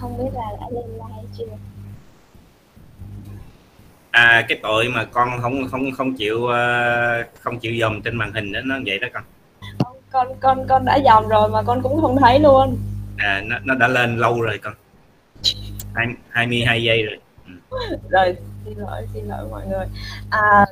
[0.00, 1.44] không biết là đã lên live hay chưa.
[4.10, 8.32] À cái tội mà con không không không chịu ờ, không chịu dòm trên màn
[8.32, 9.22] hình đó nó vậy đó con.
[10.10, 12.78] Con con con đã dòm rồi mà con cũng không thấy luôn.
[13.16, 14.74] À nó, nó đã lên lâu rồi con.
[15.94, 17.18] Hai hai mươi hai giây rồi.
[17.70, 17.78] Ừ.
[18.10, 19.86] rồi xin lỗi xin lỗi mọi người.
[20.30, 20.66] À,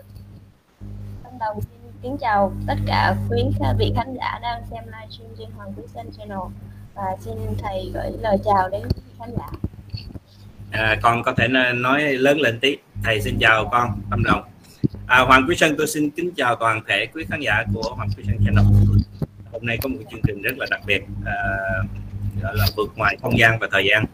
[1.24, 3.45] ban đầu xin kính chào tất cả quý
[3.79, 6.39] vị khán giả đang xem livestream trên Hoàng Quý Sơn Channel.
[6.95, 8.82] Và xin thầy gửi lời chào đến
[10.71, 12.76] à, con có thể nói lớn lên tí.
[13.04, 14.43] Thầy xin chào con tâm đồng
[15.07, 18.09] à, Hoàng Quý Sơn tôi xin kính chào toàn thể quý khán giả của Hoàng
[18.17, 18.64] Quý Sơn Channel.
[19.53, 21.35] Hôm nay có một chương trình rất là đặc biệt à,
[22.43, 24.04] gọi là vượt ngoài không gian và thời gian.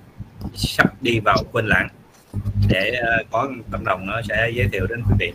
[0.55, 1.89] Sắp đi vào quên lãng.
[2.69, 5.33] Để uh, có tâm đồng nó sẽ giới thiệu đến quý vị.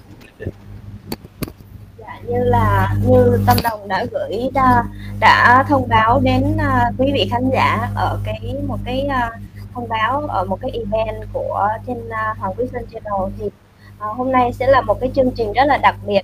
[1.98, 4.84] Dạ, như là như tâm đồng đã gửi à,
[5.20, 9.42] đã thông báo đến uh, quý vị khán giả ở cái một cái uh,
[9.80, 14.18] thông báo ở một cái event của trên uh, Hoàng Quý Sơn Channel thì uh,
[14.18, 16.22] hôm nay sẽ là một cái chương trình rất là đặc biệt.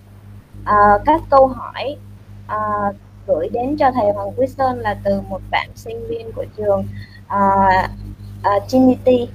[0.62, 1.98] Uh, các câu hỏi
[2.56, 2.96] uh,
[3.28, 6.86] gửi đến cho thầy Hoàng Quý Sơn là từ một bạn sinh viên của trường
[7.36, 7.90] uh,
[8.56, 9.28] uh, Trinity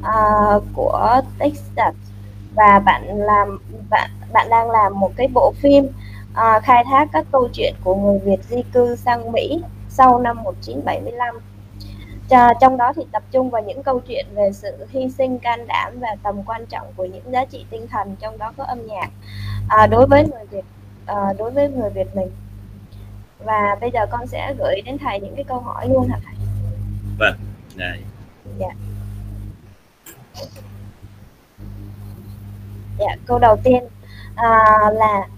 [0.00, 1.94] uh, của Texas.
[2.54, 3.58] Và bạn làm
[3.90, 7.94] bạn bạn đang làm một cái bộ phim uh, khai thác các câu chuyện của
[7.94, 11.53] người Việt di cư sang Mỹ sau năm 1975 Chà,
[12.60, 15.92] trong đó thì tập trung vào những câu chuyện về sự hy sinh can đảm
[16.00, 19.10] và tầm quan trọng của những giá trị tinh thần trong đó có âm nhạc
[19.68, 20.64] à, đối với người Việt
[21.06, 22.30] à, đối với người Việt mình
[23.44, 26.34] và bây giờ con sẽ gửi đến thầy những cái câu hỏi luôn hả thầy?
[27.18, 27.34] Vâng,
[27.74, 28.00] này.
[28.58, 28.68] Dạ.
[32.98, 33.84] Dạ, câu đầu tiên
[34.34, 34.50] à,
[34.92, 35.28] là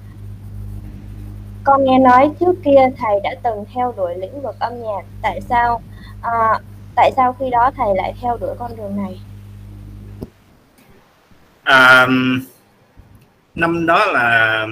[1.64, 5.40] con nghe nói trước kia thầy đã từng theo đuổi lĩnh vực âm nhạc, tại
[5.40, 5.80] sao
[6.22, 6.60] à,
[6.96, 9.20] tại sao khi đó thầy lại theo đuổi con đường này?
[11.62, 12.06] À,
[13.54, 14.66] năm đó là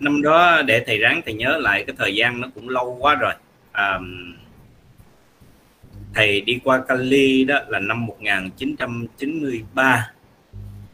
[0.00, 3.14] năm đó để thầy ráng thầy nhớ lại cái thời gian nó cũng lâu quá
[3.14, 3.32] rồi.
[3.72, 3.98] À,
[6.14, 10.10] thầy đi qua Cali đó là năm 1993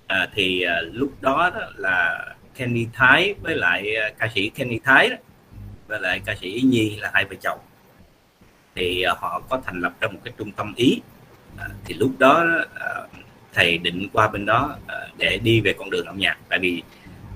[0.07, 4.79] à, thì à, lúc đó, đó là Kenny Thái với lại à, ca sĩ Kenny
[4.85, 5.17] Thái đó,
[5.89, 7.59] với lại ca sĩ Nhi là hai vợ chồng
[8.75, 11.01] thì ờ, họ có thành lập ra một cái trung tâm ý.
[11.59, 12.89] À, thì lúc đó à,
[13.53, 16.39] thầy định qua bên đó à, để đi về con đường âm nhạc.
[16.49, 16.83] Tại vì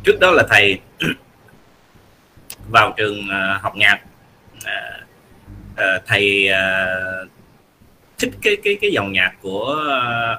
[0.05, 0.81] trước đó là thầy
[2.71, 3.29] vào trường
[3.61, 4.01] học nhạc.
[6.07, 6.49] Thầy
[8.19, 9.77] thích cái cái cái dòng nhạc của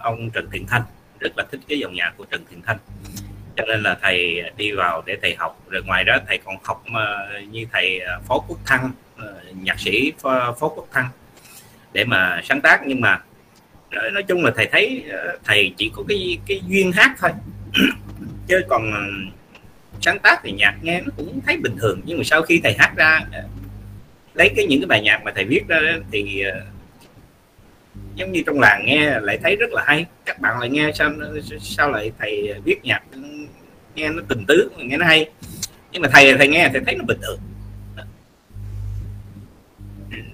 [0.04, 0.82] ông Trần Thiện Thanh.
[1.20, 2.78] Rất là thích cái dòng nhạc của Trần Thiện Thanh.
[3.56, 5.62] Cho nên là thầy đi vào để thầy học.
[5.70, 6.84] Rồi ngoài đó thầy còn học
[7.50, 8.92] như thầy Phó Quốc Thăng.
[9.18, 11.10] Ờ, nhạc sĩ Phó, Quốc Thăng
[11.94, 12.82] để mà sáng tác.
[12.88, 13.22] Nhưng mà
[13.92, 17.32] nói, nói chung là thầy thấy ờ, thầy chỉ có cái cái duyên hát thôi.
[18.48, 18.92] Chứ còn
[20.02, 22.02] sáng tác thì nhạc nghe nó cũng thấy bình thường.
[22.06, 23.22] Nhưng mà sau khi thầy hát ra
[24.34, 25.80] lấy cái những cái bài nhạc mà thầy viết ra
[26.12, 26.44] thì
[28.16, 30.06] giống như trong làng nghe lại thấy rất là hay.
[30.26, 31.12] Các bạn lại nghe sao
[31.62, 33.04] sao lại thầy viết nhạc
[33.96, 35.30] nghe nó tình tứ nghe nó hay.
[35.92, 37.40] Nhưng mà thầy thầy nghe thầy thấy nó bình thường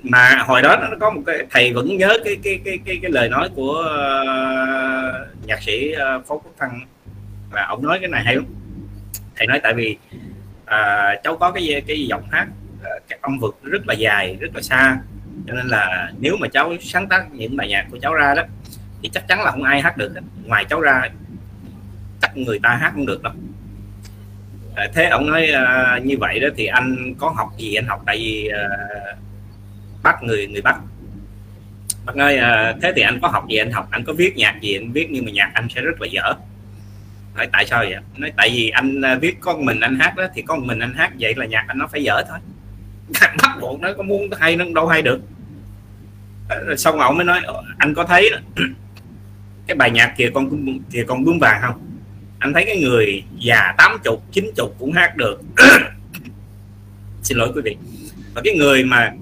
[0.03, 3.11] mà hồi đó nó có một cái thầy vẫn nhớ cái cái cái cái, cái
[3.11, 6.85] lời nói của uh, nhạc sĩ uh, Phó Quốc Thăng.
[7.51, 8.45] Và ông nói cái này hay lắm.
[9.35, 9.97] Thầy nói tại vì
[10.63, 14.55] uh, cháu có cái cái giọng hát uh, các âm vực rất là dài rất
[14.55, 14.97] là xa.
[15.47, 18.43] Cho nên là nếu mà cháu sáng tác những bài nhạc của cháu ra đó
[19.01, 20.11] thì chắc chắn là không ai hát được
[20.45, 21.09] ngoài cháu ra
[22.21, 23.33] chắc người ta hát không được đâu.
[24.93, 28.17] Thế ông nói uh, như vậy đó thì anh có học gì anh học tại
[28.17, 29.17] vì uh,
[30.03, 30.75] bắt người người bắt.
[32.05, 34.61] Bác nói à, thế thì anh có học gì anh học anh có viết nhạc
[34.61, 36.33] gì anh viết nhưng mà nhạc anh sẽ rất là dở.
[37.33, 37.95] Hỏi tại sao vậy?
[38.17, 40.93] Nói tại vì anh à, viết con mình anh hát đó thì con mình anh
[40.93, 42.39] hát vậy là nhạc anh nó phải dở thôi.
[43.41, 45.21] Bắt buộc nó có muốn hay nó đâu hay được.
[46.77, 47.41] Xong ông mới nói
[47.77, 48.31] anh có thấy
[49.67, 50.49] cái bài nhạc kìa con
[50.91, 51.81] kìa con bướm vàng không?
[52.39, 55.41] Anh thấy cái người già tám chục chín chục cũng hát được.
[57.23, 57.77] Xin lỗi quý vị.
[58.33, 59.13] Và cái người mà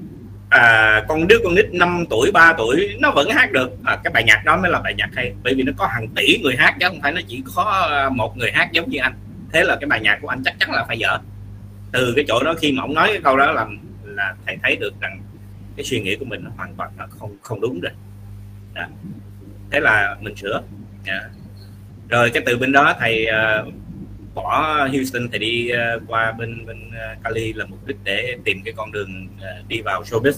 [0.51, 3.71] à, con đứa con nít 5 tuổi 3 tuổi nó vẫn hát được.
[3.83, 6.07] À, cái bài nhạc đó mới là bài nhạc hay bởi vì nó có hàng
[6.15, 8.99] tỷ người hát chứ không phải nó chỉ có à, một người hát giống như
[8.99, 9.13] anh.
[9.53, 11.17] Thế là cái bài nhạc của anh chắc chắn là phải dở.
[11.91, 13.65] Từ cái chỗ đó khi mà ông nói cái câu đó là
[14.03, 15.21] là thầy thấy được rằng
[15.75, 17.91] cái suy nghĩ của mình nó hoàn toàn nó không không đúng rồi.
[18.73, 18.87] À.
[19.71, 20.61] thế là mình sửa.
[21.05, 21.21] À.
[22.09, 23.27] rồi cái từ bên đó thầy
[23.67, 23.73] uh,
[24.35, 28.61] bỏ Houston thì đi uh, qua bên bên uh, Cali là mục đích để tìm
[28.65, 30.33] cái con đường uh, đi vào showbiz.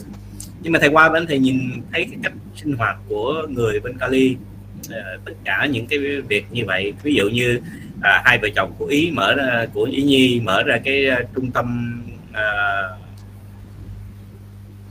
[0.61, 3.97] Nhưng mà thầy qua bên thầy nhìn thấy cái cách sinh hoạt của người bên
[3.97, 4.35] Cali
[4.79, 6.93] uh, tất cả những cái việc như vậy.
[7.03, 7.59] Ví dụ như
[8.01, 11.35] à, hai vợ chồng của ý mở ra của ý nhi mở ra cái uh,
[11.35, 11.99] trung tâm
[12.29, 12.99] uh,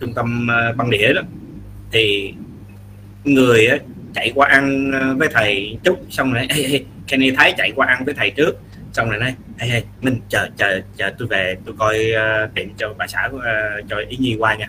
[0.00, 1.22] trung tâm uh, băng đĩa đó
[1.93, 2.34] thì
[3.25, 3.81] người uh,
[4.14, 6.49] chạy qua ăn với thầy chút xong rồi
[7.06, 8.60] Kenny Thái chạy qua ăn với thầy trước
[8.93, 12.55] xong rồi nói hey, hey, mình chờ chờ chờ tôi về tôi coi ờ, uh,
[12.55, 13.43] tiệm cho bà xã uh,
[13.89, 14.67] cho ý nhi qua nha.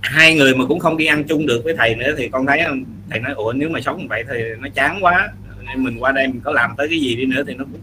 [0.00, 2.58] Hai người mà cũng không đi ăn chung được với thầy nữa thì con thấy
[2.58, 2.72] ờ,
[3.10, 5.28] thầy nói ủa nếu mà sống vậy thì nó chán quá
[5.66, 7.80] nên mình qua đây mình có làm tới cái gì đi nữa thì nó cũng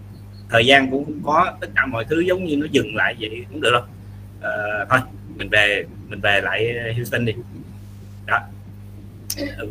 [0.49, 3.45] thời gian cũng không có tất cả mọi thứ giống như nó dừng lại vậy
[3.49, 3.83] cũng được đâu.
[4.41, 4.51] À,
[4.89, 4.99] thôi
[5.35, 7.33] mình về mình về lại Houston đi.
[8.25, 8.39] Đó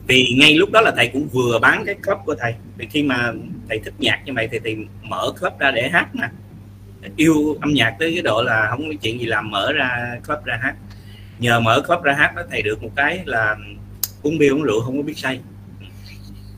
[0.07, 2.55] vì ngay lúc đó là thầy cũng vừa bán cái club của thầy.
[2.77, 3.33] Vì khi mà
[3.69, 6.29] thầy thích nhạc như vậy thì thầy mở club ra để hát nè
[7.17, 10.45] yêu âm nhạc tới cái độ là không có chuyện gì làm mở ra club
[10.45, 10.75] ra hát.
[11.39, 13.57] Nhờ mở club ra hát đó thầy được một cái là
[14.23, 15.41] uống bia uống rượu không có biết say.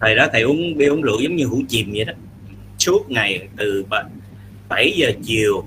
[0.00, 2.12] Thầy đó thầy uống bia uống rượu giống như hũ chìm vậy đó.
[2.78, 3.84] Suốt ngày từ
[4.68, 5.64] 7 giờ chiều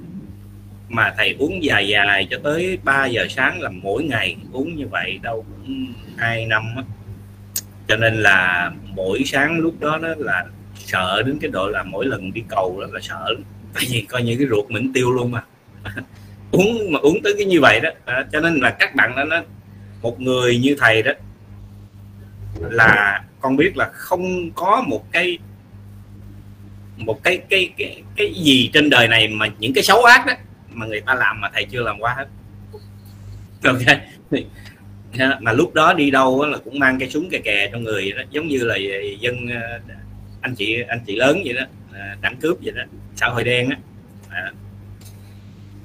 [0.89, 4.88] mà thầy uống dài dài cho tới 3 giờ sáng là mỗi ngày uống như
[4.88, 6.83] vậy, đâu cũng hai năm á
[7.87, 10.45] cho nên là mỗi sáng lúc đó đó là
[10.75, 13.35] sợ đến cái độ là mỗi lần đi cầu đó là sợ
[13.73, 15.43] tại vì coi như cái ruột mình tiêu luôn mà.
[16.51, 17.89] Uống mà uống tới cái như vậy đó.
[18.05, 19.41] À, cho nên là các bạn đó nó
[20.01, 21.11] một người như thầy đó
[22.59, 25.37] là con biết là không có một cái
[26.97, 30.33] một cái cái cái cái gì trên đời này mà những cái xấu ác đó
[30.69, 32.27] mà người ta làm mà thầy chưa làm qua hết.
[33.63, 33.99] Ok
[35.39, 38.23] mà lúc đó đi đâu là cũng mang cái súng kè kè trong người đó
[38.31, 38.75] giống như là
[39.19, 39.79] dân ờ,
[40.41, 41.65] anh chị anh chị lớn vậy đó
[42.21, 42.83] đẳng cướp vậy đó
[43.15, 43.77] xã hội đen á.
[44.29, 44.51] À.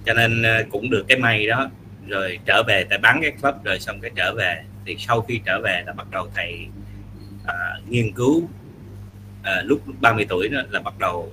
[0.06, 1.70] cho nên ờ, cũng được cái may đó
[2.08, 4.62] rồi trở về tại bán cái club rồi xong cái trở về.
[4.86, 6.66] Thì sau khi trở về là bắt đầu thầy
[7.46, 7.54] à,
[7.88, 8.48] nghiên cứu
[9.42, 11.32] à, lúc 30 tuổi đó là bắt đầu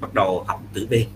[0.00, 1.06] bắt đầu học tử vi.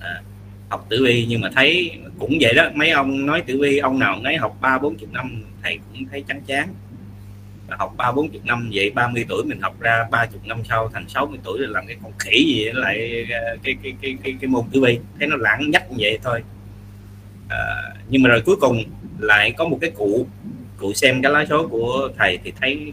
[0.00, 0.22] À,
[0.68, 2.68] học tử vi nhưng mà thấy cũng vậy đó.
[2.74, 6.04] Mấy ông nói tử vi ông nào nấy học ba bốn chục năm thầy cũng
[6.10, 6.68] thấy chán chán.
[7.68, 10.88] Học ba bốn chục năm vậy 30 tuổi mình học ra ba chục năm sau
[10.88, 14.34] thành 60 tuổi rồi làm cái con khỉ gì lại ờ, cái cái cái cái,
[14.40, 14.98] cái, môn tử vi.
[15.18, 16.42] Thấy nó lãng nhắc như vậy thôi.
[17.48, 17.58] À,
[18.08, 18.82] nhưng mà rồi cuối cùng
[19.18, 20.26] lại có một cái cụ
[20.76, 22.92] cụ xem cái lá số của thầy thì thấy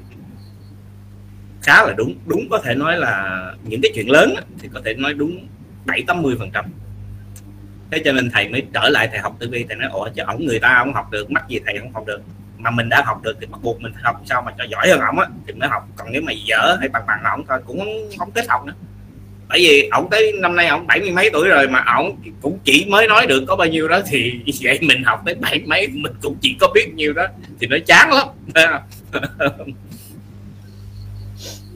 [1.61, 2.15] khá là đúng.
[2.25, 5.47] Đúng có thể nói là những cái chuyện lớn thì có thể nói đúng
[5.85, 6.65] bảy tám mươi phần trăm
[7.91, 10.23] thế cho nên thầy mới trở lại thầy học tử vi thầy nói ủa chứ
[10.27, 12.21] ổng người ta không học được mắc gì thầy không học được?
[12.57, 14.99] Mà mình đã học được thì bắt buộc mình học sao mà cho giỏi hơn
[14.99, 15.27] ổng á?
[15.47, 18.31] Thì mới học còn nếu mà dở hay bằng bằng ổng thôi cũng không, không
[18.31, 18.73] thích học nữa.
[19.49, 22.59] Bởi vì ổng tới năm nay ổng bảy mươi mấy tuổi rồi mà ổng cũng
[22.63, 25.87] chỉ mới nói được có bao nhiêu đó thì vậy mình học tới bảy mấy
[25.87, 27.27] mình cũng chỉ có biết nhiêu đó
[27.59, 28.27] thì nó chán lắm.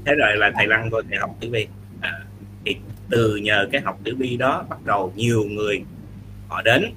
[0.06, 1.68] Thế rồi là thầy lăng vô thầy học tử vi.
[2.02, 2.20] À,
[2.66, 2.76] thì
[3.10, 5.84] từ nhờ cái học tử vi đó bắt đầu nhiều người
[6.50, 6.94] họ đến.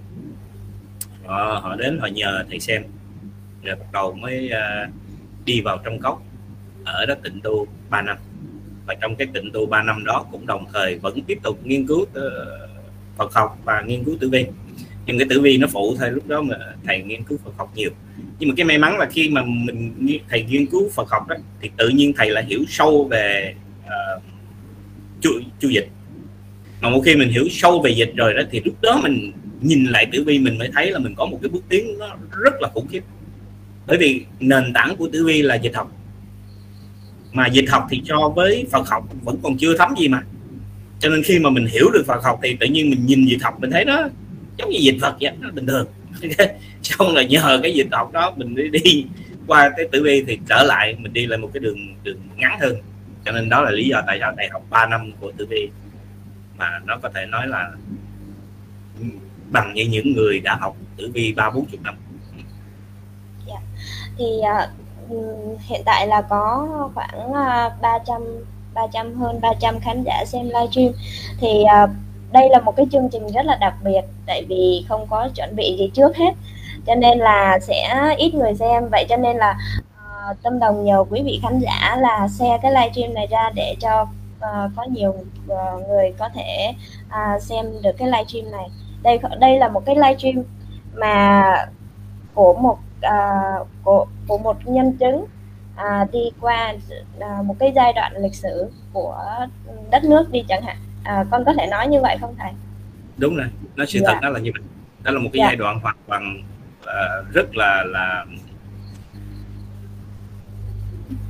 [1.25, 2.83] Họ, họ đến họ nhờ thầy xem.
[3.63, 4.95] Rồi bắt đầu mới uh,
[5.45, 6.23] đi vào trong cốc
[6.85, 8.17] ở đó tịnh tu 3 năm.
[8.87, 11.87] Và trong cái tịnh tu 3 năm đó cũng đồng thời vẫn tiếp tục nghiên
[11.87, 12.09] cứu uh,
[13.17, 14.47] Phật học và nghiên cứu tử vi.
[15.07, 17.73] Nhưng cái tử vi nó phụ thôi lúc đó mà thầy nghiên cứu Phật học
[17.75, 17.91] nhiều.
[18.39, 21.37] Nhưng mà cái may mắn là khi mà mình thầy nghiên cứu Phật học đó
[21.61, 23.55] thì tự nhiên thầy lại hiểu sâu về
[23.85, 24.23] uh,
[25.21, 25.31] chu,
[25.61, 25.89] chu dịch.
[26.81, 29.33] Mà một khi mình hiểu sâu về dịch rồi đó thì lúc đó mình
[29.63, 32.17] nhìn lại tử vi mình mới thấy là mình có một cái bước tiến nó
[32.45, 33.03] rất là khủng khiếp.
[33.87, 35.93] Bởi vì nền tảng của tử vi là dịch học.
[37.33, 40.23] Mà dịch học thì so với Phật học vẫn còn chưa thấm gì mà.
[40.99, 43.43] Cho nên khi mà mình hiểu được Phật học thì tự nhiên mình nhìn dịch
[43.43, 44.09] học mình thấy nó
[44.59, 45.87] giống như dịch Phật vậy nó bình thường.
[46.83, 49.05] Xong là nhờ cái dịch học đó mình đi, đi
[49.47, 52.59] qua cái tử vi thì trở lại mình đi lại một cái đường đường ngắn
[52.61, 52.77] hơn.
[53.25, 55.69] Cho nên đó là lý do tại sao thầy học 3 năm của tử vi
[56.59, 57.71] mà nó có thể nói là
[59.53, 61.95] bằng như những người đã học tử vi ba bốn chục năm.
[63.49, 63.63] Yeah.
[64.19, 64.69] thì uh,
[65.61, 68.23] hiện tại là có khoảng uh, 300
[68.75, 70.93] 300 hơn 300 khán giả xem livestream.
[71.41, 71.49] Thì
[71.85, 71.91] uh,
[72.33, 75.57] đây là một cái chương trình rất là đặc biệt tại vì không có chuẩn
[75.57, 76.35] bị gì trước hết.
[76.87, 78.89] Cho nên là sẽ ít người xem.
[78.91, 79.59] Vậy cho nên là
[80.31, 83.77] uh, tâm đồng nhờ quý vị khán giả là share cái livestream này ra để
[83.81, 86.73] cho uh, có nhiều uh, người có thể
[87.07, 88.69] uh, xem được cái livestream này
[89.03, 90.45] đây đây là một cái livestream
[90.95, 91.43] mà
[92.35, 95.27] của một uh, của của một nhân chứng
[95.77, 96.75] à, đi qua
[97.21, 99.47] à, một cái giai đoạn lịch sử của
[99.91, 102.53] đất nước đi chẳng hạn à, con có thể nói như vậy không thầy
[103.17, 104.13] đúng rồi nó sự dạ.
[104.13, 104.63] thật đó là như vậy
[105.03, 105.47] đó là một cái dạ.
[105.47, 106.43] giai đoạn hoàn toàn
[106.81, 108.25] uh, rất là là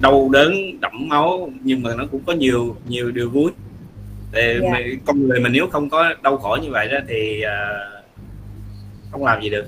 [0.00, 3.52] đau đớn đẫm máu nhưng mà nó cũng có nhiều nhiều điều vui
[4.32, 4.62] yeah.
[4.62, 4.78] Dạ.
[5.06, 8.04] con người mình nếu không có đau khổ như vậy đó thì uh,
[9.10, 9.64] không làm gì được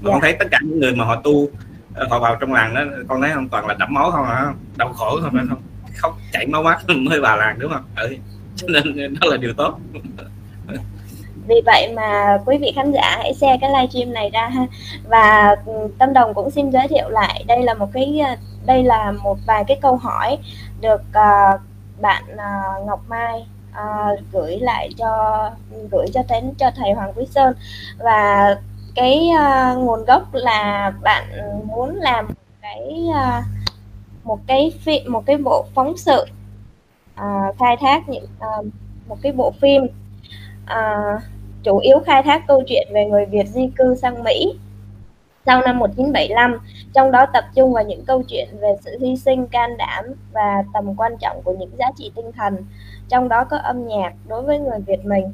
[0.00, 0.12] mà yeah.
[0.12, 0.20] con dạ.
[0.22, 1.50] thấy tất cả những người mà họ tu
[2.10, 4.92] họ vào trong làng đó con thấy không toàn là đẫm máu không hả đau
[4.92, 5.62] khổ không không
[5.96, 8.16] khóc chảy máu mắt mới vào làng đúng không ừ.
[8.56, 9.78] cho nên đó là điều tốt
[11.48, 14.66] vì vậy mà quý vị khán giả hãy share cái livestream này ra ha
[15.08, 18.20] và ừ, tâm đồng cũng xin giới thiệu lại đây là một cái
[18.66, 20.38] đây là một vài cái câu hỏi
[20.80, 21.60] được uh,
[22.00, 23.46] bạn uh, Ngọc Mai
[23.78, 25.10] uh, gửi lại cho
[25.90, 27.54] gửi cho đến cho thầy Hoàng Quý Sơn.
[27.98, 28.54] Và
[28.94, 31.24] cái uh, nguồn gốc là bạn
[31.64, 32.28] muốn làm
[32.62, 33.44] cái uh,
[34.24, 36.24] một cái phim một cái bộ phóng sự
[37.20, 38.26] uh, khai thác những
[38.58, 38.66] uh,
[39.08, 39.82] một cái bộ phim
[40.64, 41.22] uh,
[41.62, 44.58] chủ yếu khai thác câu chuyện về người Việt di cư sang Mỹ
[45.48, 46.58] sau năm 1975,
[46.94, 50.64] trong đó tập trung vào những câu chuyện về sự hy sinh, can đảm và
[50.74, 52.56] tầm quan trọng của những giá trị tinh thần,
[53.08, 55.32] trong đó có âm nhạc đối với người Việt mình.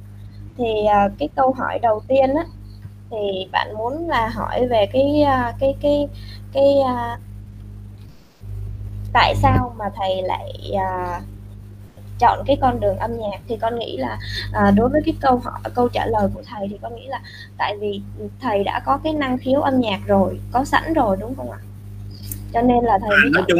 [0.58, 2.44] Thì à, cái câu hỏi đầu tiên á,
[3.10, 6.08] thì bạn muốn là hỏi về cái à, cái cái
[6.52, 6.74] cái cái
[9.12, 11.22] tại sao mà thầy lại uh,
[12.18, 14.18] chọn cái con đường âm nhạc thì con nghĩ là
[14.52, 17.20] à, đối với cái câu hỏi câu trả lời của thầy thì con nghĩ là
[17.58, 18.00] tại vì
[18.40, 21.58] thầy đã có cái năng khiếu âm nhạc rồi có sẵn rồi đúng không ạ?
[22.52, 23.58] Cho nên là thầy à, nói chung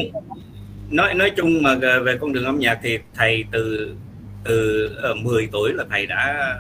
[0.91, 3.95] nói nói chung mà về con đường âm nhạc thì thầy từ
[4.45, 6.57] từ ở ờ, 10 tuổi là thầy đã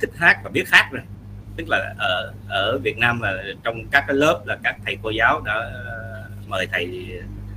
[0.00, 1.02] thích hát và biết hát rồi.
[1.56, 5.10] Tức là ở ở Việt Nam là trong các cái lớp là các thầy cô
[5.10, 7.08] giáo đã ờ, mời thầy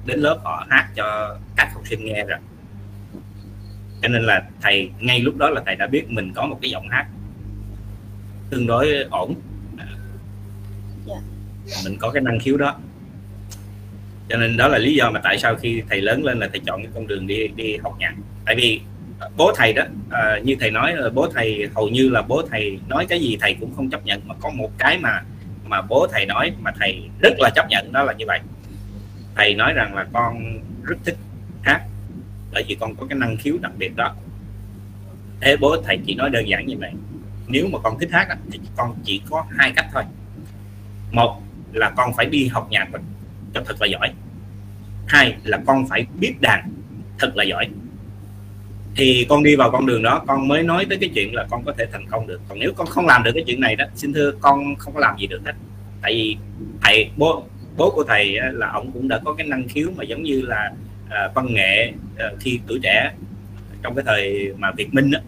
[0.05, 2.37] đến lớp họ hát cho các học sinh nghe rồi
[4.01, 6.71] cho nên là thầy ngay lúc đó là thầy đã biết mình có một cái
[6.71, 7.05] giọng hát
[8.49, 9.35] tương đối ổn
[11.07, 11.19] yeah.
[11.65, 11.77] Dạ.
[11.85, 12.79] mình có cái năng khiếu đó
[14.29, 16.59] cho nên đó là lý do mà tại sao khi thầy lớn lên là thầy
[16.65, 18.13] chọn cái con đường đi đi học nhạc
[18.45, 18.81] tại vì
[19.37, 22.79] bố thầy đó à, như thầy nói là bố thầy hầu như là bố thầy
[22.87, 25.21] nói cái gì thầy cũng không chấp nhận mà có một cái mà
[25.65, 28.39] mà bố thầy nói mà thầy rất là chấp nhận đó là như vậy
[29.35, 31.17] thầy nói rằng là con rất thích
[31.61, 31.81] hát
[32.57, 34.15] tại vì con có cái năng khiếu đặc biệt đó.
[35.41, 36.91] Thế bố thầy chỉ nói đơn giản như vậy.
[37.47, 40.03] Nếu mà con thích hát thì con chỉ có hai cách thôi.
[41.11, 41.41] Một
[41.73, 42.87] là con phải đi học nhạc
[43.53, 44.13] cho thật là giỏi.
[45.07, 46.73] Hai là con phải biết đàn,
[47.19, 47.67] thật là giỏi.
[48.95, 51.63] Thì con đi vào con đường đó, con mới nói tới cái chuyện là con
[51.65, 52.41] có thể thành công được.
[52.49, 54.99] Còn nếu con không làm được cái chuyện này đó, xin thưa, con không có
[54.99, 55.53] làm gì được hết.
[56.01, 56.37] Tại vì
[56.81, 57.43] thầy, bố
[57.77, 60.71] bố của thầy là ông cũng đã có cái năng khiếu mà giống như là
[61.09, 63.11] À, văn nghệ à, khi tuổi trẻ.
[63.83, 65.19] Trong cái thời mà Việt Minh đó,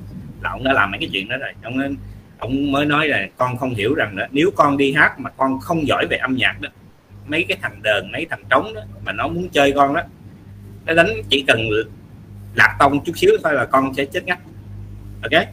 [0.42, 1.52] là ông đã làm mấy cái chuyện đó rồi.
[1.64, 1.96] Ông
[2.40, 5.60] ông mới nói là con không hiểu rằng đó, nếu con đi hát mà con
[5.60, 6.70] không giỏi về âm nhạc đó
[7.30, 10.02] mấy cái thằng đờn mấy thằng trống đó mà nó muốn chơi con đó
[10.86, 11.70] nó đánh chỉ cần
[12.56, 14.40] lạc tông chút xíu thôi là con sẽ chết ngắt.
[15.22, 15.44] Ok?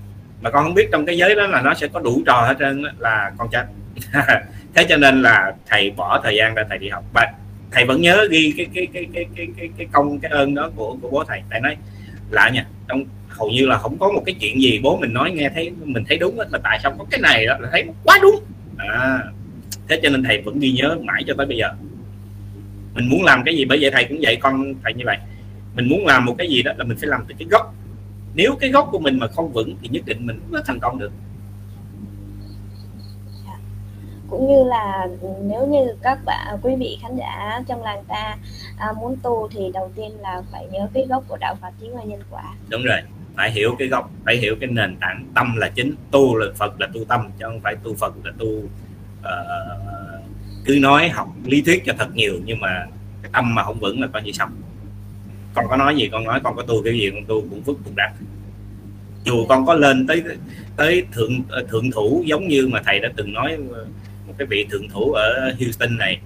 [0.40, 2.54] Mà con không biết trong cái giới đó là nó sẽ có đủ trò hết
[2.58, 3.66] trơn là con chết.
[4.74, 7.04] Thế cho nên là thầy bỏ thời gian ra thầy đi học.
[7.14, 7.32] Và
[7.76, 10.70] thầy vẫn nhớ ghi cái cái cái cái cái cái, cái công cái ơn đó
[10.76, 11.42] của của bố thầy.
[11.50, 11.76] Thầy nói
[12.30, 15.30] lạ nha trong hầu như là không có một cái chuyện gì bố mình nói
[15.30, 17.84] nghe thấy mình thấy đúng hết mà tại sao có cái này đó là thấy
[18.04, 18.44] quá đúng.
[18.76, 19.24] À,
[19.88, 21.68] thế cho nên thầy vẫn ghi nhớ mãi cho tới bây giờ.
[22.94, 25.16] Mình muốn làm cái gì bởi vậy thầy cũng dạy con thầy như vậy.
[25.74, 27.74] Mình muốn làm một cái gì đó là mình phải làm từ cái gốc.
[28.34, 30.80] Nếu cái gốc của mình mà không vững thì nhất định mình không có thành
[30.80, 31.12] công được
[34.30, 35.08] cũng như là
[35.42, 38.36] nếu như các bạn à, quý vị khán giả trong làng ta
[38.78, 41.90] à, muốn tu thì đầu tiên là phải nhớ cái gốc của đạo Phật chính
[41.90, 42.54] là nhân quả.
[42.68, 42.98] Đúng rồi
[43.36, 45.94] phải hiểu cái gốc phải hiểu cái nền tảng tâm là chính.
[46.10, 48.64] Tu là Phật là tu tâm chứ không phải tu Phật là tu uh,
[50.64, 52.86] cứ nói học lý thuyết cho thật nhiều nhưng mà
[53.22, 54.50] cái tâm mà không vững là coi như xong.
[55.54, 57.78] Con có nói gì con nói con có tu cái gì con tu cũng phức
[57.84, 58.12] cũng đắc
[59.26, 60.22] dù con có lên tới
[60.76, 63.58] tới thượng ờ, thượng thủ giống như mà thầy đã từng nói
[64.38, 66.20] cái vị thượng thủ ở Houston này.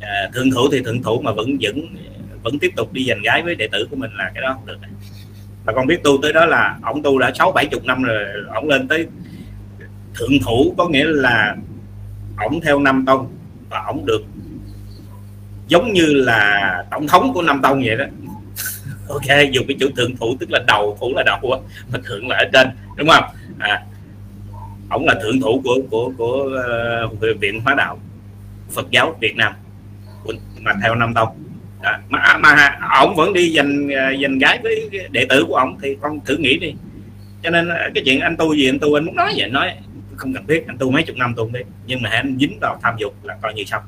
[0.00, 1.96] À, thượng thủ thì thượng thủ mà vẫn vẫn
[2.42, 4.66] vẫn tiếp tục đi giành gái với đệ tử của mình là cái đó không
[4.66, 4.78] được.
[5.64, 8.24] Và con biết tu tới đó là ổng tu đã sáu bảy chục năm rồi
[8.54, 9.06] ổng lên tới
[10.14, 11.56] thượng thủ có nghĩa là
[12.38, 13.32] ổng theo năm tông
[13.68, 14.22] và ổng được
[15.68, 18.04] giống như là tổng thống của năm tông vậy đó.
[19.08, 21.58] Ok dùng cái chữ thượng thủ tức là đầu thủ là đầu á
[21.92, 23.24] mà thượng là ở trên đúng không?
[23.58, 23.84] À
[24.90, 26.50] ổng là thượng thủ của của của
[27.32, 27.98] uh, viện hóa đạo
[28.70, 29.52] Phật giáo Việt Nam.
[30.60, 31.28] Mà theo Nam tông.
[31.82, 31.98] Đó.
[32.08, 35.96] mà mà ổng vẫn đi giành ờ, giành gái với đệ tử của ổng thì
[36.00, 36.74] con thử nghĩ đi.
[37.42, 39.74] Cho nên ờ, cái chuyện anh tu gì anh tu anh muốn nói vậy nói
[40.16, 42.78] không cần thiết anh tu mấy chục năm tu đi nhưng mà anh dính vào
[42.82, 43.82] tham dục là coi như xong.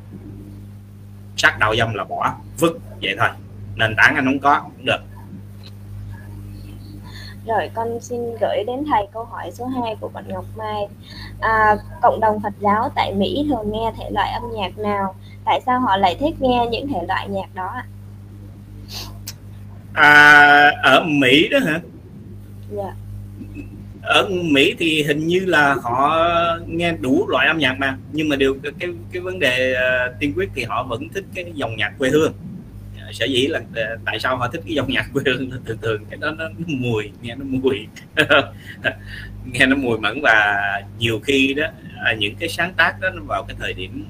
[1.37, 3.29] Sắc đạo dâm là bỏ vứt vậy thôi.
[3.77, 5.01] Nền tảng anh không có cũng được
[7.47, 10.89] rồi con xin gửi đến thầy câu hỏi số 2 của bạn Ngọc Mai.
[11.41, 15.15] À, cộng đồng Phật giáo tại Mỹ thường nghe thể loại âm nhạc nào?
[15.45, 17.85] Tại sao họ lại thích nghe những thể loại nhạc đó ạ?
[19.93, 21.81] À, ở Mỹ đó hả?
[22.71, 22.95] Dạ.
[24.03, 26.19] Ở Mỹ thì hình như là họ
[26.67, 30.33] nghe đủ loại âm nhạc mà nhưng mà điều cái cái vấn đề uh, tiên
[30.37, 32.33] quyết thì họ vẫn thích cái dòng nhạc quê hương
[33.13, 36.05] sở dĩ là à, tại sao họ thích cái dòng nhạc quê hương thường thường?
[36.11, 37.87] Cái đó nó, nó mùi nghe nó mùi.
[39.45, 40.57] Nghe nó mùi mẫn và
[40.99, 41.67] nhiều khi đó
[42.05, 44.05] à, những cái sáng tác đó nó vào cái thời điểm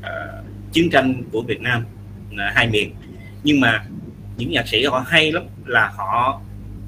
[0.00, 1.84] uh, chiến tranh của Việt Nam
[2.32, 2.94] uh, hai miền.
[3.44, 3.84] Nhưng mà
[4.36, 6.40] những nhạc sĩ họ hay lắm là họ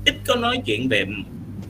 [0.04, 1.04] ít có nói chuyện về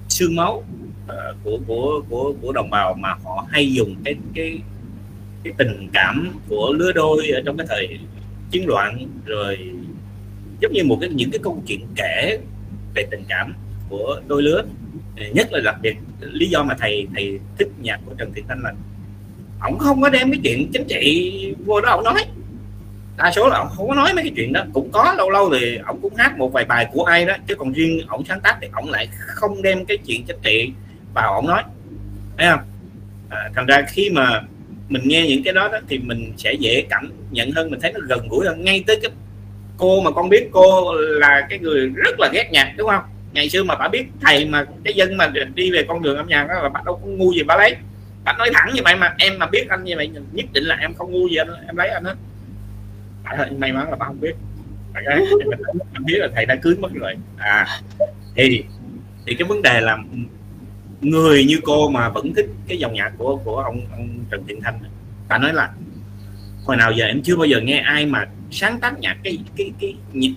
[0.09, 0.65] xương máu
[1.05, 4.59] uh, của của của của đồng bào mà họ hay dùng cái cái
[5.45, 7.99] cái tình cảm của lứa đôi ở trong cái thời
[8.53, 9.59] chiến loạn rồi
[10.61, 12.39] giống như một cái những cái câu chuyện kể
[12.95, 13.55] về tình cảm
[13.89, 14.63] của đôi lứa.
[15.35, 18.61] Nhất là đặc biệt lý do mà thầy thầy thích nhạc của Trần Thị Thanh
[18.63, 18.73] là
[19.61, 22.25] ổng không có đem cái chuyện chính trị vô đó ổng nói.
[23.17, 24.65] Đa số là ổng không có nói mấy cái chuyện đó.
[24.73, 27.55] Cũng có lâu lâu thì ổng cũng hát một vài bài của ai đó chứ
[27.55, 30.73] còn riêng ổng sáng tác thì ổng lại không đem cái chuyện chính trị
[31.15, 31.63] vào ổng nói.
[32.39, 32.61] Thấy không?
[33.29, 34.43] À, thành ra khi mà
[34.93, 37.93] mình nghe những cái đó, đó thì mình sẽ dễ cảm nhận hơn mình thấy
[37.93, 38.65] nó gần gũi hơn.
[38.65, 39.11] Ngay tới cái
[39.77, 43.03] cô mà con biết cô là cái người rất là ghét nhạc đúng không?
[43.33, 46.29] Ngày xưa mà bà biết thầy mà cái dân mà đi về con đường âm
[46.29, 47.77] nhạc đó là bà đâu có ngu gì bà lấy.
[48.25, 50.77] Bà nói thẳng như vậy mà em mà biết anh như vậy nhất định là
[50.81, 52.15] em không ngu gì anh em lấy anh hết.
[53.59, 54.35] May mắn là bà không biết.
[55.95, 57.15] Em biết là thầy đã cưới mất rồi.
[57.37, 57.67] À
[58.37, 58.65] thì
[59.27, 59.99] thì cái vấn đề là
[61.03, 64.61] người như cô mà vẫn thích cái dòng nhạc của của ông ông Trần Thiện
[64.61, 64.79] Thanh
[65.29, 65.73] ta nói là
[66.65, 69.73] hồi nào giờ em chưa bao giờ nghe ai mà sáng tác nhạc cái cái
[69.81, 70.35] cái những,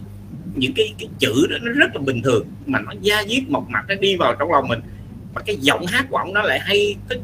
[0.55, 3.69] những cái cái chữ đó nó rất là bình thường mà nó da diết mộc
[3.69, 4.79] mạc nó đi vào trong lòng mình.
[5.33, 7.19] Và cái giọng hát của ông nó lại hay tới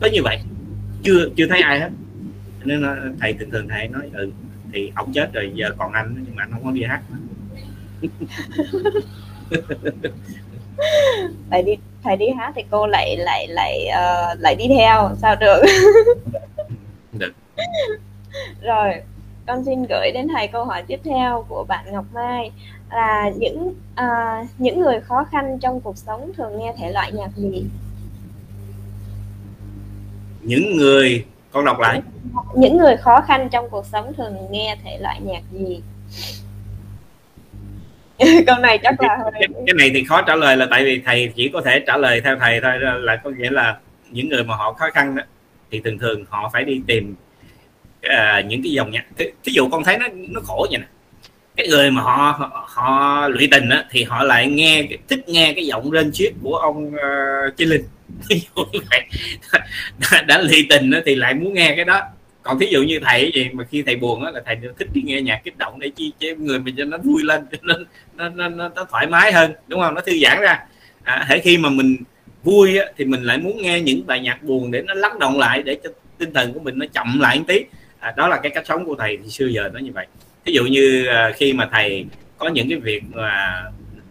[0.00, 0.38] tới như vậy.
[1.02, 1.90] Chưa chưa thấy ai hết.
[2.64, 4.30] Nên là thầy thường thường thầy nói ừ
[4.72, 7.02] thì ông chết rồi giờ còn anh nhưng mà anh không có đi hát
[11.50, 11.72] thầy đi
[12.04, 15.10] thầy đi hát thì cô lại lại lại uh, lại đi theo.
[15.22, 15.62] Sao được?
[17.12, 17.32] Được.
[18.62, 18.92] Rồi
[19.46, 22.50] con xin gửi đến thầy câu hỏi tiếp theo của bạn Ngọc Mai.
[22.90, 27.30] Là những uh, những người khó khăn trong cuộc sống thường nghe thể loại nhạc
[27.36, 27.64] gì?
[30.42, 32.02] Những người con đọc lại.
[32.54, 35.82] Những người khó khăn trong cuộc sống thường nghe thể loại nhạc gì
[38.46, 41.32] câu này chắc là cái, cái này thì khó trả lời là tại vì thầy
[41.34, 43.76] chỉ có thể trả lời theo thầy thôi là có nghĩa là
[44.10, 45.22] những người mà họ khó khăn đó
[45.70, 47.14] thì thường thường họ phải đi tìm
[48.06, 49.04] uh, những cái dòng nhạc.
[49.18, 50.86] Ví dụ con thấy nó nó khổ vậy nè
[51.56, 55.52] cái người mà họ họ, họ lụy tình á, thì họ lại nghe thích nghe
[55.56, 57.84] cái giọng rên chiết của ông uh, Chí Linh.
[60.12, 62.00] Đã, đã lụy tình á, thì lại muốn nghe cái đó
[62.42, 65.02] còn thí dụ như thầy gì mà khi thầy buồn á là thầy thích đi
[65.02, 67.74] nghe nhạc kích động để chi cho người mình cho nó vui lên cho nó
[68.16, 69.94] nó, nó, nó, nó thoải mái hơn đúng không?
[69.94, 70.66] Nó thư giãn ra.
[71.02, 71.96] À, thể khi mà mình
[72.42, 75.38] vui á, thì mình lại muốn nghe những bài nhạc buồn để nó lắng động
[75.38, 77.64] lại để cho tinh thần của mình nó chậm lại một tí.
[77.98, 80.06] À, đó là cái cách sống của thầy thì xưa giờ nó như vậy.
[80.44, 82.04] Ví dụ như à, khi mà thầy
[82.38, 83.62] có những cái việc mà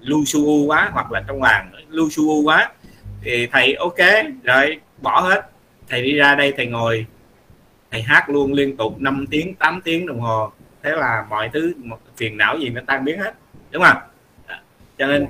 [0.01, 2.71] lu su quá hoặc là trong làng lu su quá
[3.23, 3.99] thì thầy ok
[4.43, 5.41] rồi bỏ hết.
[5.89, 7.05] Thầy đi ra đây thầy ngồi
[7.91, 10.51] thầy hát luôn liên tục 5 tiếng 8 tiếng đồng hồ.
[10.83, 11.73] Thế là mọi thứ
[12.17, 13.33] phiền não gì nó tan biến hết
[13.71, 13.97] đúng không?
[14.45, 14.61] À,
[14.97, 15.27] cho nên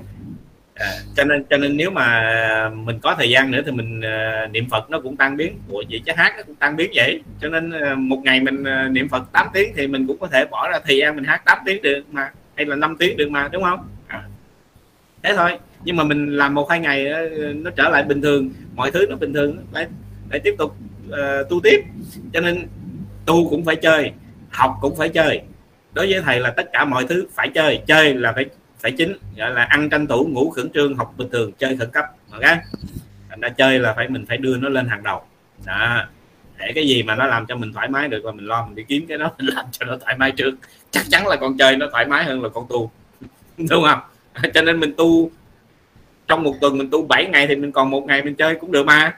[0.76, 4.48] à, cho nên cho nên nếu mà mình có thời gian nữa thì mình à,
[4.52, 5.58] niệm phật nó cũng tan biến.
[5.68, 7.22] Của vậy chứ hát nó cũng tan biến vậy.
[7.42, 10.28] Cho nên à, một ngày mình à, niệm phật 8 tiếng thì mình cũng có
[10.28, 13.18] thể bỏ ra thời gian mình hát 8 tiếng được mà hay là 5 tiếng
[13.18, 13.88] được mà đúng không?
[14.08, 14.24] À.
[15.24, 15.58] thế thôi.
[15.84, 17.06] Nhưng mà mình làm một hai ngày
[17.56, 18.50] nó trở lại bình thường.
[18.76, 19.88] Mọi thứ nó bình thường lại
[20.30, 20.76] lại tiếp tục
[21.10, 21.84] uh, tu tiếp.
[22.34, 22.68] Cho nên
[23.26, 24.12] tu cũng phải chơi
[24.52, 25.42] học cũng phải chơi.
[25.94, 27.82] Đối với thầy là tất cả mọi thứ phải chơi.
[27.88, 28.46] Chơi là phải
[28.80, 31.90] phải chính gọi là ăn tranh thủ ngủ khẩn trương học bình thường chơi khẩn
[31.92, 32.44] cấp ok?
[33.30, 35.22] Thành ra chơi là phải mình phải đưa nó lên hàng đầu.
[35.66, 36.06] Đó.
[36.58, 38.76] Để cái gì mà nó làm cho mình thoải mái được là mình lo mình
[38.76, 40.52] đi kiếm cái đó mình làm cho nó thoải mái trước.
[40.92, 42.92] Chắc chắn là con chơi nó thoải mái hơn là con tu
[43.58, 44.00] đúng không?
[44.54, 45.32] Cho nên mình tu
[46.28, 48.72] trong một tuần mình tu 7 ngày thì mình còn một ngày mình chơi cũng
[48.72, 49.18] được mà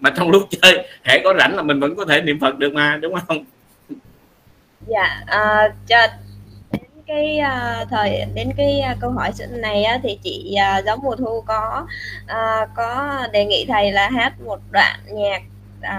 [0.00, 2.72] mà trong lúc chơi hãy có rảnh là mình vẫn có thể niệm phật được
[2.72, 3.44] mà đúng không
[4.86, 5.96] dạ à, cho
[7.10, 11.16] cái uh, thời đến cái uh, câu hỏi này á, thì chị uh, giống mùa
[11.16, 11.86] thu có
[12.24, 15.42] uh, có đề nghị thầy là hát một đoạn nhạc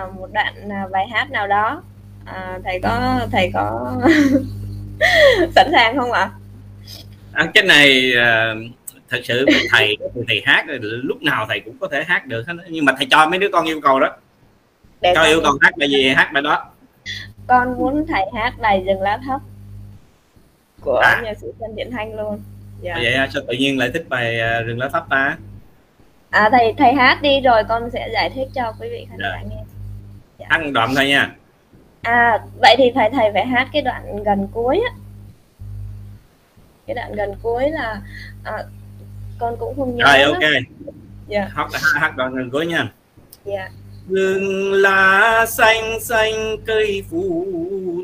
[0.03, 1.83] uh, một đoạn uh, bài hát nào đó
[2.23, 3.95] uh, thầy có thầy có
[5.55, 6.29] sẵn sàng không ạ?
[7.33, 8.71] À, cái này uh,
[9.11, 9.97] thật sự thầy
[10.27, 13.39] thầy hát lúc nào thầy cũng có thể hát được nhưng mà thầy cho mấy
[13.39, 14.09] đứa con yêu cầu đó
[15.01, 16.71] Để cho yêu cầu hát bài gì hát bài đó
[17.47, 19.41] con muốn thầy hát bài rừng lá thấp
[20.81, 21.21] của à.
[21.23, 22.41] nhạc sĩ Trần Điện Thanh luôn
[22.81, 22.93] dạ.
[22.95, 25.37] vậy sao tự nhiên lại thích bài à, rừng lá thấp ta
[26.29, 29.29] à thầy thầy hát đi rồi con sẽ giải thích cho quý vị khán dạ.
[29.29, 29.63] giả nghe
[30.39, 30.45] dạ.
[30.49, 31.35] hát đoạn thôi nha
[32.01, 34.95] à vậy thì thầy thầy phải hát cái đoạn gần cuối á
[36.87, 38.01] cái đoạn gần cuối là
[38.43, 38.53] à,
[39.41, 40.51] con cũng không nhớ rồi ok.
[41.27, 41.49] Dạ.
[41.55, 42.91] Hát hát đoạn gần cuối nha.
[43.45, 43.69] Dạ.
[44.09, 47.45] Rừng lá xanh xanh cây phủ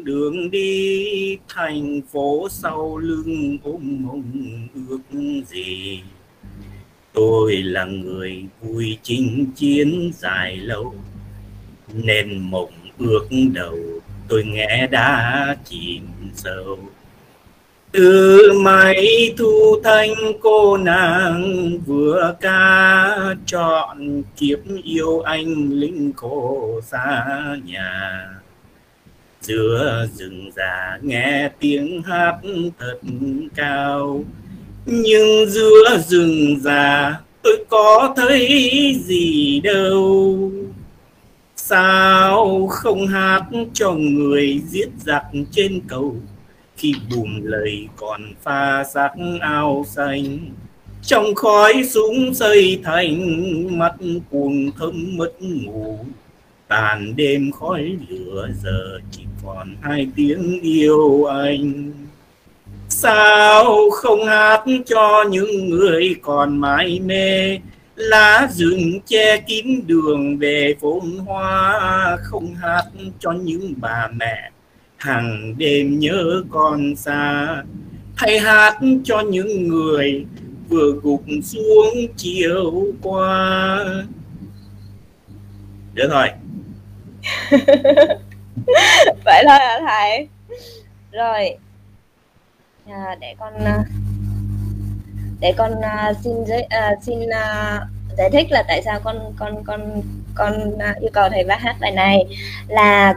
[0.04, 4.24] đường đi thành phố sau lưng ôm mộng
[4.90, 6.02] ước gì.
[7.14, 10.96] Tôi là người vui chinh chiến dài lâu
[11.94, 13.78] nên mộng ước đầu
[14.28, 16.80] tôi nghe đã chìm sâu
[17.92, 27.26] từ máy thu thanh cô nàng vừa ca, chọn kiếp yêu anh linh khổ xa
[27.66, 28.28] nhà.
[29.42, 32.36] Giữa rừng già nghe tiếng hát
[32.80, 33.00] thật
[33.56, 34.24] cao,
[34.86, 40.52] nhưng giữa rừng già tôi có thấy gì đâu.
[41.56, 43.42] Sao không hát
[43.74, 46.16] cho người giết giặc trên cầu
[46.78, 49.12] khi bùm lời còn pha sắc
[49.42, 50.40] ao xanh.
[51.02, 53.94] Trong khói súng xây thành, mắt
[54.32, 56.00] cuồng thấm mất ngủ.
[56.68, 61.92] Tàn đêm khói lửa giờ chỉ còn hai tiếng yêu anh.
[62.90, 67.60] Sao không hát cho những người còn mãi mê?
[67.96, 72.84] Lá rừng che kín đường về phồn hoa, không hát
[73.20, 74.52] cho những bà mẹ
[74.98, 77.64] hàng đêm nhớ con xa.
[78.16, 80.26] Hãy hát cho những người
[80.70, 83.80] vừa gục xuống chiều qua.
[85.94, 86.28] Được thôi
[89.26, 90.28] vậy thôi hả thầy.
[91.12, 91.58] Rồi.
[92.88, 93.84] À, để con à,
[95.40, 97.82] để con uh, xin giới, uh, xin uh,
[98.18, 100.02] giải thích là tại sao con con con
[100.36, 102.26] con uh, yêu cầu thầy bác hát bài này.
[102.68, 103.16] Là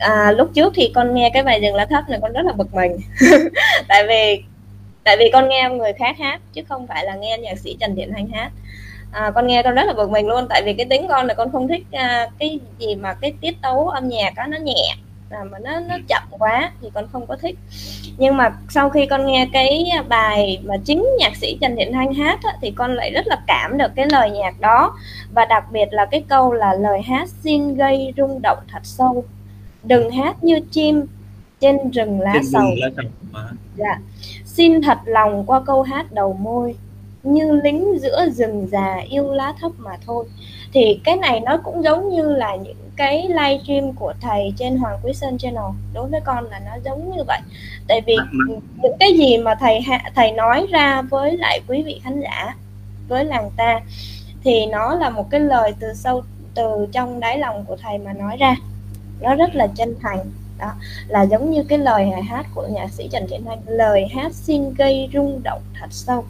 [0.00, 2.52] à, lúc trước thì con nghe cái bài rừng lá thấp này con rất là
[2.52, 2.96] bực mình.
[3.88, 4.42] Tại vì
[5.04, 7.96] tại vì con nghe người khác hát chứ không phải là nghe nhạc sĩ Trần
[7.96, 8.50] Thiện Thanh hát.
[9.12, 11.34] À, con nghe con rất là bực mình luôn tại vì cái tính con là
[11.34, 14.94] con không thích à, cái gì mà cái tiết tấu âm nhạc á nó nhẹ
[15.30, 17.58] à, mà nó nó chậm quá thì con không có thích.
[18.18, 22.14] Nhưng mà sau khi con nghe cái bài mà chính nhạc sĩ Trần Thiện Thanh
[22.14, 24.96] hát á, thì con lại rất là cảm được cái lời nhạc đó.
[25.34, 29.24] Và đặc biệt là cái câu là lời hát xin gây rung động thật sâu
[29.84, 31.06] đừng hát như chim
[31.60, 32.70] trên rừng lá sầu.
[33.76, 33.98] dạ.
[34.44, 36.74] Xin thật lòng qua câu hát đầu môi
[37.22, 40.24] như lính giữa rừng già yêu lá thấp mà thôi.
[40.72, 44.98] Thì cái này nó cũng giống như là những cái livestream của thầy trên Hoàng
[45.02, 45.64] Quý Sơn Channel.
[45.94, 47.40] Đối với con là nó giống như vậy.
[47.88, 48.16] Tại vì
[48.82, 49.80] những cái gì mà thầy
[50.14, 52.54] thầy nói ra với lại quý vị khán giả
[53.08, 53.80] với làng ta
[54.44, 56.22] thì nó là một cái lời từ sâu
[56.54, 58.56] từ trong đáy lòng của thầy mà nói ra
[59.20, 60.18] nó rất là chân thành.
[60.58, 60.72] Đó
[61.08, 64.74] là giống như cái lời hát của nhạc sĩ Trần Thiện Thanh lời hát xin
[64.74, 66.24] gây rung động thật sâu.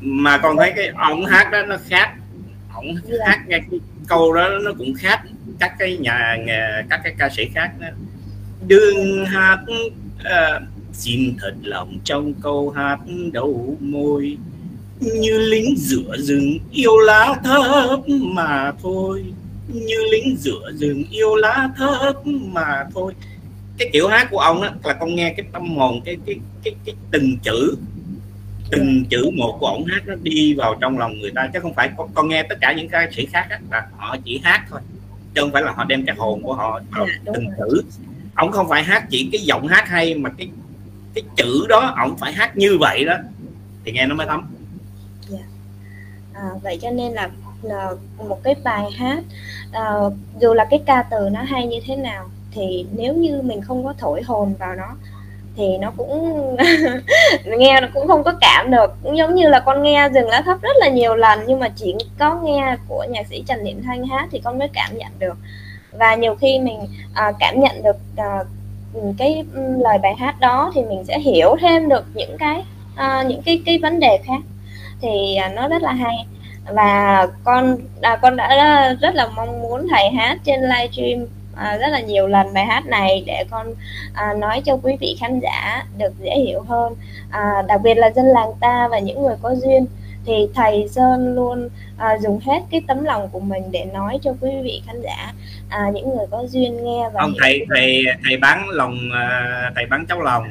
[0.00, 2.14] Mà con thấy cái ông hát đó nó khác.
[2.74, 3.24] Ông dạ.
[3.26, 5.20] hát nghe cái câu đó nó cũng khác
[5.58, 7.86] các cái nhà, nhà các cái ca sĩ khác đó.
[8.66, 9.58] đừng hát
[10.20, 10.62] uh,
[10.92, 12.98] xin thật lòng trong câu hát
[13.32, 14.38] đầu môi.
[15.00, 19.24] Như lính giữa rừng yêu lá thấp mà thôi
[19.68, 22.14] như lính giữa rừng yêu lá thơm
[22.52, 23.14] mà thôi.
[23.78, 26.74] Cái kiểu hát của ông đó là con nghe cái tâm hồn cái cái cái
[26.84, 27.76] cái từng chữ
[28.70, 31.50] từng chữ một của ông hát nó đi vào trong lòng người ta.
[31.52, 34.16] Chứ không phải con, con nghe tất cả những ca sĩ khác đó, là họ
[34.24, 34.80] chỉ hát thôi.
[35.34, 37.82] Chứ không phải là họ đem cái hồn của họ vào à, từng chữ.
[38.34, 40.48] Ông không phải hát chỉ cái giọng hát hay mà cái
[41.14, 43.14] cái chữ đó ông phải hát như vậy đó.
[43.84, 44.46] Thì nghe nó mới thấm.
[45.30, 45.44] Yeah.
[46.34, 46.40] Dạ.
[46.40, 47.30] à, vậy cho nên là
[47.62, 47.92] là
[48.28, 49.22] một cái bài hát.
[49.68, 53.60] Uh, dù là cái ca từ nó hay như thế nào thì nếu như mình
[53.60, 54.96] không có thổi hồn vào nó
[55.56, 56.56] thì nó cũng
[57.58, 58.94] nghe nó cũng không có cảm được.
[59.02, 61.68] Cũng giống như là con nghe rừng lá thấp rất là nhiều lần nhưng mà
[61.76, 65.12] chỉ có nghe của nhạc sĩ Trần Điện Thanh hát thì con mới cảm nhận
[65.18, 65.36] được.
[65.92, 66.78] Và nhiều khi mình
[67.10, 68.46] uh, cảm nhận được uh,
[69.18, 69.44] cái
[69.78, 72.64] lời bài hát đó thì mình sẽ hiểu thêm được những cái
[72.94, 74.40] uh, những cái cái vấn đề khác.
[75.00, 76.26] Thì uh, nó rất là hay
[76.74, 81.26] và con à, con đã rất là mong muốn thầy hát trên livestream
[81.56, 83.66] à, rất là nhiều lần bài hát này để con
[84.14, 86.94] à, nói cho quý vị khán giả được dễ hiểu hơn.
[87.30, 89.86] À, đặc biệt là dân làng ta và những người có duyên
[90.26, 94.34] thì thầy Sơn luôn à, dùng hết cái tấm lòng của mình để nói cho
[94.40, 95.32] quý vị khán giả
[95.68, 99.86] à, những người có duyên nghe và không thầy thầy thầy bán lòng à, thầy
[99.86, 100.44] bán cháu lòng.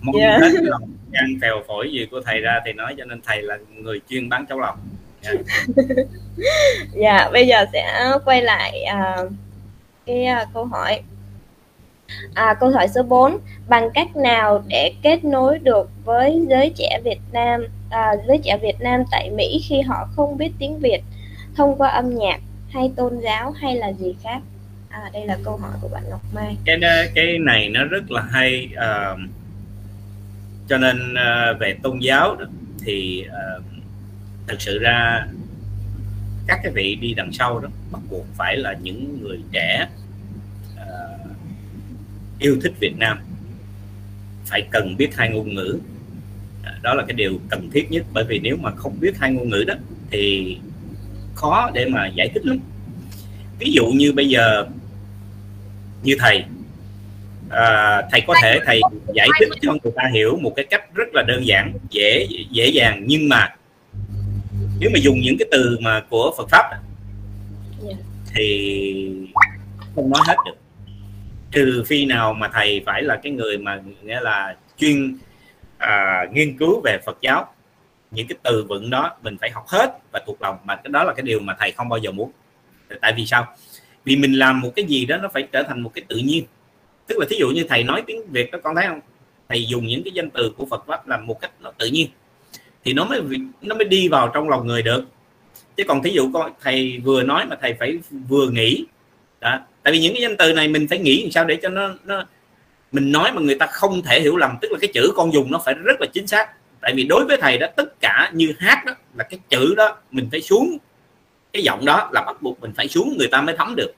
[0.00, 0.40] Mong yeah.
[0.40, 0.82] hết lòng
[1.14, 4.28] gan phèo phổi gì của thầy ra thì nói cho nên thầy là người chuyên
[4.28, 4.78] bán cháu lòng.
[5.22, 5.30] Dạ.
[5.30, 6.08] Yeah.
[7.00, 9.32] yeah, bây giờ sẽ quay lại uh,
[10.06, 11.00] cái uh, câu hỏi.
[12.34, 17.00] À, câu hỏi số 4 bằng cách nào để kết nối được với giới trẻ
[17.04, 21.00] Việt Nam à, giới trẻ Việt Nam tại Mỹ khi họ không biết tiếng Việt
[21.56, 24.38] thông qua âm nhạc hay tôn giáo hay là gì khác?
[24.88, 26.56] À, đây là câu hỏi của bạn Ngọc Mai.
[26.64, 26.78] Cái
[27.14, 29.18] cái này nó rất là hay uh,
[30.68, 32.44] cho nên uh, về tôn giáo đó,
[32.84, 33.64] thì ờ, uh,
[34.46, 35.26] thực sự ra
[36.46, 39.88] các cái vị đi đằng sau đó bắt buộc phải là những người trẻ
[40.74, 41.30] uh,
[42.38, 43.18] yêu thích Việt Nam.
[44.46, 45.78] Phải cần biết hai ngôn ngữ.
[46.82, 48.04] Đó là cái điều cần thiết nhất.
[48.12, 49.74] Bởi vì nếu mà không biết hai ngôn ngữ đó
[50.10, 50.56] thì
[51.34, 52.58] khó để mà giải thích lắm.
[53.58, 54.66] Ví dụ như bây giờ
[56.02, 56.44] như thầy
[57.50, 58.80] à, thầy có thể thầy
[59.14, 62.66] giải thích cho người ta hiểu một cái cách rất là đơn giản dễ dễ
[62.66, 63.48] dàng nhưng mà
[64.80, 66.70] nếu mà dùng những cái từ mà của Phật pháp
[68.34, 69.28] thì
[69.94, 70.56] không nói hết được.
[71.50, 75.18] Trừ phi nào mà thầy phải là cái người mà nghĩa là chuyên
[75.78, 77.54] à, nghiên cứu về Phật giáo.
[78.10, 81.04] Những cái từ vựng đó mình phải học hết và thuộc lòng mà cái đó
[81.04, 82.30] là cái điều mà thầy không bao giờ muốn.
[83.00, 83.46] Tại vì sao?
[84.04, 86.44] Vì mình làm một cái gì đó nó phải trở thành một cái tự nhiên
[87.06, 89.00] tức là thí dụ như thầy nói tiếng việt đó, con thấy không?
[89.48, 92.08] Thầy dùng những cái danh từ của phật pháp làm một cách nó tự nhiên.
[92.84, 93.20] Thì nó mới
[93.62, 95.04] nó mới đi vào trong lòng người được.
[95.76, 98.84] Chứ còn thí dụ con thầy vừa nói mà thầy phải vừa nghĩ.
[99.40, 99.58] Đó.
[99.82, 101.94] Tại vì những cái danh từ này mình phải nghĩ làm sao để cho nó
[102.04, 102.24] nó
[102.92, 104.56] mình nói mà người ta không thể hiểu lầm.
[104.62, 106.50] Tức là cái chữ con dùng nó phải rất là chính xác.
[106.80, 109.96] Tại vì đối với thầy đó, tất cả như hát đó là cái chữ đó,
[110.10, 110.78] mình phải xuống
[111.52, 113.92] cái giọng đó là bắt buộc mình phải xuống người ta mới thấm được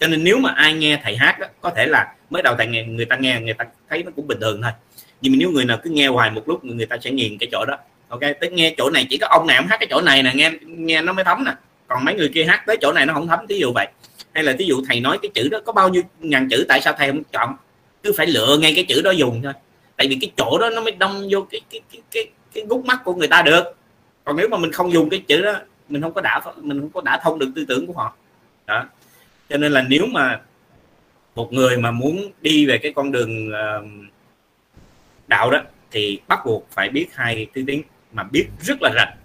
[0.00, 2.66] cho nên nếu mà ai nghe thầy hát đó có thể là mới đầu thầy
[2.66, 4.72] nghe người ta nghe người ta thấy nó cũng bình thường thôi.
[5.20, 7.48] Nhưng mà nếu người nào cứ nghe hoài một lúc người ta sẽ nghiền cái
[7.52, 7.76] chỗ đó.
[8.08, 10.50] Ok tới nghe chỗ này chỉ có ông nào hát cái chỗ này nè nghe
[10.62, 11.52] nghe nó mới thấm nè.
[11.86, 13.88] Còn mấy người kia hát tới chỗ này nó không thấm ví dụ vậy.
[14.34, 16.80] Hay là ví dụ thầy nói cái chữ đó có bao nhiêu ngàn chữ tại
[16.80, 17.56] sao thầy không chọn?
[18.02, 19.52] Cứ phải lựa ngay cái chữ đó dùng thôi.
[19.96, 22.84] Tại vì cái chỗ đó nó mới đâm vô cái cái cái cái, cái gút
[22.84, 23.64] mắt của người ta được.
[24.24, 25.52] Còn nếu mà mình không dùng cái chữ đó
[25.88, 28.16] mình không có đả mình không có đả thông được tư tưởng của họ.
[28.66, 28.84] Đó
[29.48, 30.40] cho nên là nếu mà
[31.34, 33.84] một người mà muốn đi về cái con đường ờ,
[35.26, 37.82] đạo đó thì bắt buộc phải biết hai thứ tiếng
[38.12, 39.16] mà biết rất là rành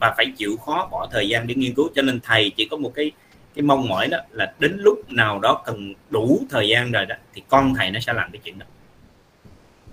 [0.00, 2.76] và phải chịu khó bỏ thời gian để nghiên cứu cho nên thầy chỉ có
[2.76, 3.12] một cái
[3.54, 7.14] cái mong mỏi đó là đến lúc nào đó cần đủ thời gian rồi đó
[7.34, 8.66] thì con thầy nó sẽ làm cái chuyện đó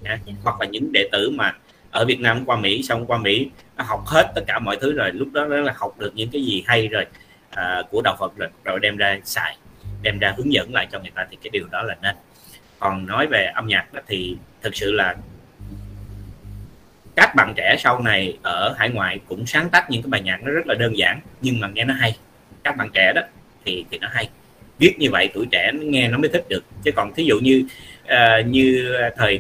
[0.02, 0.20] Nha?
[0.44, 1.56] hoặc là những đệ tử mà
[1.92, 4.94] ở Việt Nam qua Mỹ xong qua Mỹ nó học hết tất cả mọi thứ
[4.94, 7.06] rồi lúc đó là học được những cái gì hay rồi
[7.50, 9.58] à, của đạo Phật rồi rồi đem ra xài
[10.02, 12.16] đem ra hướng dẫn lại cho người ta thì cái điều đó là nên.
[12.80, 15.16] Còn nói về âm nhạc đó thì thực sự là
[17.16, 20.44] các bạn trẻ sau này ở hải ngoại cũng sáng tác những cái bài nhạc
[20.44, 22.18] nó rất là đơn giản nhưng mà nghe nó hay.
[22.64, 23.22] Các bạn trẻ đó
[23.66, 24.30] thì thì nó hay.
[24.80, 26.64] Viết như vậy tuổi trẻ nó nghe nó mới thích được.
[26.84, 27.68] Chứ còn thí dụ như
[28.04, 29.40] uh, như thời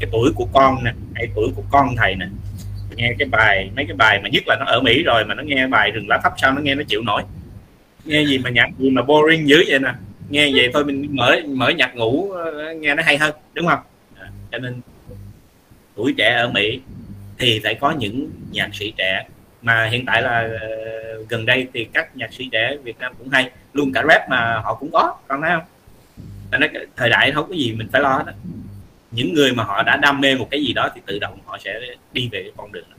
[0.00, 2.26] cái tuổi của con nè hay tuổi của con thầy nè
[2.96, 5.42] nghe cái bài mấy cái bài mà nhất là nó ở Mỹ rồi mà nó
[5.42, 7.22] nghe bài rừng lá thấp sao nó nghe nó chịu nổi
[8.04, 9.92] nghe gì mà nhạc gì mà boring dữ vậy nè.
[10.30, 13.80] Nghe vậy thôi mình mở mở nhạc ngủ ờ, nghe nó hay hơn đúng không?
[14.18, 14.80] À, cho nên
[15.94, 16.80] tuổi trẻ ở Mỹ
[17.38, 19.26] thì phải có những nhạc sĩ trẻ.
[19.62, 20.68] Mà hiện tại là ờ,
[21.28, 23.50] gần đây thì các nhạc sĩ trẻ Việt Nam cũng hay.
[23.72, 25.64] Luôn cả rap mà họ cũng có con thấy không?
[26.60, 28.32] Nó thời đại không có gì mình phải lo hết
[29.10, 31.58] những người mà họ đã đam mê một cái gì đó thì tự động họ
[31.64, 31.80] sẽ
[32.12, 32.93] đi về cái con đường đó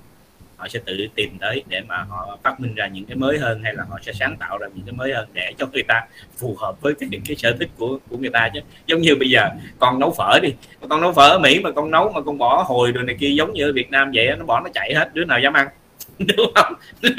[0.58, 3.64] họ sẽ tự tìm tới để mà họ phát minh ra những cái mới hơn
[3.64, 6.02] hay là họ sẽ sáng tạo ra những cái mới hơn để cho người ta
[6.38, 8.60] phù hợp với cái cái sở thích của của người ta chứ.
[8.88, 10.50] Giống như bây giờ con nấu phở đi.
[10.90, 13.30] Con nấu phở ở Mỹ mà con nấu mà con bỏ hồi rồi này kia
[13.30, 15.68] giống như ở Việt Nam vậy nó bỏ nó chạy hết đứa nào dám ăn?
[16.20, 16.74] Đúng không?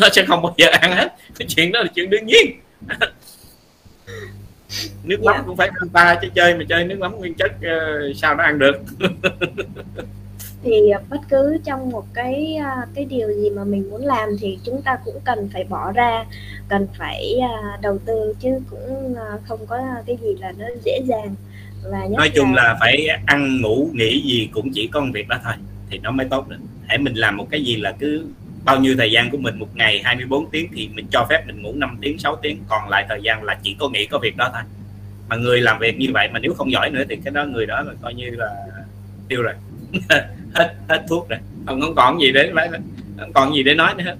[0.00, 1.08] Nó sẽ không bao giờ ăn hết.
[1.38, 2.60] Cái chuyện đó là chuyện đương nhiên.
[5.04, 5.46] Nước mắm yeah.
[5.46, 8.44] cũng phải ăn ta chứ chơi mà chơi nước mắm nguyên chất uh, sao nó
[8.44, 8.76] ăn được
[10.64, 14.58] thì bất cứ trong một cái à, cái điều gì mà mình muốn làm thì
[14.64, 16.24] chúng ta cũng cần phải bỏ ra
[16.68, 21.00] cần phải à, đầu tư chứ cũng à, không có cái gì là nó dễ
[21.06, 21.34] dàng.
[21.90, 22.62] Và nói chung là...
[22.62, 25.54] là phải ăn ngủ nghỉ gì cũng chỉ có việc đó thôi
[25.90, 26.56] thì nó mới tốt được.
[26.86, 28.26] Hãy mình làm một cái gì là cứ
[28.64, 31.62] bao nhiêu thời gian của mình một ngày 24 tiếng thì mình cho phép mình
[31.62, 34.36] ngủ 5 tiếng 6 tiếng còn lại thời gian là chỉ có nghĩ có việc
[34.36, 34.62] đó thôi.
[35.28, 37.66] Mà người làm việc như vậy mà nếu không giỏi nữa thì cái đó người
[37.66, 38.50] đó là coi như là
[39.28, 39.54] tiêu rồi
[40.54, 41.38] hết hết thuốc rồi.
[41.66, 42.52] Không, không còn gì để
[43.18, 44.16] không còn gì để nói nữa hết.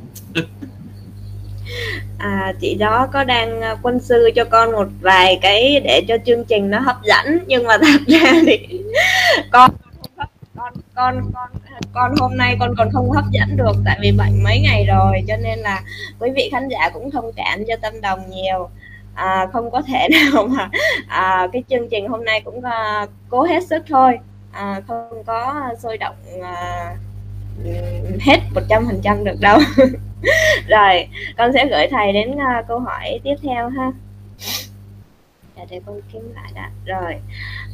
[2.19, 6.17] À, chị đó có đang à, quân sư cho con một vài cái để cho
[6.27, 8.59] chương trình nó hấp dẫn nhưng mà thật ra thì
[9.53, 9.71] con
[10.57, 11.51] con con con
[11.93, 15.25] con hôm nay con còn không hấp dẫn được tại vì bệnh mấy ngày rồi
[15.29, 15.83] cho nên là
[16.19, 18.69] quý vị khán giả cũng thông cảm cho tâm đồng nhiều.
[19.15, 20.71] À, không có thể nào mà
[21.09, 24.19] à, cái chương trình hôm nay cũng à, cố hết sức thôi
[24.53, 26.97] à, không có sôi động à,
[28.21, 29.59] hết một trăm phần trăm được đâu.
[30.69, 33.93] Rồi con sẽ gửi thầy đến uh, câu hỏi tiếp theo ha.
[35.57, 36.71] Để để con kiếm lại đã.
[36.87, 37.15] Rồi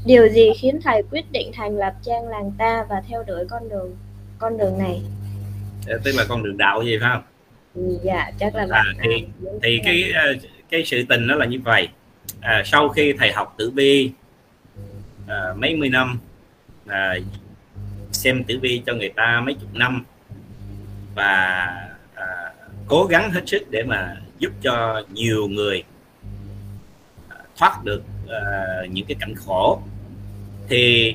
[0.07, 3.69] điều gì khiến thầy quyết định thành lập trang làng ta và theo đuổi con
[3.69, 3.97] đường
[4.39, 5.03] con đường này?
[5.87, 7.23] Dạ, tức là con đường đạo gì phải không?
[8.03, 9.27] Dạ chắc là à, thì
[9.63, 10.35] thì cái ờ,
[10.71, 11.89] cái sự tình nó là như vậy.
[12.41, 14.11] À, sau khi thầy học tử vi
[15.29, 16.19] à, mấy mươi năm
[16.89, 17.15] à,
[18.13, 20.05] xem tử vi cho người ta mấy chục năm
[21.15, 21.25] và
[22.15, 22.27] à,
[22.87, 25.83] cố gắng hết sức để mà giúp cho nhiều người
[27.29, 28.41] à, thoát được à,
[28.91, 29.83] những cái cảnh khổ.
[30.69, 31.15] Thì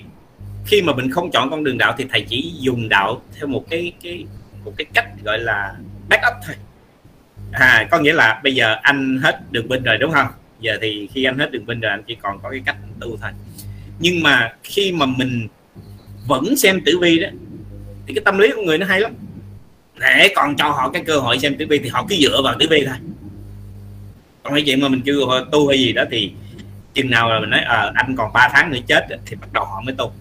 [0.65, 3.65] khi mà mình không chọn con đường đạo thì thầy chỉ dùng đạo theo một
[3.69, 4.25] cái cái
[4.63, 5.75] một cái cách gọi là
[6.09, 6.55] backup thôi.
[7.51, 10.27] À có nghĩa là bây giờ anh hết đường bên rồi đúng không?
[10.59, 13.17] Giờ thì khi anh hết đường bên rồi anh chỉ còn có cái cách tu
[13.17, 13.31] thôi.
[13.99, 15.47] Nhưng mà khi mà mình
[16.27, 17.27] vẫn xem tử vi đó
[18.07, 19.13] thì cái tâm lý của người nó hay lắm.
[19.99, 22.55] Để còn cho họ cái cơ hội xem tử vi thì họ cứ dựa vào
[22.59, 22.95] tử vi thôi.
[24.43, 26.31] Còn cái chuyện mà mình chưa tu hay gì đó thì
[26.93, 29.65] chừng nào là mình nói à, anh còn 3 tháng nữa chết thì bắt đầu
[29.65, 30.11] họ mới tu.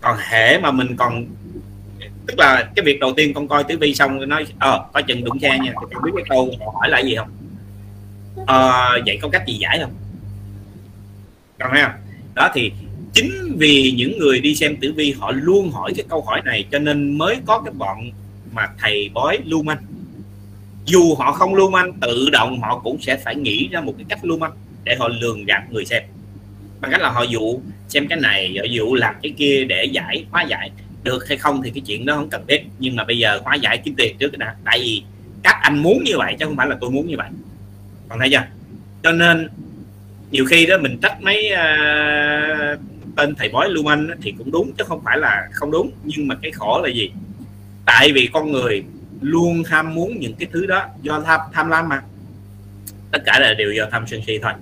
[0.00, 1.26] Còn hệ mà mình còn
[2.26, 5.24] tức là cái việc đầu tiên con coi tử vi xong nói ờ coi chừng
[5.24, 7.28] đụng xe nha thì con biết cái câu họ hỏi là gì không.
[8.46, 9.92] Ờ, vậy có cách gì giải không?
[11.58, 11.92] Còn thấy không?
[12.34, 12.72] Đó thì
[13.20, 16.64] chính vì những người đi xem tử vi họ luôn hỏi cái câu hỏi này
[16.72, 18.10] cho nên mới có cái bọn
[18.52, 19.78] mà thầy bói lưu manh.
[20.86, 24.06] Dù họ không lưu manh tự động họ cũng sẽ phải nghĩ ra một cái
[24.08, 24.52] cách lưu manh
[24.84, 26.02] để họ lường gạt người xem.
[26.80, 30.24] Bằng cách là họ dụ xem cái này họ dụ làm cái kia để giải
[30.30, 30.70] hóa giải.
[31.02, 33.54] Được hay không thì cái chuyện đó không cần biết nhưng mà bây giờ hóa
[33.54, 34.54] giải kiếm tiền trước đã.
[34.64, 35.02] Tại vì
[35.42, 37.28] các anh muốn như vậy chứ không phải là tôi muốn như vậy.
[38.08, 38.44] Còn thấy chưa?
[39.02, 39.48] Cho nên
[40.30, 42.80] nhiều khi đó mình trách mấy uh,
[43.18, 45.90] tên thầy bói lưu manh thì cũng đúng chứ không phải là không đúng.
[46.04, 47.12] Nhưng mà cái khổ là gì?
[47.86, 48.84] Tại vì con người
[49.20, 52.02] luôn ham muốn những cái thứ đó do tham tham lam mà.
[53.10, 54.52] Tất cả là đều do tham sân si thôi.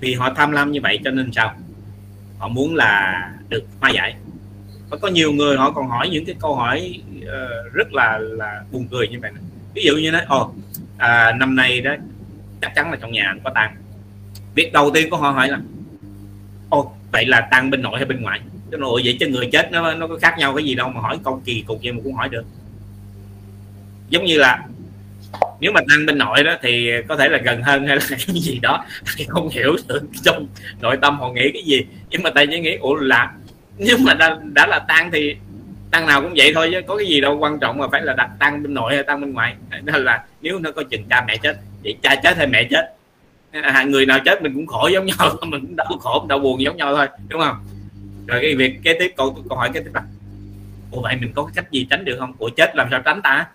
[0.00, 1.54] Vì họ tham lam như vậy cho nên sao?
[2.38, 4.14] Họ muốn là được hoa giải.
[4.90, 8.62] Và có nhiều người họ còn hỏi những cái câu hỏi uh, rất là là
[8.72, 9.30] buồn cười như vậy
[9.74, 10.54] ví dụ như nói ồ
[10.98, 11.94] à, năm nay đó
[12.60, 13.76] chắc chắn là trong nhà anh có tăng
[14.54, 15.60] việc đầu tiên của họ hỏi là
[16.70, 18.40] ô vậy là tăng bên nội hay bên ngoại?
[18.70, 21.00] Cái nội vậy chứ người chết nó nó có khác nhau cái gì đâu mà
[21.00, 22.44] hỏi câu kỳ cục vậy mà cũng hỏi được.
[24.08, 24.58] Giống như là
[25.60, 28.36] nếu mà tăng bên nội đó thì có thể là gần hơn hay là cái
[28.40, 28.84] gì đó
[29.16, 30.46] thì không hiểu được trong
[30.80, 31.86] nội tâm họ nghĩ cái gì.
[32.10, 33.32] Nhưng mà tại chỉ nghĩ ủa là
[33.78, 35.36] nhưng mà đã, đã là tăng thì
[35.90, 38.12] tăng nào cũng vậy thôi chứ có cái gì đâu quan trọng mà phải là
[38.12, 41.24] đặt tăng bên nội hay tăng bên ngoài nên là nếu nó có chừng cha
[41.28, 42.94] mẹ chết vậy cha chết hay mẹ chết?
[43.50, 46.62] À, người nào chết mình cũng khổ giống nhau mình cũng đau khổ đau buồn
[46.62, 47.56] giống nhau thôi đúng không?
[48.26, 50.02] Rồi cái việc kế tiếp câu câu hỏi kế tiếp là
[50.90, 52.32] ủa vậy mình có cái cách gì tránh được không?
[52.38, 53.46] Ủa chết làm sao tránh ta?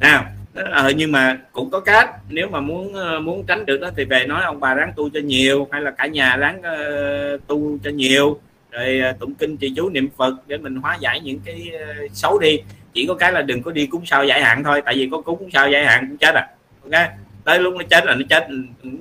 [0.00, 2.10] Nào ờ, nhưng mà cũng có cách.
[2.28, 5.10] Nếu mà muốn ờ, muốn tránh được đó thì về nói ông bà ráng tu
[5.10, 8.40] cho nhiều hay là cả nhà ráng uh, tu cho nhiều
[8.72, 11.86] rồi à, tụng kinh trì chú niệm phật để mình hóa giải những cái à,
[12.12, 12.58] xấu đi.
[12.92, 15.20] Chỉ có cái là đừng có đi cúng sao giải hạn thôi tại vì có
[15.20, 16.48] cúng sao giải hạn cũng chết à.
[16.82, 17.10] Ok?
[17.44, 18.46] Tới lúc nó chết là nó chết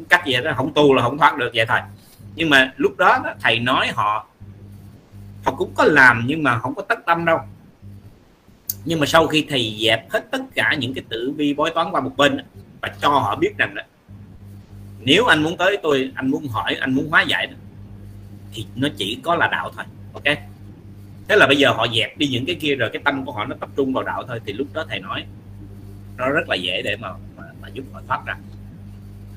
[0.10, 1.80] cách gì đó không tu là không thoát được vậy thôi.
[2.36, 4.28] Nhưng mà lúc đó, đó thầy nói họ
[5.44, 7.40] họ cũng có làm nhưng mà không có tất tâm đâu.
[8.86, 11.92] Nhưng mà sau khi thầy dẹp hết tất cả những cái tử vi bói toán
[11.92, 12.38] qua một bên
[12.82, 13.82] và cho họ biết rằng đó
[15.04, 17.54] nếu anh muốn tới tôi anh muốn hỏi anh muốn hóa giải đó,
[18.54, 20.38] thì nó chỉ có là đạo thôi ok?
[21.28, 23.46] Thế là bây giờ họ dẹp đi những cái kia rồi cái tâm của họ
[23.46, 25.26] nó tập trung vào đạo thôi thì lúc đó thầy nói
[26.18, 28.38] nó rất là dễ để mà mà, mà giúp họ thoát ra.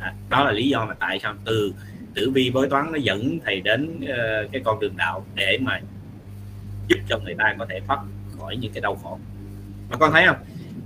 [0.01, 1.75] À, đó là lý do mà tại sao từ
[2.15, 5.81] tử vi bói toán nó dẫn thầy đến uh, cái con đường đạo để mà
[6.89, 8.01] giúp cho người ta có thể thoát
[8.39, 9.19] khỏi những cái đau khổ.
[9.91, 10.37] Mà con thấy không?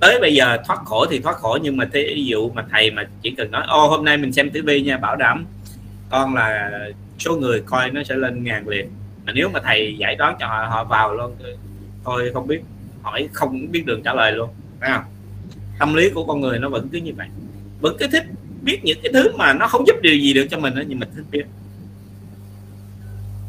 [0.00, 3.08] Tới bây giờ thoát khổ thì thoát khổ nhưng mà thí dụ mà thầy mà
[3.22, 5.46] chỉ cần nói ô hôm nay mình xem tử vi nha bảo đảm
[6.10, 6.70] con là
[7.18, 8.88] số người coi nó sẽ lên ngàn liền.
[9.26, 11.36] Mà nếu mà thầy giải đoán cho họ họ vào luôn
[12.04, 12.60] thôi không biết
[13.02, 14.50] hỏi không biết đường trả lời luôn
[14.80, 15.04] phải không?
[15.78, 17.28] Tâm lý của con người nó vẫn cứ như vậy.
[17.80, 18.24] Vẫn cứ thích
[18.62, 20.98] biết những cái thứ mà nó không giúp điều gì được cho mình đó, nhưng
[20.98, 21.44] mình thích biết.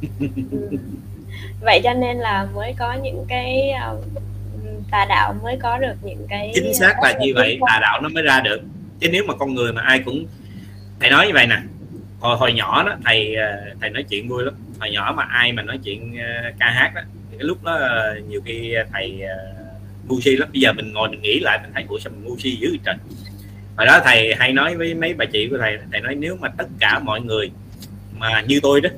[1.61, 4.05] Vậy cho nên là mới có những cái uh,
[4.91, 8.09] tà đạo mới có được những cái chính xác là như vậy tà đạo nó
[8.09, 8.61] mới ra được.
[8.99, 10.25] Chứ nếu mà con người mà ai cũng
[10.99, 11.61] thầy nói như vậy nè
[12.19, 14.53] hồi hồi nhỏ đó, thầy ờ, thầy nói chuyện vui lắm.
[14.79, 17.01] Hồi nhỏ mà ai mà nói chuyện ờ, ca hát đó,
[17.31, 19.21] thì cái lúc đó ờ, nhiều khi thầy
[20.07, 20.49] ngu si lắm.
[20.53, 22.77] Bây giờ mình ngồi mình nghĩ lại, mình thấy, ủa, sao mình ngu si dữ
[22.85, 22.95] trời?
[23.77, 26.49] Hồi đó thầy hay nói với mấy bà chị của thầy thầy nói, nếu mà
[26.57, 27.51] tất cả mọi người
[28.17, 28.89] mà như tôi đó,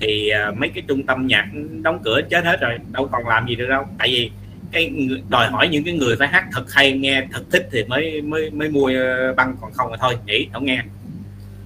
[0.00, 1.46] thì mấy cái trung tâm nhạc
[1.82, 3.84] đóng cửa chết hết rồi, đâu còn làm gì được đâu.
[3.98, 4.30] Tại vì
[4.72, 4.92] cái
[5.28, 8.50] đòi hỏi những cái người phải hát thật hay nghe, thật thích thì mới mới
[8.50, 8.90] mới mua
[9.36, 10.82] băng, còn không là thôi, nghỉ, không nghe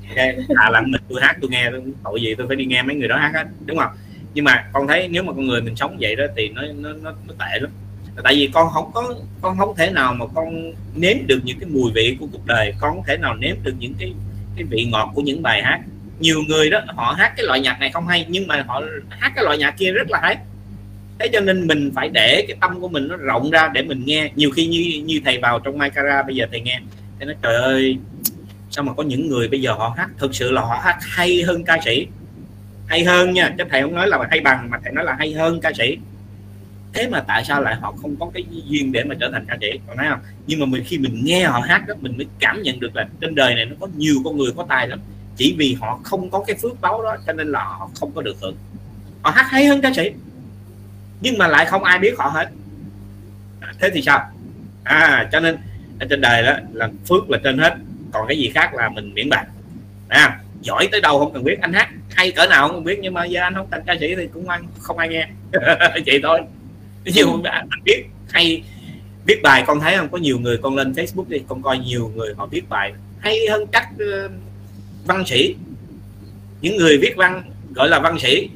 [0.09, 0.37] okay.
[0.57, 1.71] à là mình tôi hát tôi nghe
[2.05, 3.91] tội gì tôi phải đi nghe mấy người đó hát hết đúng không?
[4.35, 6.93] Nhưng mà con thấy nếu mà con người mình sống vậy đó thì nó nó
[7.03, 7.71] nó, nó tệ lắm.
[8.25, 11.69] Tại vì con không có con không thể nào mà con nếm được những cái
[11.71, 14.13] mùi vị của cuộc đời con không thể nào nếm được những cái
[14.57, 15.81] cái vị ngọt của những bài hát.
[16.19, 19.33] Nhiều người đó họ hát cái loại nhạc này không hay nhưng mà họ hát
[19.35, 20.37] cái loại nhạc kia rất là hay.
[21.19, 24.03] Thế cho nên mình phải để cái tâm của mình nó rộng ra để mình
[24.05, 24.31] nghe.
[24.37, 26.81] Nhiều khi như như thầy vào trong Maikara bây giờ thầy nghe
[27.19, 27.99] thầy nói trời ơi
[28.75, 31.43] sao mà có những người bây giờ họ hát, thực sự là họ hát hay
[31.43, 32.07] hơn ca sĩ?
[32.87, 35.33] Hay hơn nha chứ thầy không nói là hay bằng, mà thầy nói là hay
[35.33, 35.99] hơn ca sĩ.
[36.93, 39.57] Thế mà tại sao lại họ không có cái duyên để mà trở thành ca
[39.61, 39.67] sĩ?
[39.87, 40.19] Còn thấy không?
[40.47, 43.09] Nhưng mà mình, khi mình nghe họ hát đó mình mới cảm nhận được là
[43.21, 45.01] trên đời này nó có nhiều con người có tài lắm.
[45.37, 48.23] Chỉ vì họ không có cái phước báo đó, cho nên là họ không có
[48.23, 48.57] được hưởng.
[49.23, 50.11] Họ hát hay hơn ca sĩ,
[51.21, 52.49] nhưng mà lại không ai biết họ hết.
[53.61, 54.31] À, thế thì sao?
[54.85, 55.57] À cho nên
[56.01, 57.75] ở trên đời đó là phước là trên hết
[58.15, 59.47] còn cái gì khác là mình miễn bàn.
[60.09, 61.57] À, giỏi tới đâu không cần biết.
[61.61, 64.15] Anh hát hay cỡ nào không biết nhưng mà giờ anh không thành ca sĩ
[64.15, 65.29] thì cũng ăn không ai nghe.
[66.07, 66.41] Vậy thôi.
[67.05, 68.63] Nhiều anh biết hay
[69.27, 70.09] viết bài con thấy không?
[70.09, 73.39] Có nhiều người con lên facebook đi con coi nhiều người họ viết bài hay
[73.51, 74.31] hơn các uh,
[75.07, 75.57] văn sĩ.
[76.61, 77.43] Những người viết văn
[77.75, 78.49] gọi là văn sĩ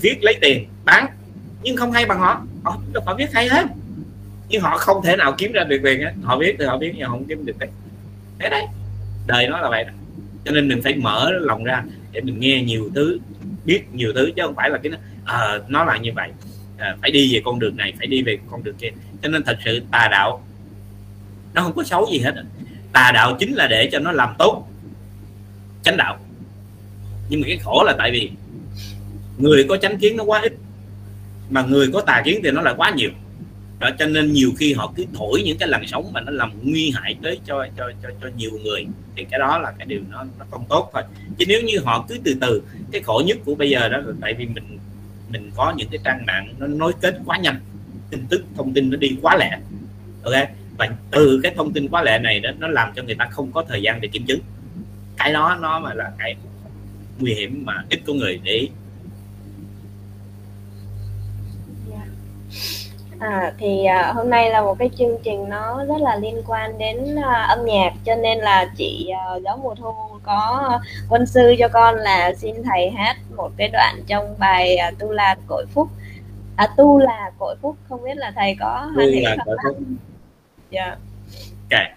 [0.00, 1.06] viết lấy tiền bán
[1.62, 2.42] nhưng không hay bằng họ.
[2.64, 3.66] Họ, họ viết hay hết.
[4.48, 6.92] Nhưng họ không thể nào kiếm ra được tiền hết họ viết thì họ viết
[6.94, 7.70] nhưng họ không kiếm được tiền.
[8.38, 8.66] Thế đấy
[9.26, 9.84] đời nó là vậy.
[9.84, 9.92] Đó.
[10.44, 13.18] cho nên mình phải mở lòng ra để mình nghe nhiều thứ
[13.64, 16.30] biết nhiều thứ chứ không phải là cái nó à, ờ, nó là như vậy.
[16.78, 18.90] À, phải đi về con đường này phải đi về con đường kia.
[19.22, 20.44] Cho nên thật sự tà đạo
[21.54, 22.34] nó không có xấu gì hết
[22.92, 24.68] tà đạo chính là để cho nó làm tốt
[25.82, 26.18] chánh đạo.
[27.28, 28.30] Nhưng mà cái khổ là tại vì
[29.38, 30.52] người có chánh kiến nó quá ít
[31.50, 33.10] mà người có tà kiến thì nó lại quá nhiều
[33.78, 36.52] đó, cho nên nhiều khi họ cứ thổi những cái làn sóng mà nó làm
[36.62, 40.00] nguy hại tới cho cho cho cho nhiều người thì cái đó là cái điều
[40.10, 41.02] nó nó không tốt thôi.
[41.38, 42.62] Chứ nếu như họ cứ từ từ,
[42.92, 44.78] cái khổ nhất của bây giờ đó là tại vì mình
[45.28, 47.60] mình có những cái trang mạng nó nối kết quá nhanh,
[48.10, 49.58] tin tức, thông tin nó đi quá lẹ,
[50.22, 50.34] ok?
[50.78, 53.52] Và từ cái thông tin quá lẹ này đó, nó làm cho người ta không
[53.52, 54.40] có thời gian để kiểm chứng.
[55.16, 56.36] Cái đó nó mà là cái
[57.18, 58.68] nguy hiểm mà ít có người để ý.
[61.90, 62.06] Dạ.
[63.20, 66.78] À, thì à, hôm nay là một cái chương trình nó rất là liên quan
[66.78, 69.92] đến à, âm nhạc cho nên là chị à, giáo mùa thu
[70.22, 74.90] có quân sư cho con là xin thầy hát một cái đoạn trong bài à,
[74.98, 75.88] tu là cội phúc.
[76.56, 79.78] À, tu là cội phúc không biết là thầy có hát là cội phúc.
[80.70, 80.96] Dạ.
[81.70, 81.92] Okay.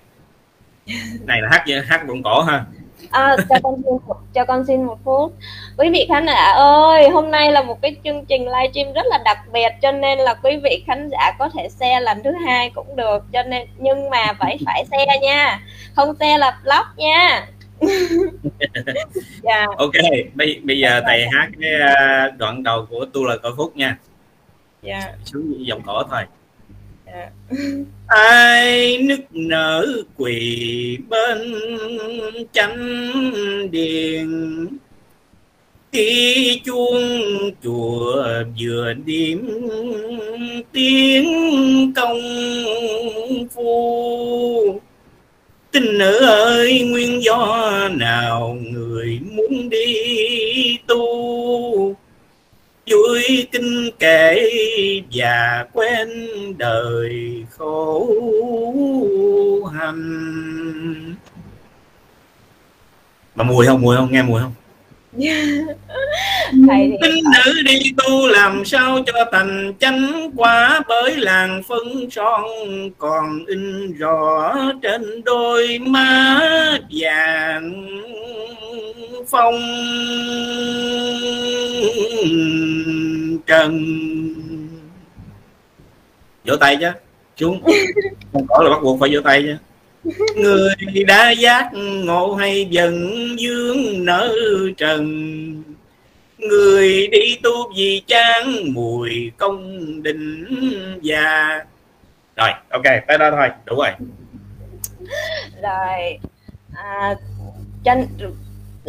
[1.25, 2.65] này là hát hát bụng cổ ha
[3.11, 3.97] À, cho con xin
[4.33, 5.33] cho con xin một phút.
[5.77, 9.17] Quý vị khán giả ơi hôm nay là một cái chương trình livestream rất là
[9.25, 12.69] đặc biệt cho nên là quý vị khán giả có thể xe lần thứ hai
[12.69, 15.59] cũng được cho nên nhưng mà phải phải xe nha.
[15.95, 17.47] Không xe là block nha.
[19.43, 19.69] Yeah.
[19.77, 19.93] ok
[20.33, 23.97] bây, bây giờ thầy hát cái à, đoạn đầu của tu lời cõi phúc nha.
[24.83, 25.03] Yeah.
[25.25, 26.21] xuống dòng cổ thôi
[27.13, 27.31] yeah.
[28.07, 29.87] ai nức nở
[30.17, 31.53] quỳ bên
[32.53, 34.67] chánh điện?
[35.91, 38.25] Khi chuông chùa
[38.59, 39.49] vừa điểm
[40.71, 41.27] tiếng
[41.95, 42.21] công
[43.55, 44.79] phu.
[45.71, 51.95] Tình nữ ơi, nguyên do nào người muốn đi tu?
[52.89, 54.49] Vui kinh kể
[55.13, 56.09] và quen
[56.57, 58.05] đời khổ
[59.73, 61.15] hành
[63.35, 64.53] mà mùi không mùi không, nghe mùi không?
[66.67, 67.21] Thầy thì...
[67.45, 72.43] nữ đi tu làm sao cho thành chánh quả bởi làng phân son
[72.97, 76.39] còn in rõ trên đôi má
[76.91, 77.87] vàng
[79.27, 79.59] phong
[83.47, 83.85] trần.
[86.45, 86.89] Vỗ tay chứ
[87.37, 87.63] xuống.
[88.33, 89.68] Không có là bắt buộc phải vỗ tay chứ
[90.35, 94.35] người đã giác ngộ hay dần dương nở
[94.77, 95.63] trần?
[96.37, 100.45] Người đi tu vì chán mùi công đình
[101.01, 101.59] già.
[102.35, 103.91] Rồi ok tới đó thôi đủ rồi.
[105.61, 106.19] Rồi
[106.75, 107.15] à,
[107.83, 108.07] chân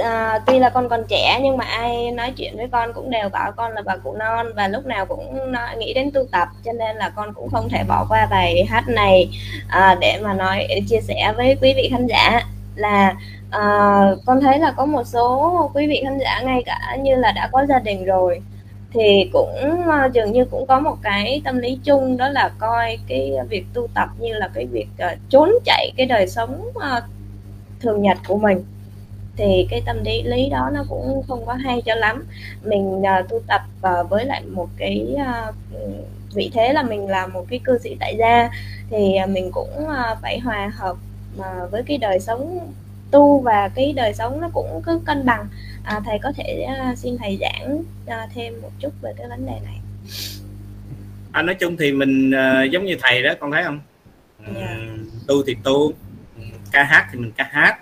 [0.03, 3.29] à, tuy là con còn trẻ nhưng mà ai nói chuyện với con cũng đều
[3.29, 6.49] bảo con là bà cụ non và lúc nào cũng nói, nghĩ đến tu tập
[6.65, 9.29] cho nên là con cũng không thể bỏ qua bài hát này
[9.69, 12.41] à, để mà nói để chia sẻ với quý vị khán giả.
[12.75, 13.15] Là
[13.51, 13.63] à,
[14.27, 17.49] con thấy là có một số quý vị khán giả ngay cả như là đã
[17.53, 18.43] có gia đình rồi
[18.93, 22.99] thì cũng à, dường như cũng có một cái tâm lý chung đó là coi
[23.09, 27.05] cái việc tu tập như là cái việc uh, trốn chạy cái đời sống uh,
[27.81, 28.65] thường nhật của mình
[29.41, 32.25] thì cái tâm lý lý đó nó cũng không có hay cho lắm
[32.65, 35.55] mình uh, tu tập uh, với lại một cái uh,
[36.35, 38.51] vị thế là mình là một cái cư sĩ tại gia
[38.91, 40.97] thì uh, mình cũng uh, phải hòa hợp
[41.39, 42.73] uh, với cái đời sống
[43.11, 45.47] tu và cái đời sống nó cũng cứ cân bằng
[45.85, 49.47] à, thầy có thể uh, xin thầy giảng uh, thêm một chút về cái vấn
[49.47, 49.81] đề này
[51.33, 53.81] anh nói chung thì mình uh, giống như thầy đó con thấy không
[54.45, 54.57] yeah.
[54.57, 54.77] Dạ.
[55.27, 55.93] tu thì tu
[56.73, 57.79] ca hát thì mình ca hát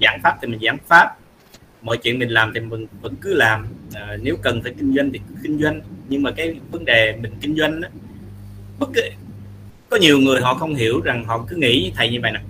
[0.00, 1.16] giảng pháp thì mình giảng pháp.
[1.82, 3.66] Mọi chuyện mình làm thì mình vẫn cứ làm.
[3.94, 5.80] À, nếu cần phải kinh doanh thì kinh doanh.
[6.08, 7.88] Nhưng mà cái vấn đề mình kinh doanh đó,
[8.78, 9.02] bất cứ
[9.90, 12.40] có nhiều người họ không hiểu rằng họ cứ nghĩ thầy như vậy nè.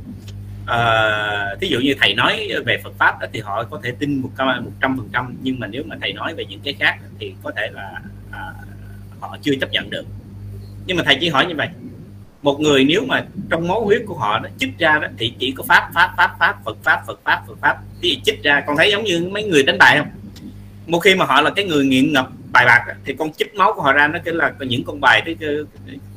[0.66, 4.22] À, thí dụ như thầy nói về Phật pháp đó, thì họ có thể tin
[4.22, 4.30] một
[4.80, 5.36] trăm phần trăm.
[5.42, 8.53] Nhưng mà nếu mà thầy nói về những cái khác thì có thể là à,
[9.20, 10.05] họ chưa chấp nhận được.
[10.86, 11.68] Nhưng mà thầy chỉ hỏi như vậy
[12.47, 15.53] một người nếu mà trong máu huyết của họ nó chích ra đó thì chỉ
[15.57, 17.76] có pháp pháp pháp pháp phật pháp phật pháp phật pháp.
[18.03, 20.09] Thì chích ra con thấy giống như mấy người đánh bài không?
[20.86, 23.72] Một khi mà họ là cái người nghiện ngập bài bạc thì con chích máu
[23.72, 25.66] của họ ra nó cái là những con bài tức,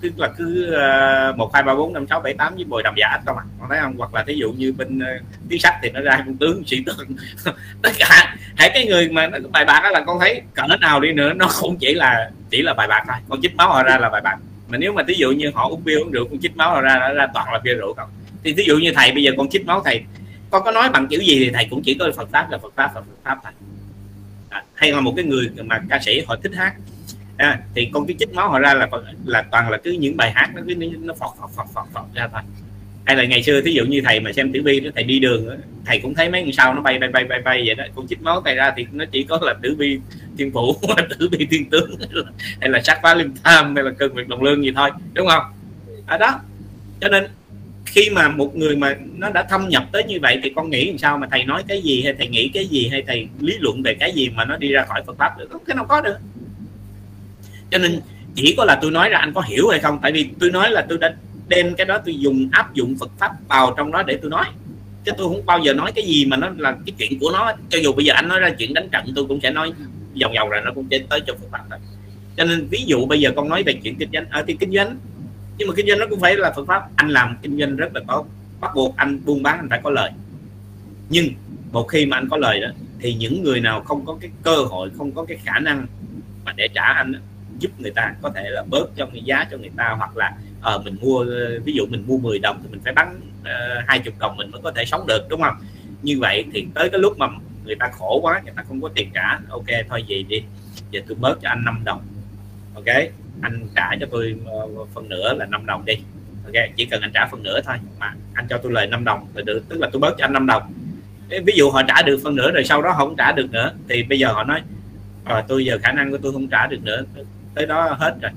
[0.01, 2.93] tức là cứ ờ, một hai ba bốn năm sáu bảy tám với bồi đầm
[2.97, 3.43] giả không à?
[3.59, 3.95] Con thấy không?
[3.97, 5.11] Hoặc là thí dụ như bên ờ,
[5.49, 7.07] tiếng sách thì nó ra con tướng sĩ tướng
[7.81, 11.11] tất cả hãy cái người mà bài bạc đó là con thấy cỡ nào đi
[11.11, 13.17] nữa nó không chỉ là chỉ là bài bạc thôi.
[13.29, 14.37] Con chích máu họ ra là bài bạc
[14.69, 16.99] mà nếu mà ví dụ như họ uống bia uống rượu con chích máu ra
[16.99, 18.09] nó ra toàn là bia rượu không?
[18.43, 20.03] Thì ví dụ như thầy bây giờ con chích máu thầy
[20.49, 22.73] con có nói bằng kiểu gì thì thầy cũng chỉ có Phật pháp là Phật
[22.75, 23.51] pháp là Phật pháp thôi.
[24.49, 26.73] À, hay là một cái người mà ca sĩ họ thích hát.
[27.37, 28.87] À, thì con cái chích máu họ ra là
[29.25, 32.05] là toàn là cứ những bài hát nó cứ nó phọt phọt phọt phọt, phọt
[32.13, 32.41] ra thôi
[33.09, 35.19] hay là ngày xưa thí dụ như thầy mà xem tử vi đó thầy đi
[35.19, 35.53] đường đó,
[35.85, 37.83] thầy cũng thấy mấy người sau nó bay bay bay bay bay vậy đó.
[37.95, 39.99] Con chích máu thầy ra thì nó chỉ có là tử vi
[40.37, 40.75] thiên phụ
[41.19, 41.95] tử vi thiên tướng.
[42.61, 45.27] Hay là sát phá liêm tham hay là cơn việc đồng lương gì thôi đúng
[45.27, 45.43] không?
[46.07, 46.39] Ở đó.
[47.01, 47.27] Cho nên
[47.85, 50.87] khi mà một người mà nó đã thâm nhập tới như vậy thì con nghĩ
[50.87, 53.57] làm sao mà thầy nói cái gì hay thầy nghĩ cái gì hay thầy lý
[53.59, 55.47] luận về cái gì mà nó đi ra khỏi Phật pháp được?
[55.51, 56.17] Không cái nào có được.
[57.71, 57.99] Cho nên
[58.35, 59.99] chỉ có là tôi nói ra anh có hiểu hay không?
[60.01, 61.13] Tại vì tôi nói là tôi đã
[61.49, 64.45] đem cái đó tôi dùng áp dụng Phật pháp vào trong đó để tôi nói.
[65.05, 67.53] Chứ tôi không bao giờ nói cái gì mà nó là cái chuyện của nó.
[67.69, 69.73] Cho dù bây giờ anh nói ra chuyện đánh trận tôi cũng sẽ nói
[70.21, 71.79] vòng vòng rồi nó cũng sẽ tới cho Phật pháp rồi.
[72.37, 74.57] cho nên ví dụ bây giờ con nói về chuyện kinh doanh ở à, thì
[74.59, 74.97] kinh doanh.
[75.57, 76.83] Nhưng mà kinh doanh nó cũng phải là Phật pháp.
[76.95, 78.27] Anh làm kinh doanh rất là tốt
[78.61, 80.11] bắt buộc anh buôn bán anh phải có lời.
[81.09, 81.27] Nhưng
[81.71, 82.67] một khi mà anh có lời đó
[82.99, 85.85] thì những người nào không có cái cơ hội không có cái khả năng
[86.45, 87.13] mà để trả anh
[87.59, 90.33] giúp người ta có thể là bớt cho cái giá cho người ta hoặc là
[90.61, 91.25] à, mình mua
[91.63, 94.51] ví dụ mình mua 10 đồng thì mình phải bán ờ, hai chục đồng mình
[94.51, 95.55] mới có thể sống được đúng không?
[96.01, 97.27] Như vậy thì tới cái lúc mà
[97.65, 100.43] người ta khổ quá người ta không có tiền trả ok thôi gì đi.
[100.91, 102.01] Giờ tôi bớt cho anh 5 đồng
[102.75, 102.95] ok?
[103.41, 105.93] Anh trả cho tôi ờ, phần nửa là 5 đồng đi
[106.45, 106.55] ok?
[106.75, 109.41] Chỉ cần anh trả phần nửa thôi mà anh cho tôi lời 5 đồng là
[109.41, 110.73] được tức là tôi bớt cho anh 5 đồng.
[111.45, 114.03] Ví dụ họ trả được phần nửa rồi sau đó không trả được nữa thì
[114.03, 114.61] bây giờ họ nói
[115.23, 117.03] à, tôi giờ khả năng của tôi không trả được nữa
[117.53, 118.31] tới đó hết rồi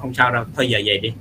[0.00, 1.12] không sao đâu thôi giờ về đi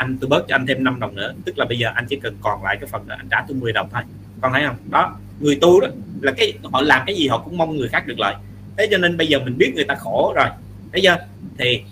[0.00, 1.34] anh tôi bớt cho anh thêm 5 đồng nữa.
[1.44, 3.56] Tức là bây giờ anh chỉ cần còn lại cái phần đó anh trả tôi
[3.56, 4.02] 10 đồng thôi.
[4.40, 4.76] Con thấy không?
[4.90, 5.88] Đó người tu đó
[6.20, 8.34] là cái họ làm cái gì họ cũng mong người khác được lợi.
[8.78, 10.46] Thế cho nên bây giờ mình biết người ta khổ rồi.
[10.92, 11.16] Thấy chưa?
[11.58, 11.82] Thì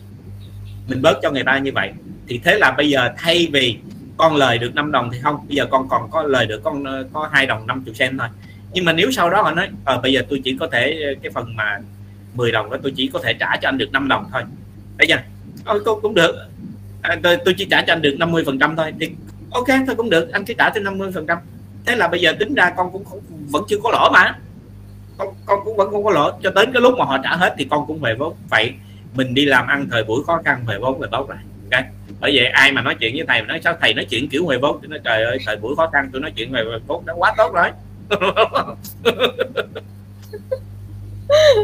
[0.88, 1.92] mình bớt cho người ta như vậy.
[2.28, 3.78] Thì thế là bây giờ thay vì
[4.16, 6.84] con lời được 5 đồng thì không bây giờ con còn có lời được con
[6.84, 8.28] ờ, có hai đồng 50 sen thôi.
[8.72, 11.14] Nhưng mà nếu sau đó họ nói à, bây giờ tôi chỉ có thể ờ,
[11.22, 11.78] cái phần mà
[12.34, 14.42] 10 đồng đó tôi chỉ có thể trả cho anh được 5 đồng thôi.
[14.98, 15.18] Thấy chưa?
[15.64, 16.48] Ôi, cũng được
[17.02, 18.92] à, tôi, tôi chỉ trả cho anh được 50 phần trăm thôi.
[19.00, 19.10] Thì
[19.50, 20.32] ok thôi cũng được.
[20.32, 21.38] Anh cứ trả thêm 50 phần trăm.
[21.86, 23.20] Thế là bây giờ tính ra con cũng không,
[23.50, 24.38] vẫn chưa có lỗ mà.
[25.18, 26.30] Con con cũng vẫn không có lỗ.
[26.42, 28.34] Cho đến cái lúc mà họ trả hết thì con cũng về vốn.
[28.50, 28.72] Vậy
[29.14, 31.38] mình đi làm ăn thời buổi khó khăn về vốn về tốt lại,
[31.70, 31.84] ok?
[32.20, 34.46] Bởi vậy ai mà nói chuyện với thầy mà nói sao thầy nói chuyện kiểu
[34.46, 34.78] về vốn?
[34.82, 37.34] Thì nói trời ơi thời buổi khó khăn tôi nói chuyện về vốn đã quá
[37.36, 37.70] tốt rồi.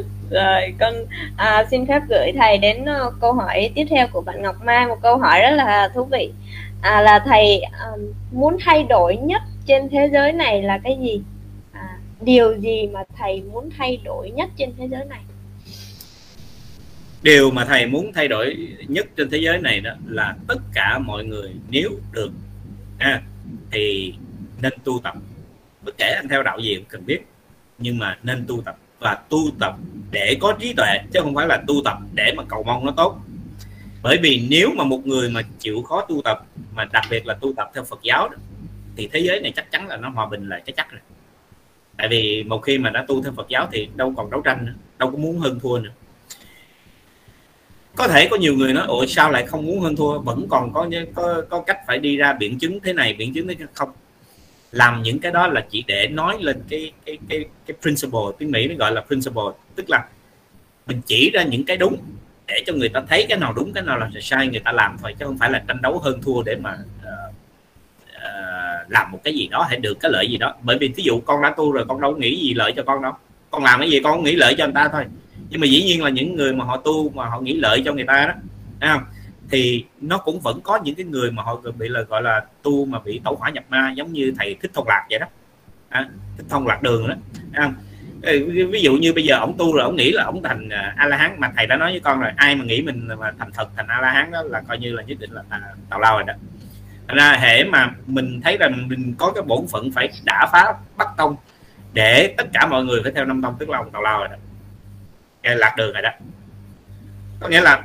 [0.31, 0.95] rồi con
[1.37, 4.87] à, xin phép gửi thầy đến uh, câu hỏi tiếp theo của bạn Ngọc Mai
[4.87, 6.33] một câu hỏi rất là thú vị.
[6.83, 7.63] À, là thầy
[7.95, 8.01] uh,
[8.33, 11.23] muốn thay đổi nhất trên thế giới này là cái gì?
[11.73, 15.21] À, điều gì mà thầy muốn thay đổi nhất trên thế giới này?
[17.23, 18.57] Điều mà thầy muốn thay đổi
[18.89, 22.31] nhất trên thế giới này đó là tất cả mọi người nếu được
[22.99, 23.23] à,
[23.73, 24.15] thì
[24.63, 25.15] nên tu tập.
[25.83, 27.21] Bất kể anh theo đạo gì cũng cần biết
[27.79, 29.75] nhưng mà nên tu tập là tu tập
[30.11, 32.93] để có trí tuệ chứ không phải là tu tập để mà cầu mong nó
[32.97, 33.19] tốt.
[34.03, 37.35] Bởi vì nếu mà một người mà chịu khó tu tập mà đặc biệt là
[37.35, 38.37] tu tập theo Phật giáo đó,
[38.97, 41.01] thì thế giới này chắc chắn là nó hòa bình là chắc chắc rồi.
[41.97, 44.67] Tại vì một khi mà đã tu theo Phật giáo thì đâu còn đấu tranh
[44.67, 45.91] nữa đâu có muốn hơn thua nữa.
[47.97, 50.19] Có thể có nhiều người nói ủa sao lại không muốn hơn thua?
[50.19, 53.49] Vẫn còn có có có cách phải đi ra biện chứng thế này biện chứng
[53.49, 53.89] thế không
[54.75, 58.51] làm những cái đó là chỉ để nói lên cái cái cái cái principle tiếng
[58.51, 59.43] mỹ nó gọi là principle.
[59.75, 60.05] Tức là
[60.87, 61.97] mình chỉ ra những cái đúng
[62.47, 64.97] để cho người ta thấy cái nào đúng cái nào là sai người ta làm
[65.03, 67.35] thôi chứ không phải là tranh đấu hơn thua để mà uh,
[68.17, 70.55] uh, làm một cái gì đó hay được cái lợi gì đó.
[70.63, 73.03] Bởi vì ví dụ con đã tu rồi con đâu nghĩ gì lợi cho con
[73.03, 73.13] đâu.
[73.51, 75.05] Con làm cái gì con nghĩ lợi cho người ta thôi.
[75.51, 77.93] Nhưng mà dĩ nhiên là những người mà họ tu mà họ nghĩ lợi cho
[77.93, 78.35] người ta đó
[78.81, 79.03] thấy không?
[79.51, 82.85] Thì nó cũng vẫn có những cái người mà họ bị là gọi là tu
[82.85, 85.27] mà bị tẩu hỏa nhập ma giống như thầy thích thông lạc vậy đó.
[85.89, 87.15] À, thích thông lạc đường đó.
[87.53, 87.73] À,
[88.71, 91.07] ví dụ như bây giờ ông tu rồi ông nghĩ là ông thành à, a
[91.07, 93.53] la hán mà thầy đã nói với con rồi ai mà nghĩ mình mà thành
[93.53, 96.01] thật thành a la hán đó là coi như là nhất định là à, tào
[96.01, 96.35] lao rồi đó.
[97.09, 100.75] Thành ra hệ mà mình thấy rằng mình có cái bổn phận phải đã phá
[100.97, 101.37] bắt tông
[101.93, 104.29] để tất cả mọi người phải theo năm tông tức là ông tào lao rồi
[104.29, 104.37] đó.
[105.55, 106.11] Lạc đường rồi đó.
[107.41, 107.83] Có nghĩa là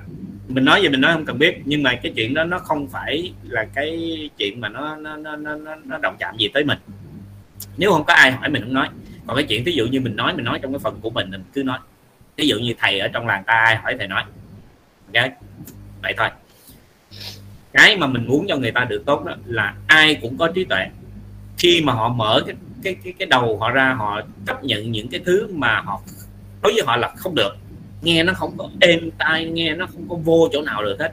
[0.49, 2.87] mình nói gì mình nói không cần biết nhưng mà cái chuyện đó nó không
[2.87, 6.77] phải là cái chuyện mà nó nó nó nó, nó đồng chạm gì tới mình.
[7.77, 8.89] Nếu không có ai hỏi mình không nói.
[9.27, 11.31] Còn cái chuyện ví dụ như mình nói mình nói trong cái phần của mình
[11.31, 11.79] mình cứ nói.
[12.37, 14.23] Ví dụ như thầy ở trong làng ta ai hỏi thầy nói.
[15.13, 15.31] Okay.
[16.01, 16.29] vậy thôi.
[17.73, 20.63] Cái mà mình muốn cho người ta được tốt đó là ai cũng có trí
[20.63, 20.85] tuệ.
[21.57, 25.07] Khi mà họ mở cái cái cái, cái đầu họ ra họ chấp nhận những
[25.09, 26.01] cái thứ mà họ
[26.63, 27.55] đối với họ là không được
[28.01, 31.11] nghe nó không có êm tai, nghe nó không có vô chỗ nào được hết.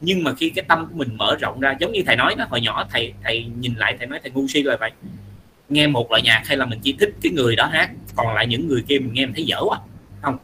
[0.00, 2.46] Nhưng mà khi cái tâm của mình mở rộng ra, giống như thầy nói đó,
[2.50, 4.90] hồi nhỏ thầy thầy nhìn lại, thầy nói thầy ngu si rồi vậy.
[5.68, 8.46] Nghe một loại nhạc hay là mình chỉ thích cái người đó hát, còn lại
[8.46, 9.78] những người kia mình nghe mình thấy dở quá.
[10.22, 10.38] Không.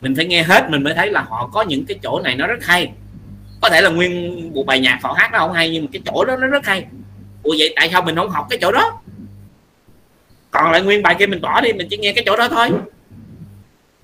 [0.00, 2.46] Mình phải nghe hết, mình mới thấy là họ có những cái chỗ này nó
[2.46, 2.92] rất hay.
[3.60, 6.02] Có thể là nguyên bộ bài nhạc họ hát nó không hay, nhưng mà cái
[6.04, 6.86] chỗ đó nó rất hay.
[7.42, 9.02] Ủa vậy tại sao mình không học cái chỗ đó?
[10.50, 12.70] Còn lại nguyên bài kia mình bỏ đi, mình chỉ nghe cái chỗ đó thôi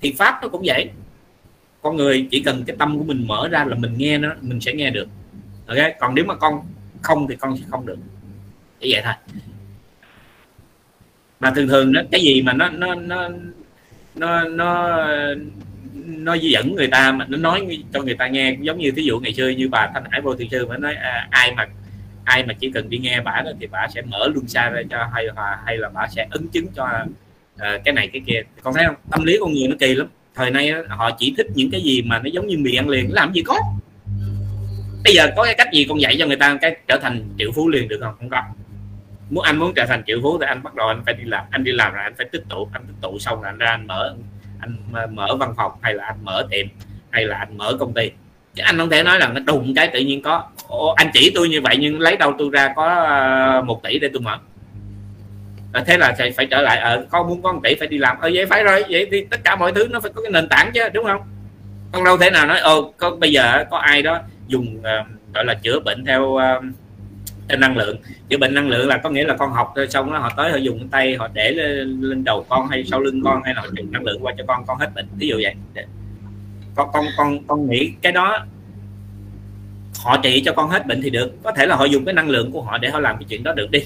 [0.01, 0.91] thì pháp nó cũng vậy.
[1.83, 4.61] Con người chỉ cần cái tâm của mình mở ra là mình nghe nó mình
[4.61, 5.09] sẽ nghe được.
[5.67, 6.61] Ok còn nếu mà con
[7.03, 7.99] không thì con sẽ không được.
[8.81, 9.15] Chỉ vậy thôi.
[11.41, 13.29] Mà thường thường đó cái gì mà nó nó nó
[14.15, 14.99] nó nó
[16.07, 19.21] nó dẫn người ta mà nó nói cho người ta nghe giống như thí dụ
[19.21, 21.67] ngày xưa như bà thanh hải vô thị sư mà nói à, ai mà
[22.25, 24.83] ai mà chỉ cần đi nghe bà đó thì bà sẽ mở luôn xa ra
[24.91, 26.89] cho hay là hay là bà sẽ ứng chứng cho
[27.59, 28.43] uh, cái này cái kia.
[28.63, 28.95] Con thấy không?
[29.11, 30.07] Tâm lý con người nó kỳ lắm.
[30.35, 33.13] Thời nay họ chỉ thích những cái gì mà nó giống như mì ăn liền
[33.13, 33.59] làm gì có.
[35.05, 37.53] Bây giờ có cái cách gì con dạy cho người ta cái trở thành triệu
[37.53, 38.15] phú liền được không?
[38.19, 38.43] Không có.
[39.31, 41.45] Muốn anh muốn trở thành triệu phú thì anh bắt đầu anh phải đi làm
[41.51, 43.71] anh đi làm rồi anh phải tích tụ anh tích tụ xong rồi anh ra
[43.71, 44.15] anh mở
[44.61, 44.77] anh
[45.11, 46.67] mở văn phòng hay là anh mở tiệm
[47.11, 48.11] hay là anh mở công ty.
[48.55, 51.33] Chứ anh không thể nói là nó đùng cái tự nhiên có Ồ, anh chỉ
[51.35, 54.39] tôi như vậy nhưng lấy đâu tôi ra có ờ, một tỷ để tôi mở
[55.79, 57.99] à, thế là phải, phải trở lại ở à, con muốn con tỷ phải đi
[57.99, 58.19] làm.
[58.21, 60.31] Ở à, vậy phải rồi vậy thì tất cả mọi thứ nó phải có cái
[60.31, 61.21] nền tảng chứ đúng không?
[61.93, 65.45] Con đâu thể nào nói ô con bây giờ có ai đó dùng uh, gọi
[65.45, 66.65] là chữa bệnh theo uh,
[67.49, 67.97] theo năng lượng.
[68.29, 70.57] Chữa bệnh năng lượng là có nghĩa là con học xong đó họ tới họ
[70.57, 71.51] dùng tay họ để
[72.01, 74.67] lên đầu con hay sau lưng con hay là truyền năng lượng qua cho con
[74.67, 75.55] con hết bệnh ví dụ vậy.
[76.75, 78.47] Con con con con nghĩ cái đó
[80.05, 81.43] họ trị cho con hết bệnh thì được.
[81.43, 83.43] Có thể là họ dùng cái năng lượng của họ để họ làm cái chuyện
[83.43, 83.81] đó được đi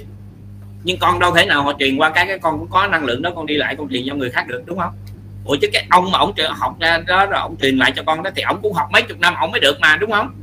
[0.85, 3.23] nhưng con đâu thể nào họ truyền qua cái cái con cũng có năng lượng
[3.23, 4.93] đó con đi lại con truyền cho người khác được đúng không?
[5.45, 8.23] Ủa chứ cái ông mà ông học ra đó rồi ông truyền lại cho con
[8.23, 10.35] đó thì ông cũng học mấy chục năm ông mới được mà đúng không?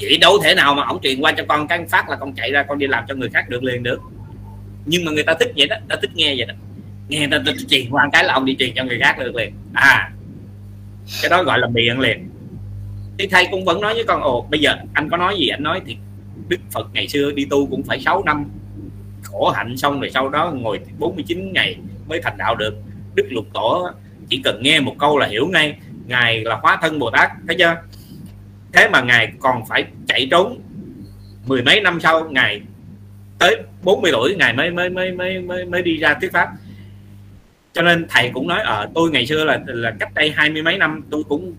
[0.00, 2.50] Vậy đâu thể nào mà ông truyền qua cho con cái phát là con chạy
[2.50, 4.00] ra con đi làm cho người khác được liền được.
[4.86, 6.54] Nhưng mà người ta thích vậy đó ta thích nghe vậy đó.
[7.08, 9.54] Nghe ta, ta truyền qua cái là ông đi truyền cho người khác được liền.
[9.72, 10.10] À
[11.22, 12.30] cái đó gọi là miệng liền.
[13.18, 15.62] Thì thầy cũng vẫn nói với con ồ bây giờ anh có nói gì anh
[15.62, 15.96] nói thì
[16.48, 18.44] đức phật ngày xưa đi tu cũng phải 6 năm
[19.22, 21.76] khổ hạnh xong rồi sau đó ngồi 49 ngày
[22.08, 22.74] mới thành đạo được.
[23.14, 23.90] Đức lục tổ
[24.28, 27.56] chỉ cần nghe một câu là hiểu ngay ngài là hóa thân bồ tát thấy
[27.58, 27.76] chưa?
[28.72, 30.60] Thế mà ngài còn phải chạy trốn
[31.46, 32.60] mười mấy năm sau ngài
[33.38, 36.48] tới 40 tuổi ngài mới mới mới mới mới, mới đi ra thuyết pháp.
[37.72, 40.50] Cho nên thầy cũng nói ở à, tôi ngày xưa là là cách đây hai
[40.50, 41.54] mươi mấy năm tôi cũng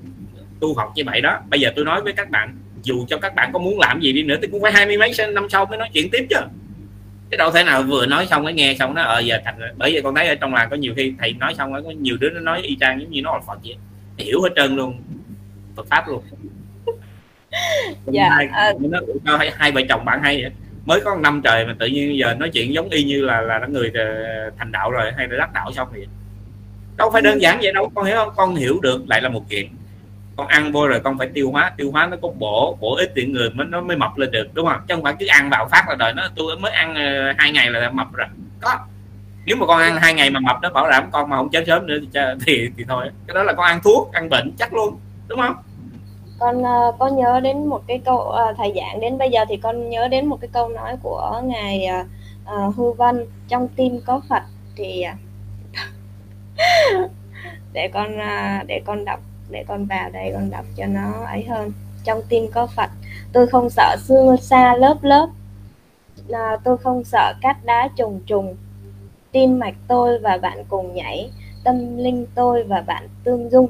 [0.59, 1.39] tu học như vậy đó.
[1.49, 4.13] Bây giờ tôi nói với các bạn dù cho các bạn có muốn làm gì
[4.13, 6.39] đi nữa thì cũng phải hai mươi mấy năm sau mới nói chuyện tiếp chứ
[7.31, 9.91] cái đâu thể nào vừa nói xong cái nghe xong nó ờ giờ thành bởi
[9.93, 12.29] vì con thấy ở trong làng có nhiều khi thầy nói xong có nhiều đứa
[12.29, 13.75] nó nói y chang giống như nó là phật vậy.
[14.17, 15.01] Hiểu hết trơn luôn
[15.75, 16.23] Phật pháp luôn.
[18.05, 18.81] Dạ hai, uh...
[18.81, 20.51] nó cho hai, hai vợ chồng bạn hay vậy?
[20.85, 23.59] Mới có năm trời mà tự nhiên giờ nói chuyện giống y như là là
[23.59, 24.05] nó người ờ,
[24.57, 26.07] thành đạo rồi hay là đắc đạo xong vậy.
[26.97, 28.29] Đâu phải đơn giản vậy đâu con hiểu không?
[28.35, 29.69] Con hiểu được lại là một chuyện
[30.41, 33.11] con ăn vô rồi con phải tiêu hóa tiêu hóa nó có bổ bổ ích
[33.15, 34.81] thì người mới nó mới mập lên được đúng không?
[34.87, 37.51] Chứ không phải cứ ăn vào phát là đời nó tôi mới ăn ờ, hai
[37.51, 38.27] ngày là mập rồi.
[38.61, 38.77] Có.
[39.45, 41.63] Nếu mà con ăn hai ngày mà mập nó bảo đảm con mà không chết
[41.67, 43.09] sớm nữa thì thì, thì thôi.
[43.27, 45.55] Cái đó là con ăn thuốc ăn bệnh chắc luôn đúng không?
[46.39, 49.57] Con uh, có nhớ đến một cái câu uh, thầy giảng đến bây giờ thì
[49.57, 51.87] con nhớ đến một cái câu nói của ngài
[52.43, 54.43] uh, hư văn trong tim có phật
[54.75, 55.05] thì
[57.73, 59.19] để con uh, để con đọc
[59.51, 61.71] để con vào đây con đọc cho nó ấy hơn.
[62.03, 62.89] Trong tim có phật
[63.33, 65.29] tôi không sợ xương xa lớp lớp.
[66.31, 68.55] À, tôi không sợ cát đá trùng trùng.
[69.31, 71.29] Tim mạch tôi và bạn cùng nhảy
[71.63, 73.67] tâm linh tôi và bạn tương dung.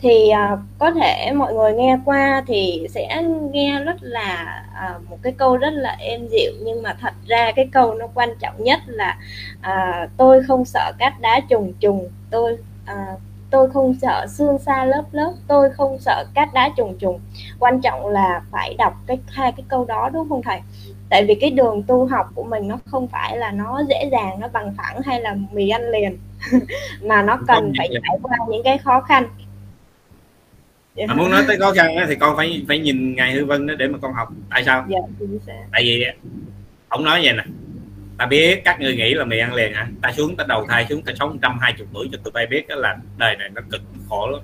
[0.00, 3.22] Thì à, có thể mọi người nghe qua thì sẽ
[3.52, 6.52] nghe rất là à, một cái câu rất là êm dịu.
[6.64, 9.18] Nhưng mà thật ra cái câu nó quan trọng nhất là
[9.60, 12.08] à, tôi không sợ cát đá trùng trùng.
[12.30, 13.06] Tôi à,
[13.52, 17.20] tôi không sợ xương xa lớp lớp tôi không sợ cát đá trùng trùng.
[17.58, 20.60] Quan trọng là phải đọc cái hai cái câu đó đúng không thầy?
[21.10, 24.40] Tại vì cái đường tu học của mình nó không phải là nó dễ dàng
[24.40, 26.18] nó bằng phẳng hay là mì ăn liền
[27.02, 29.28] mà nó cần phải trải qua những cái khó khăn.
[31.08, 33.74] Mà muốn nói tới khó khăn thì con phải phải nhìn ngài hư vân đó
[33.78, 34.28] để mà con học.
[34.50, 34.84] Tại sao?
[34.88, 34.98] Dạ,
[35.72, 36.04] tại vì
[36.88, 37.44] ông nói vậy nè
[38.18, 39.88] ta biết, các người nghĩ là mì ăn liền hả?
[40.02, 42.46] Ta xuống, ta đầu thai xuống, ta sống trăm hai chục tuổi cho tụi bay
[42.46, 44.40] biết đó là đời này nó cực khổ lắm.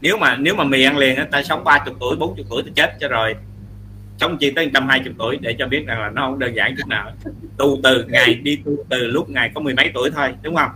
[0.00, 2.62] Nếu mà nếu mà mì ăn liền ta sống ba chục tuổi, bốn chục tuổi
[2.62, 3.34] ta chết cho rồi.
[4.18, 6.54] Sống chi tới trăm hai chục tuổi để cho biết rằng là nó không đơn
[6.54, 7.12] giản chút nào.
[7.58, 10.70] Tu từ ngày đi tu từ lúc ngày có mười mấy tuổi thôi, đúng không?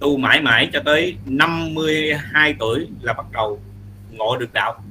[0.00, 3.60] Tu mãi mãi cho tới 52 tuổi là bắt đầu
[4.12, 4.84] ngộ được đạo.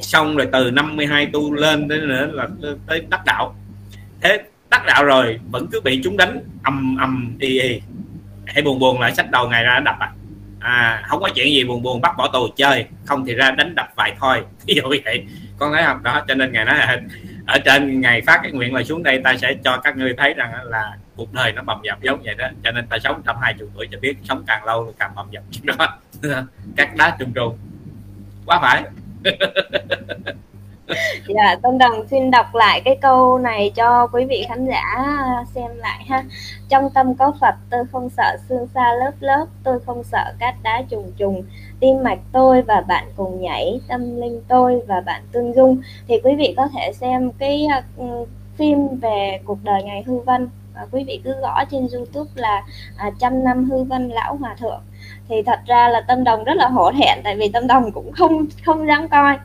[0.00, 2.48] Xong rồi từ 52 tu lên đến nữa là
[2.86, 3.56] tới đắc đạo.
[4.20, 4.42] Thế
[4.72, 7.80] đắc đạo rồi, vẫn cứ bị chúng đánh ầm ầm y y.
[8.46, 10.12] Hãy buồn buồn lại sách đầu ngày ra đập à
[10.62, 12.86] à không có chuyện gì buồn buồn, bắt bỏ tù, chơi.
[13.04, 14.44] Không thì ra đánh đập vài thôi.
[14.66, 15.26] Ví dụ vậy.
[15.58, 17.00] Con thấy không đó, cho nên ngày nói là
[17.46, 20.34] ở trên ngày phát cái nguyện là xuống đây, ta sẽ cho các ngươi thấy
[20.34, 22.48] rằng là cuộc đời nó bầm dập giống vậy đó.
[22.64, 25.26] Cho nên ta sống trăm hai chục tuổi cho biết, sống càng lâu càng bầm
[25.30, 25.42] dập.
[25.62, 25.98] Đó
[26.76, 27.58] các đá trùng trùng
[28.46, 28.82] quá phải.
[31.28, 35.06] dạ Tân đồng xin đọc lại cái câu này cho quý vị khán giả
[35.54, 36.24] xem lại ha.
[36.68, 40.54] Trong tâm có phật tôi không sợ xương xa lớp lớp tôi không sợ cát
[40.62, 41.42] đá trùng trùng.
[41.80, 45.80] Tim mạch tôi và bạn cùng nhảy tâm linh tôi và bạn tương dung.
[46.08, 47.66] Thì quý vị có thể xem cái
[47.96, 48.04] ừ,
[48.56, 50.48] phim về cuộc đời ngài hư vân.
[50.74, 52.62] Và quý vị cứ gõ trên youtube là
[52.96, 54.80] à, trăm năm hư vân lão hòa thượng.
[55.28, 58.12] Thì thật ra là tâm đồng rất là hổ thẹn tại vì tâm đồng cũng
[58.12, 59.36] không không dám coi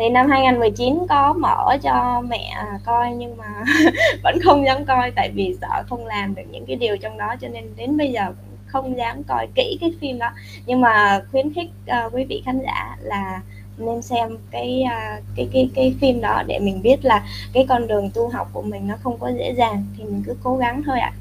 [0.00, 3.64] thì năm 2019 có mở cho mẹ à, coi nhưng mà
[4.22, 7.34] vẫn không dám coi tại vì sợ không làm được những cái điều trong đó
[7.40, 10.30] cho nên đến bây giờ cũng không dám coi kỹ cái phim đó
[10.66, 11.70] nhưng mà khuyến khích
[12.06, 13.40] uh, quý vị khán giả là
[13.78, 17.86] nên xem cái uh, cái cái cái phim đó để mình biết là cái con
[17.86, 20.82] đường tu học của mình nó không có dễ dàng thì mình cứ cố gắng
[20.86, 21.12] thôi ạ.
[21.12, 21.18] À.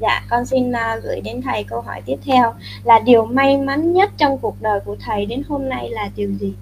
[0.00, 2.54] Dạ, con xin uh, gửi đến thầy câu hỏi tiếp theo
[2.84, 6.32] là điều may mắn nhất trong cuộc đời của thầy đến hôm nay là điều
[6.32, 6.54] gì?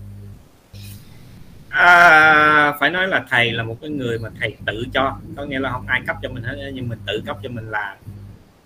[1.70, 5.18] À, phải nói là thầy là một cái người mà thầy tự cho.
[5.36, 7.70] Có nghĩa là không ai cấp cho mình hết nhưng mình tự cấp cho mình
[7.70, 7.96] là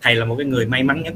[0.01, 1.15] thầy là một cái người may mắn nhất.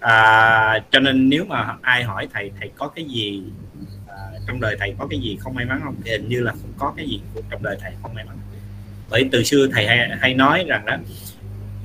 [0.00, 3.42] À, cho nên nếu mà ai hỏi thầy thầy có cái gì
[4.08, 4.16] à,
[4.46, 5.94] trong đời thầy có cái gì không may mắn không?
[6.04, 7.20] Thì hình như là không có cái gì
[7.50, 8.36] trong đời thầy không may mắn.
[9.10, 10.96] Bởi từ xưa thầy hay, hay nói rằng đó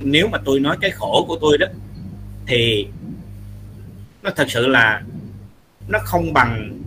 [0.00, 1.66] nếu mà tôi nói cái khổ của tôi đó
[2.46, 2.88] thì
[4.22, 5.02] nó thật sự là
[5.88, 6.78] nó không bằng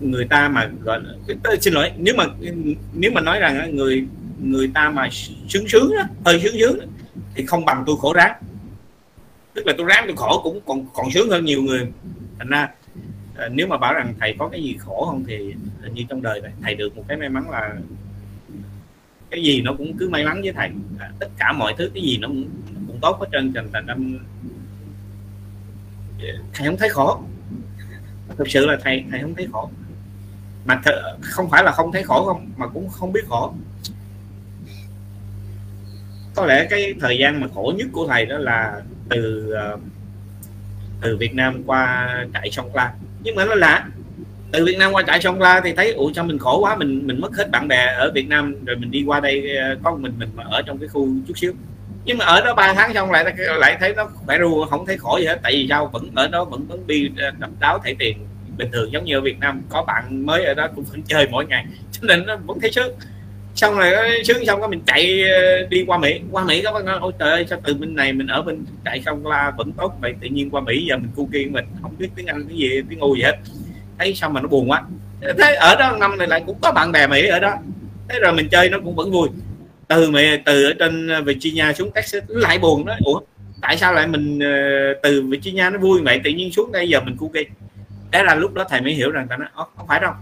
[0.00, 1.00] người ta mà gọi
[1.60, 2.24] xin lỗi nếu mà
[2.94, 4.06] nếu mà nói rằng người
[4.42, 5.08] người ta mà
[5.48, 6.84] sướng sướng đó, hơi sướng sướng đó,
[7.34, 8.36] thì không bằng tôi khổ ráng.
[9.54, 11.86] Tức là tôi ráng tôi khổ cũng còn còn sướng hơn nhiều người.
[12.38, 12.68] Thành ra
[13.36, 15.54] à, nếu mà bảo rằng thầy có cái gì khổ không thì
[15.94, 17.74] như trong đời này thầy được một cái may mắn là
[19.30, 20.70] cái gì nó cũng cứ may mắn với thầy.
[20.98, 23.86] À, tất cả mọi thứ cái gì nó cũng, cũng cũng tốt hết trơn thành
[23.86, 24.18] năm
[26.54, 27.22] thầy không thấy khổ.
[28.38, 29.70] Thực sự là thầy thầy không thấy khổ
[30.64, 33.54] mà th- không phải là không thấy khổ không, mà cũng không biết khổ.
[36.34, 39.78] Có lẽ cái thời gian mà khổ nhất của thầy đó là từ ờ,
[41.00, 42.92] từ Việt Nam qua trại sông La
[43.22, 43.88] nhưng mà nó lạ,
[44.52, 47.06] từ Việt Nam qua trại sông La thì thấy, ủa, sao mình khổ quá, mình
[47.06, 49.96] mình mất hết bạn bè ở Việt Nam, rồi mình đi qua đây ờ, có
[49.96, 51.52] mình mình mà ở trong cái khu chút xíu.
[52.04, 54.98] Nhưng mà ở đó ba tháng xong lại lại thấy nó khỏe ru, không thấy
[54.98, 55.86] khổ gì hết, tại vì sao?
[55.86, 58.18] Vẫn, ở đó vẫn vẫn đi ờ, đập đáo thể tiền
[58.58, 61.28] bình thường, giống như ở Việt Nam có bạn mới ở đó cũng vẫn chơi
[61.30, 61.66] mỗi ngày.
[61.92, 62.92] Cho nên nó vẫn thấy sướng.
[63.54, 63.92] Xong rồi
[64.24, 66.20] sướng xong cái mình chạy ờ, đi qua Mỹ.
[66.30, 68.64] Qua Mỹ các bạn nói, ôi trời ơi, sao từ bên này mình ở bên
[68.84, 70.14] chạy xong la vẫn tốt vậy?
[70.20, 72.82] Tự nhiên qua Mỹ giờ mình cu kiên mình không biết tiếng Anh cái gì,
[72.88, 73.36] tiếng ngu gì hết.
[73.98, 74.82] Thấy sao mà nó buồn quá.
[75.38, 77.54] Thế ở đó năm này lại cũng có bạn bè Mỹ ở đó.
[78.08, 79.28] Thế rồi mình chơi nó cũng vẫn vui.
[79.88, 83.20] Từ mẹ từ ở trên Virginia xuống Texas lại buồn đó ủa,
[83.62, 84.48] tại sao lại mình ờ,
[85.02, 86.20] từ Virginia nó vui vậy?
[86.24, 87.48] Tự nhiên xuống đây giờ mình cu kiên
[88.12, 90.12] thế là lúc đó thầy mới hiểu rằng ta nói không phải đâu.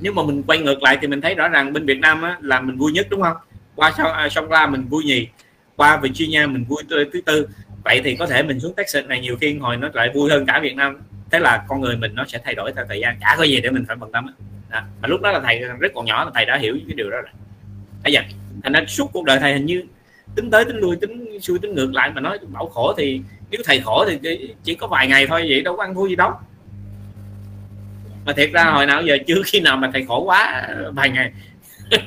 [0.00, 2.36] Nhưng mà mình quay ngược lại thì mình thấy rõ ràng bên Việt Nam á,
[2.40, 3.36] là mình vui nhất đúng không?
[3.74, 5.28] Qua à, sông la mình vui nhì
[5.76, 7.48] qua Virginia mình vui thứ tư.
[7.84, 10.46] Vậy thì có thể mình xuống Texas này nhiều khi hồi nó lại vui hơn
[10.46, 11.00] cả Việt Nam.
[11.30, 13.60] Thế là con người mình nó sẽ thay đổi theo thời gian chả có gì
[13.60, 14.26] để mình phải bận tâm
[14.70, 14.80] đó.
[15.02, 17.16] mà lúc đó là thầy rất còn nhỏ là thầy đã hiểu cái điều đó
[17.16, 17.32] rồi.
[18.04, 18.20] Bây giờ
[18.62, 19.84] thành ra suốt cuộc đời thầy hình như
[20.34, 23.60] tính tới tính lui tính xuôi tính ngược lại mà nói bảo khổ thì nếu
[23.64, 26.32] thầy khổ thì chỉ có vài ngày thôi vậy đâu có ăn thua gì đâu
[28.24, 31.32] mà thiệt ra hồi nào giờ chưa khi nào mà thầy khổ quá vài ngày.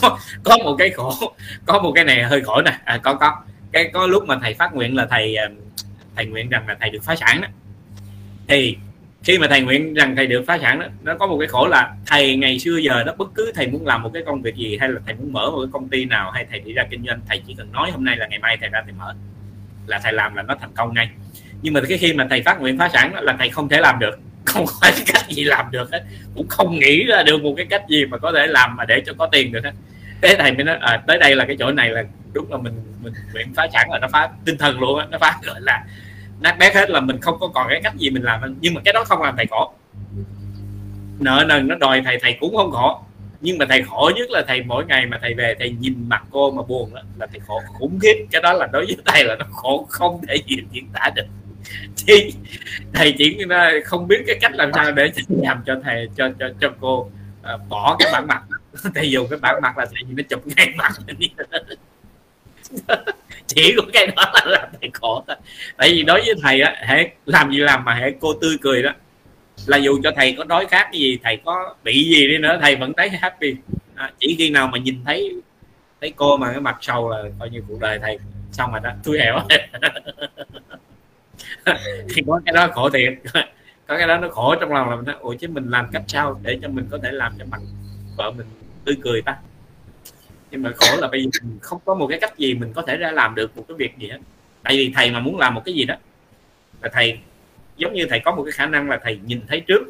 [0.00, 1.34] Có có một cái khổ
[1.66, 2.78] có một cái này hơi khổ nè.
[2.84, 3.36] À, có có.
[3.72, 5.48] Cái có lúc mà thầy phát nguyện là thầy ờ,
[6.16, 7.48] thầy nguyện rằng là thầy được phá sản đó.
[8.48, 8.76] Thì
[9.24, 11.66] khi mà thầy nguyện rằng thầy được phá sản đó nó có một cái khổ
[11.66, 14.54] là thầy ngày xưa giờ đó bất cứ thầy muốn làm một cái công việc
[14.54, 16.84] gì hay là thầy muốn mở một cái công ty nào hay thầy đi ra
[16.90, 19.14] kinh doanh thầy chỉ cần nói hôm nay là ngày mai thầy ra thầy mở
[19.86, 21.10] là thầy làm là nó thành công ngay.
[21.62, 23.80] Nhưng mà cái khi mà thầy phát nguyện phá sản đó, là thầy không thể
[23.80, 24.18] làm được.
[24.54, 26.02] không có cái cách gì làm được hết.
[26.34, 29.02] Cũng không nghĩ ra được một cái cách gì mà có thể làm mà để
[29.06, 29.72] cho có tiền được hết.
[30.22, 32.74] Thế thầy mới nói à, tới đây là cái chỗ này là đúng là mình
[33.02, 35.84] mình nguyện phá sản là nó phá tinh thần luôn á nó phá gọi là
[36.40, 38.80] nát bét hết là mình không có còn cái cách gì mình làm nhưng mà
[38.84, 39.72] cái đó không làm thầy khổ.
[41.20, 43.00] Nợ nần nó đòi thầy thầy cũng không khổ.
[43.40, 46.22] Nhưng mà thầy khổ nhất là thầy mỗi ngày mà thầy về thầy nhìn mặt
[46.30, 48.26] cô mà buồn đó, là thầy khổ khủng khiếp.
[48.30, 51.26] Cái đó là đối với thầy là nó khổ không thể diễn tả được.
[52.06, 52.32] thì
[52.92, 53.38] thầy chỉ
[53.84, 57.10] không biết cái cách làm sao để làm cho thầy cho cho cho cô
[57.54, 58.42] uh, bỏ cái bản mặt.
[58.94, 60.92] Thầy dùng cái bản mặt là thầy nó chụp ngay mặt.
[63.46, 65.36] Chỉ có cái đó là làm thầy khổ thôi.
[65.76, 68.82] Tại vì đối với thầy á hệ làm gì làm mà hệ cô tươi cười
[68.82, 68.90] đó.
[69.66, 72.58] Là dù cho thầy có đói khát cái gì thầy có bị gì đi nữa
[72.62, 73.54] thầy vẫn thấy happy.
[73.94, 75.32] À, chỉ khi nào mà nhìn thấy
[76.00, 78.18] thấy cô mà cái mặt sầu là coi như cuộc đời thầy
[78.52, 78.90] xong rồi đó.
[79.04, 79.40] Tôi hẻo
[82.14, 83.12] thì có cái đó khổ thiệt.
[83.86, 86.02] Có cái đó nó khổ trong lòng là mình nói ủa chứ mình làm cách
[86.06, 87.60] sao để cho mình có thể làm cho mặt
[88.16, 88.46] vợ mình
[88.84, 89.36] tươi cười ta?
[90.50, 92.82] Nhưng mà khổ là bây giờ mình không có một cái cách gì mình có
[92.82, 94.18] thể ra làm được một cái việc gì hết.
[94.62, 95.94] Tại vì thầy mà muốn làm một cái gì đó
[96.82, 97.18] là thầy
[97.76, 99.82] giống như thầy có một cái khả năng là thầy nhìn thấy trước.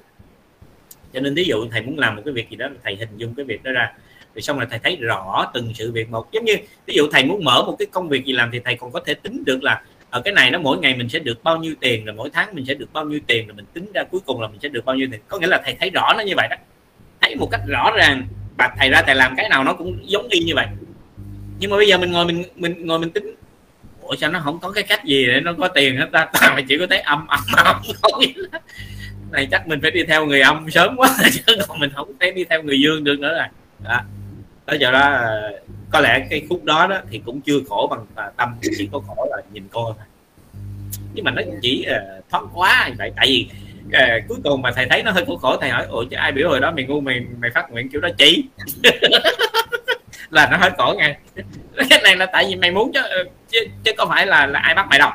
[1.12, 3.34] Cho nên ví dụ thầy muốn làm một cái việc gì đó thầy hình dung
[3.34, 3.92] cái việc đó ra.
[4.34, 6.32] Rồi xong rồi thầy thấy rõ từng sự việc một.
[6.32, 6.56] Giống như
[6.86, 9.00] ví dụ thầy muốn mở một cái công việc gì làm thì thầy còn có
[9.00, 9.82] thể tính được là
[10.14, 12.54] ở cái này nó mỗi ngày mình sẽ được bao nhiêu tiền, rồi mỗi tháng
[12.54, 14.68] mình sẽ được bao nhiêu tiền, rồi mình tính ra cuối cùng là mình sẽ
[14.68, 15.20] được bao nhiêu tiền.
[15.28, 16.56] Có nghĩa là thầy thấy rõ nó như vậy đó.
[17.20, 18.26] Thấy một cách rõ ràng
[18.58, 20.66] và thầy ra thầy làm cái nào nó cũng giống y như vậy.
[21.58, 23.34] Nhưng mà bây giờ mình ngồi mình mình ngồi mình tính,
[24.00, 26.30] ủa, sao nó không có cái cách gì để nó có tiền hết ta?
[26.42, 27.76] Mà chỉ có thấy âm âm âm.
[28.02, 28.34] Thôi
[29.30, 32.30] này chắc mình phải đi theo người âm sớm quá, chứ còn mình không thể
[32.30, 33.48] đi theo người dương được nữa rồi.
[33.84, 34.00] Đó
[34.66, 35.52] đó giờ đó ờ,
[35.90, 39.00] có lẽ cái khúc đó đó thì cũng chưa khổ bằng à, tâm chỉ có
[39.06, 40.06] khổ là nhìn cô thôi.
[41.14, 43.48] Nhưng mà nó chỉ ờ, uh, thoáng quá vậy tại vì
[43.86, 46.32] uh, cuối cùng mà thầy thấy nó hơi khổ khổ thầy hỏi ủa chứ ai
[46.32, 48.44] biểu hồi đó mày ngu mày mày phát nguyện kiểu đó chỉ
[50.30, 51.16] là nó hơi khổ ngay
[51.90, 53.00] cái này là tại vì mày muốn chứ
[53.48, 55.10] chứ, chứ có phải là là ai bắt mày đâu.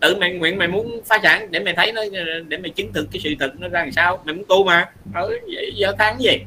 [0.00, 2.02] Tự mày nguyện mày muốn phá sản để mày thấy nó
[2.48, 4.22] để mày chứng thực cái sự thật nó ra làm sao.
[4.24, 4.90] Mày muốn tu mà.
[5.14, 5.38] Ừ, Ở
[5.74, 6.38] giờ tháng gì?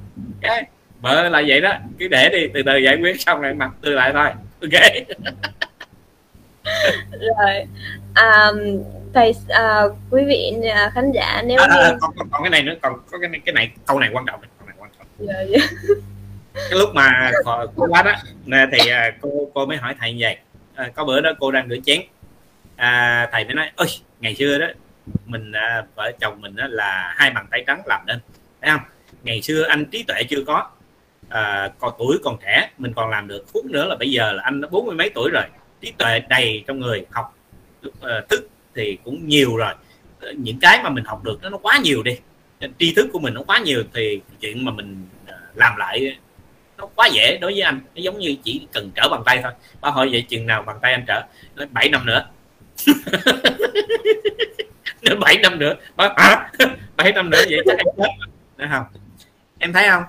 [0.41, 0.64] Cái
[1.06, 3.93] vợ là vậy đó cứ để đi từ từ giải quyết xong rồi mặt tươi
[3.93, 4.30] lại thôi.
[4.62, 4.72] Ok.
[7.12, 7.66] Rồi
[8.14, 8.51] à,
[9.14, 12.49] thầy à, quý vị à, khán giả nếu à, như à, còn, còn, còn cái
[12.49, 14.76] này nữa còn có cái này cái này câu này quan trọng này, câu này
[14.80, 15.08] quan trọng.
[15.20, 15.60] Dạ, dạ.
[16.70, 17.32] cái lúc mà
[17.76, 18.14] cô quá đó
[18.72, 20.38] thì à, cô cô mới hỏi thầy như vậy.
[20.76, 22.01] À, có bữa đó cô đang rửa chén.
[22.76, 23.88] À, thầy mới nói ơi
[24.20, 24.68] ngày xưa đó
[25.26, 28.20] mình à, vợ chồng mình đó là hai bàn tay trắng làm nên.
[28.62, 28.82] Thấy không?
[29.24, 30.70] Ngày xưa anh trí tuệ chưa có
[31.30, 33.45] à, còn tuổi còn trẻ mình còn làm được.
[33.53, 35.43] Phút nữa là bây giờ là anh đã bốn mươi mấy tuổi rồi.
[35.82, 37.36] Trí tuệ đầy trong người học
[38.01, 39.73] ờ, thức thì cũng nhiều rồi.
[40.19, 42.17] Ờ, những cái mà mình học được nó, nó quá nhiều đi.
[42.80, 46.17] Tri thức của mình nó quá nhiều thì chuyện mà mình ờ, làm lại
[46.78, 47.80] nó quá dễ đối với anh.
[47.95, 49.51] Nó giống như chỉ cần trở bàn tay thôi.
[49.82, 51.21] Ba hỏi vậy chừng nào bàn tay anh trở?
[51.55, 52.26] Nói bảy năm nữa.
[55.19, 55.76] Bảy năm nữa.
[55.95, 56.51] Ba à,
[56.97, 58.03] bảy năm nữa vậy chắc em chết.
[58.57, 58.86] Đấy không?
[59.59, 60.03] Em thấy không?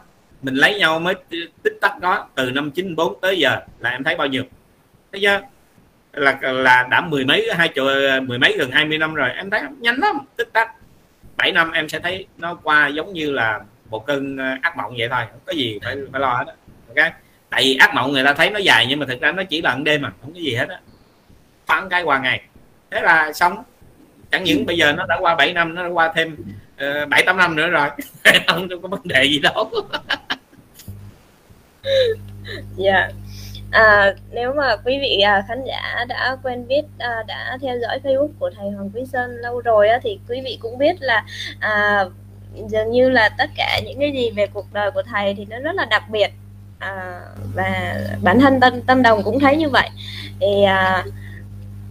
[0.46, 1.14] Mình lấy nhau mới
[1.62, 4.42] tích tắc đó từ năm 94 tới giờ là em thấy bao nhiêu?
[5.12, 5.40] Thấy chưa?
[6.12, 7.84] Là là đã mười mấy hai triệu
[8.22, 10.70] mười mấy gần 20 năm rồi em thấy nhanh lắm tích tắc.
[11.36, 14.94] 7 năm em sẽ thấy nó qua giống như là một cơn ờ, ác mộng
[14.98, 16.52] vậy thôi không có gì phải phải lo hết đó.
[16.88, 17.12] ok?
[17.50, 19.62] Tại vì ác mộng người ta thấy nó dài nhưng mà thực ra nó chỉ
[19.62, 20.80] là đêm mà không có gì hết á.
[21.66, 22.42] Phản cái qua ngày.
[22.90, 23.62] Thế là xong.
[24.30, 26.36] Chẳng những bây giờ nó đã qua 7 năm nó đã qua thêm
[26.76, 27.88] ờ, bảy uh, tám năm nữa rồi
[28.46, 29.70] không có vấn đề gì đâu.
[32.76, 32.94] dạ.
[32.94, 33.14] Yeah.
[33.70, 37.98] à, nếu mà quý vị à, khán giả đã quen biết à, đã theo dõi
[38.04, 41.24] facebook của thầy hoàng quý sơn lâu rồi á, thì quý vị cũng biết là
[41.60, 42.04] à,
[42.68, 45.58] dường như là tất cả những cái gì về cuộc đời của thầy thì nó
[45.58, 46.28] rất là đặc biệt.
[46.78, 47.20] À,
[47.54, 49.88] và bản thân tâm tâm đồng cũng thấy như vậy.
[50.40, 51.04] Thì à,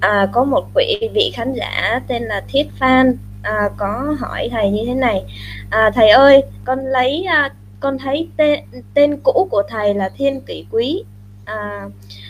[0.02, 4.70] à, có một vị vị khán giả tên là thiết phan à, có hỏi thầy
[4.70, 5.24] như thế này.
[5.70, 8.59] À, thầy ơi con lấy à, con thấy tên
[8.93, 11.03] tên cũ của thầy là thiên kỷ quý.
[11.45, 11.86] À,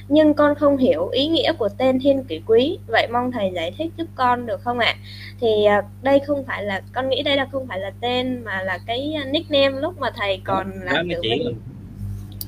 [0.08, 2.78] nhưng con không hiểu ý nghĩa của tên thiên kỷ quý.
[2.88, 4.96] Vậy mong thầy giải thích giúp con được không ạ?
[5.40, 8.62] Thì à, đây không phải là con nghĩ đây là không phải là tên mà
[8.62, 11.56] là cái nickname lúc mà thầy còn là kiểu với...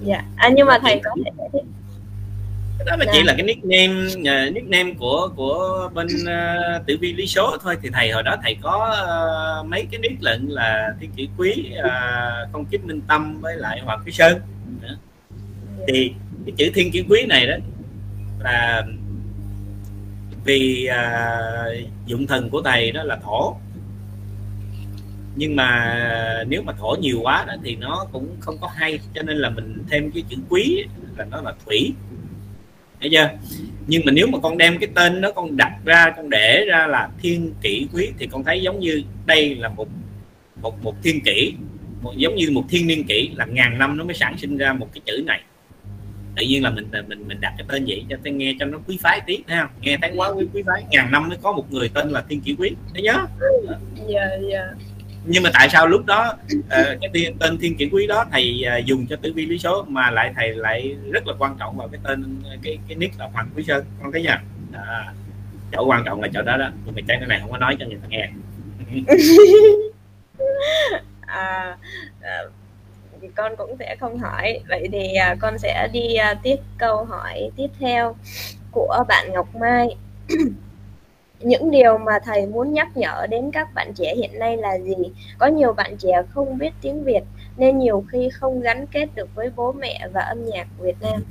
[0.02, 0.26] dạ.
[0.36, 1.64] À, nhưng mà thầy có thể giải thích
[2.88, 7.28] đó mà chỉ là cái nickname uh, nickname của của bên uh, tử vi lý
[7.28, 7.78] số thôi.
[7.82, 8.96] Thì thầy hồi đó thầy có
[9.62, 13.58] uh, mấy cái nick lệnh là thiên kỷ quý uh, con chích minh tâm với
[13.58, 14.42] lại hoàng quý sơn.
[15.88, 16.14] Thì
[16.46, 17.56] cái chữ thiên kỷ quý này đó
[18.40, 18.84] là
[20.44, 23.58] vì uh, dụng thần của thầy đó là thổ.
[25.36, 25.96] Nhưng mà
[26.48, 29.00] nếu mà thổ nhiều quá đó thì nó cũng không có hay.
[29.16, 30.86] Cho nên là mình thêm cái chữ quý
[31.18, 31.94] là nó là thủy
[33.02, 33.30] thấy chưa?
[33.88, 36.88] Nhưng mà nếu mà con đem cái tên nó con đặt ra con để ra
[36.88, 39.88] là thiên kỷ quý thì con thấy giống như đây là một
[40.62, 41.54] một một thiên kỷ.
[42.02, 44.74] Một, giống như một thiên niên kỷ là ngàn năm nó mới sản sinh ra
[44.74, 45.42] một cái chữ này.
[46.36, 48.80] Tự nhiên là mình mình mình đặt cái tên vậy cho tôi nghe cho nó
[48.88, 51.72] quý phái tí ha nghe thấy quá quý quý phái ngàn năm mới có một
[51.72, 52.72] người tên là thiên kỷ quý.
[52.94, 53.26] Thấy nhớ
[54.08, 54.64] dạ dạ
[55.28, 56.64] nhưng mà tại sao lúc đó uh,
[57.14, 60.12] cái tên thiên kiển quý đó thầy uh, dùng cho tử vi lý số mà
[60.12, 63.30] lại thầy lại rất là quan trọng vào cái tên ờ, cái cái nick là
[63.34, 64.42] hoàng quý sơn con thấy nha
[64.74, 65.14] à,
[65.72, 66.70] chỗ quan trọng là chỗ đó đó.
[66.86, 68.30] Nhưng mà cái này không có nói cho người ta nghe.
[71.28, 71.78] À,
[72.22, 72.42] à,
[73.36, 74.60] con cũng sẽ không hỏi.
[74.70, 78.16] Vậy thì à, con sẽ đi à, tiếp câu hỏi tiếp theo
[78.72, 79.88] của bạn Ngọc Mai
[81.40, 84.96] những điều mà thầy muốn nhắc nhở đến các bạn trẻ hiện nay là gì?
[85.38, 87.24] Có nhiều bạn trẻ không biết tiếng việt
[87.58, 91.24] nên nhiều khi không gắn kết được với bố mẹ và âm nhạc việt nam.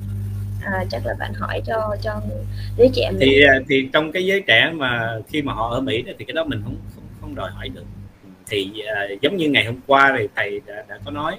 [0.65, 2.21] À, chắc là bạn hỏi cho cho
[2.79, 3.21] giới trẻ mình.
[3.21, 6.35] thì à, thì trong cái giới trẻ mà khi mà họ ở mỹ thì cái
[6.35, 7.85] đó mình không không, không đòi hỏi được.
[8.47, 8.73] Thì
[9.15, 11.39] uh, giống như ngày hôm qua thì thầy đã, đã có nói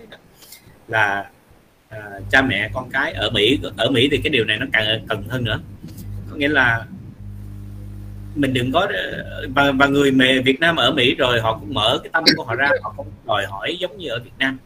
[0.88, 1.30] là
[1.96, 5.06] uh, cha mẹ con cái ở mỹ ở mỹ thì cái điều này nó càng
[5.10, 5.60] cần hơn nữa.
[6.32, 6.86] Có nghĩa là
[8.38, 8.88] mình đừng có
[9.56, 12.44] và, và người mẹ Việt Nam ở Mỹ rồi họ cũng mở cái tâm của
[12.44, 14.58] họ ra họ không đòi hỏi giống như ở Việt Nam.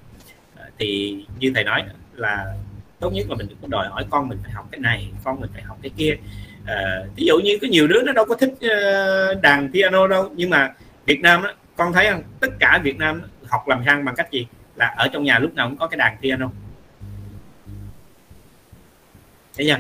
[0.57, 2.45] À, thì như thầy nói là
[2.99, 5.41] tốt nhất là mình đừng có đòi hỏi con mình phải học cái này con
[5.41, 6.17] mình phải học cái kia.
[6.65, 10.31] À, ví dụ như có nhiều đứa nó đâu có thích ờ, đàn piano đâu
[10.35, 10.73] nhưng mà
[11.05, 12.23] Việt Nam đó con thấy không?
[12.39, 14.47] Tất cả Việt Nam học làm sang bằng cách gì?
[14.75, 16.51] Là ở trong nhà lúc nào cũng có cái đàn piano.
[19.57, 19.77] Thấy chưa?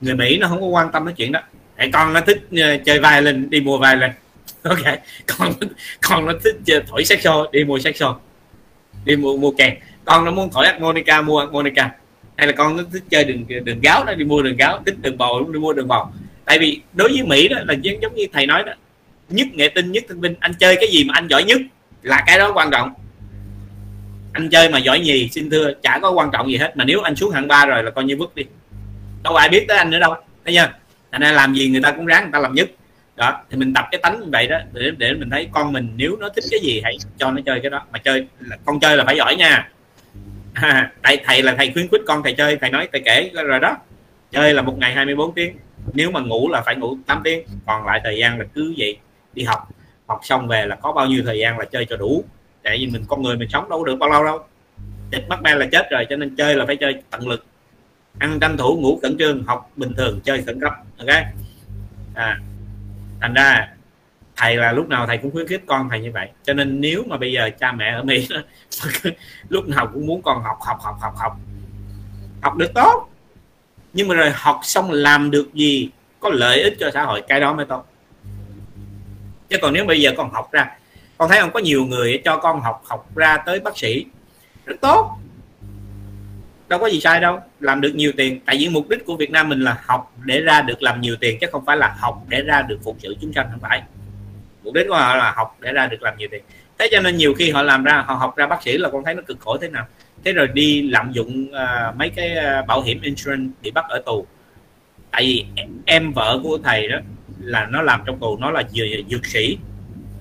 [0.00, 1.40] Người Mỹ nó không có quan tâm cái chuyện đó.
[1.76, 4.10] Để con nó thích uh, chơi vai lên đi mua vai lên
[4.62, 5.52] ok con
[6.08, 8.16] con nó thích chơi thổi saxo đi mua saxo.
[9.04, 9.74] Đi mua mua kèn.
[10.04, 11.90] Con nó muốn thổi harmonica mua harmonica.
[12.36, 14.94] Hay là con nó thích chơi đường đường gáo nó đi mua đường gáo thích
[15.02, 16.06] đường bầu đi mua đường bầu.
[16.44, 18.72] Tại vì đối với mỹ đó là giống giống như thầy nói đó
[19.28, 21.60] nhất nghệ tinh nhất thông minh anh chơi cái gì mà anh giỏi nhất
[22.02, 22.94] là cái đó quan trọng.
[24.32, 26.76] Anh chơi mà giỏi nhì xin thưa chả có quan trọng gì hết.
[26.76, 28.44] Mà nếu anh xuống hạng ba rồi là coi như vứt đi.
[29.22, 30.14] Đâu ai biết tới anh nữa đâu.
[30.44, 30.68] Thấy chưa?
[31.14, 32.68] Thành ra làm gì người ta cũng ráng người ta làm nhất.
[33.16, 35.88] Đó thì mình tập cái tánh như vậy đó để để mình thấy con mình
[35.96, 37.82] nếu nó thích cái gì hãy cho nó chơi cái đó.
[37.92, 39.68] Mà chơi là con chơi là phải giỏi nha.
[40.54, 43.60] À, tại thầy là thầy khuyến khích con thầy chơi thầy nói thầy kể rồi
[43.60, 43.76] đó.
[44.30, 45.56] Chơi là một ngày 24 tiếng
[45.92, 47.46] nếu mà ngủ là phải ngủ 8 tiếng.
[47.66, 48.98] Còn lại thời gian là cứ vậy
[49.34, 49.68] đi học.
[50.06, 52.24] Học xong về là có bao nhiêu thời gian là chơi cho đủ.
[52.62, 54.46] Tại vì mình con người mình sống đâu được bao lâu đâu.
[55.12, 57.46] Chết bắt me là chết rồi cho nên chơi là phải chơi tận lực
[58.18, 61.08] ăn tranh thủ ngủ cẩn trương, học bình thường, chơi khẩn cấp, ok?
[62.14, 62.38] À
[63.24, 63.68] thành ra
[64.36, 66.28] thầy là lúc nào thầy cũng khuyến khích con thầy như vậy.
[66.42, 68.28] Cho nên nếu mà bây giờ cha mẹ ở mỹ
[69.48, 71.36] lúc nào cũng muốn con học học học học học.
[72.42, 73.08] Học được tốt,
[73.92, 75.90] nhưng mà rồi học xong làm được gì,
[76.20, 77.86] có lợi ích cho xã hội, cái đó mới tốt.
[79.48, 80.70] Chứ còn nếu bây giờ con học ra,
[81.18, 84.06] con thấy không có nhiều người cho con học học ra tới bác sĩ,
[84.64, 85.18] rất tốt
[86.74, 88.40] đâu có gì sai đâu làm được nhiều tiền.
[88.46, 91.16] Tại vì mục đích của Việt Nam mình là học để ra được làm nhiều
[91.20, 93.82] tiền chứ không phải là học để ra được phục sự chúng sanh không phải.
[94.62, 96.42] Mục đích của họ là học để ra được làm nhiều tiền.
[96.78, 99.04] Thế cho nên nhiều khi họ làm ra họ học ra bác sĩ là con
[99.04, 99.86] thấy nó cực khổ thế nào.
[100.24, 104.02] Thế rồi đi lạm dụng uh, mấy cái uh, bảo hiểm insurance bị bắt ở
[104.06, 104.26] tù.
[105.10, 105.44] Tại vì
[105.86, 106.98] em vợ của thầy đó
[107.40, 108.62] là nó làm trong tù nó là
[109.10, 109.58] dược sĩ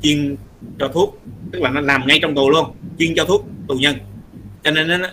[0.02, 0.36] chuyên
[0.80, 1.22] cho thuốc.
[1.52, 3.96] Tức là nó làm ngay trong tù luôn chuyên cho thuốc tù nhân.
[4.64, 5.08] Cho nên nó,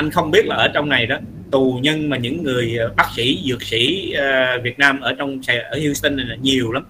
[0.00, 1.16] anh không biết là ở trong này đó
[1.50, 5.40] tù nhân mà những người ờ, bác sĩ dược sĩ uh, Việt Nam ở trong
[5.70, 6.86] ở Houston này là nhiều lắm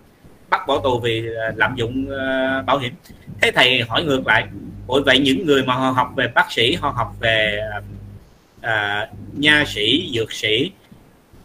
[0.51, 2.93] bắt bỏ tù vì uh, lạm dụng uh, bảo hiểm.
[3.43, 4.47] Thế thầy hỏi ngược lại
[4.87, 7.61] bởi vậy những người mà họ học về bác sĩ họ học về
[8.59, 9.09] uh,
[9.39, 10.71] nha sĩ dược sĩ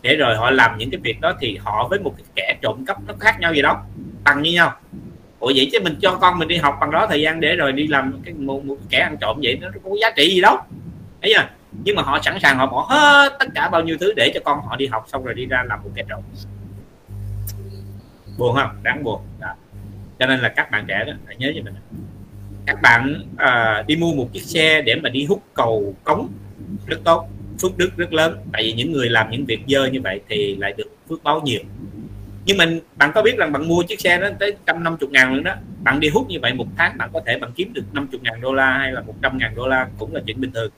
[0.01, 2.85] để rồi họ làm những cái việc đó thì họ với một cái kẻ trộm
[2.85, 3.83] cắp nó khác nhau gì đó
[4.23, 4.73] bằng như nhau?
[5.39, 7.71] Ủa vậy chứ mình cho con mình đi học bằng đó thời gian để rồi
[7.71, 10.57] đi làm cái một, một kẻ ăn trộm vậy nó có giá trị gì đâu
[11.25, 11.49] thấy chưa à?
[11.83, 14.39] nhưng mà họ sẵn sàng họ bỏ hết tất cả bao nhiêu thứ để cho
[14.45, 16.21] con họ đi học xong rồi đi ra làm một cái trộm
[18.37, 18.69] buồn không?
[18.83, 19.21] Đáng buồn.
[19.39, 19.47] Đó.
[20.19, 21.73] cho nên là các bạn trẻ đó phải nhớ cho mình
[22.65, 26.29] các bạn à, đi mua một chiếc xe để mà đi hút cầu cống
[26.87, 27.27] rất tốt
[27.61, 28.37] phước đức rất lớn.
[28.53, 31.41] Tại vì những người làm những việc dơ như vậy thì lại được phước báo
[31.41, 31.61] nhiều.
[32.45, 35.11] Nhưng mình bạn có biết rằng bạn mua chiếc xe đó tới trăm năm chục
[35.11, 35.53] ngàn nữa đó
[35.83, 38.41] bạn đi hút như vậy một tháng bạn có thể bạn kiếm được 50 ngàn
[38.41, 40.71] đô la hay là 100 ngàn đô la cũng là chuyện bình thường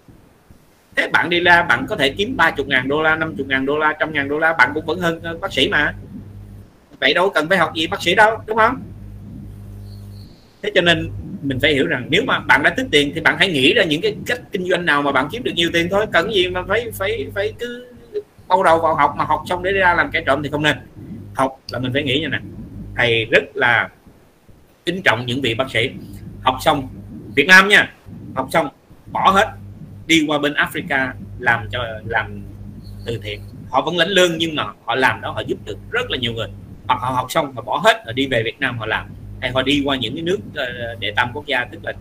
[0.98, 3.78] thế bạn đi ra bạn có thể kiếm 30 ngàn đô la 50 ngàn đô
[3.78, 5.94] la, trăm ngàn đô la, bạn cũng vẫn hơn ờ, bác sĩ mà.
[7.00, 8.82] Vậy đâu cần phải học gì bác sĩ đâu, đúng không?
[10.64, 11.10] Thế cho nên
[11.42, 13.84] mình phải hiểu rằng nếu mà bạn đã tích tiền thì bạn hãy nghĩ ra
[13.84, 16.06] những cái cách kinh doanh nào mà bạn kiếm được nhiều tiền thôi.
[16.12, 17.88] Cần gì mà phải phải phải cứ
[18.48, 20.78] bao đầu vào học mà học xong để ra làm kẻ trộm thì không nên.
[21.36, 22.42] Học là mình phải nghĩ như này
[22.96, 23.90] thầy rất là
[24.86, 25.90] kính trọng những vị bác sĩ.
[26.42, 26.88] Học xong
[27.36, 27.94] Việt Nam nha.
[28.36, 28.70] Học xong
[29.12, 29.48] bỏ hết
[30.08, 32.42] đi qua bên Africa làm cho, làm
[33.06, 33.42] từ thiện.
[33.70, 36.34] Họ vẫn lãnh lương nhưng mà họ làm đó, họ giúp được rất là nhiều
[36.34, 36.48] người.
[36.88, 39.08] Hoặc họ học xong, họ bỏ hết rồi đi về Việt Nam họ làm.
[39.42, 41.94] Hay họ đi qua những cái nước ờ, đệ tam quốc gia, tức là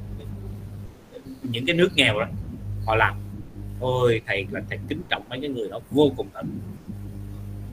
[1.42, 2.26] những cái nước nghèo đó,
[2.86, 3.14] họ làm.
[3.80, 6.59] Ôi, thầy là thầy kính trọng mấy cái người đó, vô cùng tận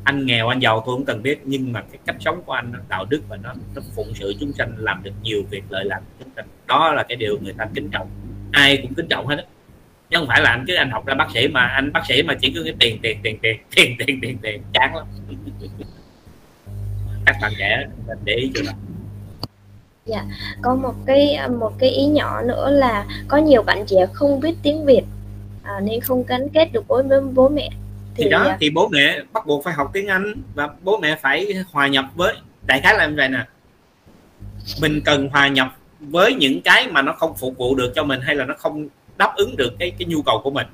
[0.03, 2.71] anh nghèo, anh giàu tôi không cần biết, nhưng mà cái cách sống của anh
[2.71, 5.85] nó đạo đức và nó nó phụng sự chúng sanh, làm được nhiều việc, lợi
[5.85, 6.45] lạc chúng sanh.
[6.67, 8.09] Đó là cái điều người ta kính trọng.
[8.51, 9.43] Ai cũng kính trọng hết á
[10.13, 12.23] chứ không phải là anh cứ anh học ra bác sĩ mà anh bác sĩ
[12.23, 15.05] mà chỉ cứ cái tiền tiền tiền tiền tiền tiền tiền tiền chán lắm.
[17.25, 17.87] Các bạn trẻ
[18.23, 18.71] để ý cho đó.
[20.05, 20.23] Dạ
[20.61, 24.55] có một cái một cái ý nhỏ nữa là có nhiều bạn trẻ không biết
[24.63, 25.03] tiếng Việt
[25.63, 27.69] à, nên không gắn kết được với, với bố mẹ.
[28.15, 28.57] Thì, thì đó dạ.
[28.59, 32.05] thì bố mẹ bắt buộc phải học tiếng Anh và bố mẹ phải hòa nhập
[32.15, 32.35] với
[32.67, 33.45] đại khái là như vậy nè.
[34.81, 38.21] Mình cần hòa nhập với những cái mà nó không phục vụ được cho mình
[38.21, 38.87] hay là nó không
[39.17, 40.67] đáp ứng được cái cái nhu cầu của mình.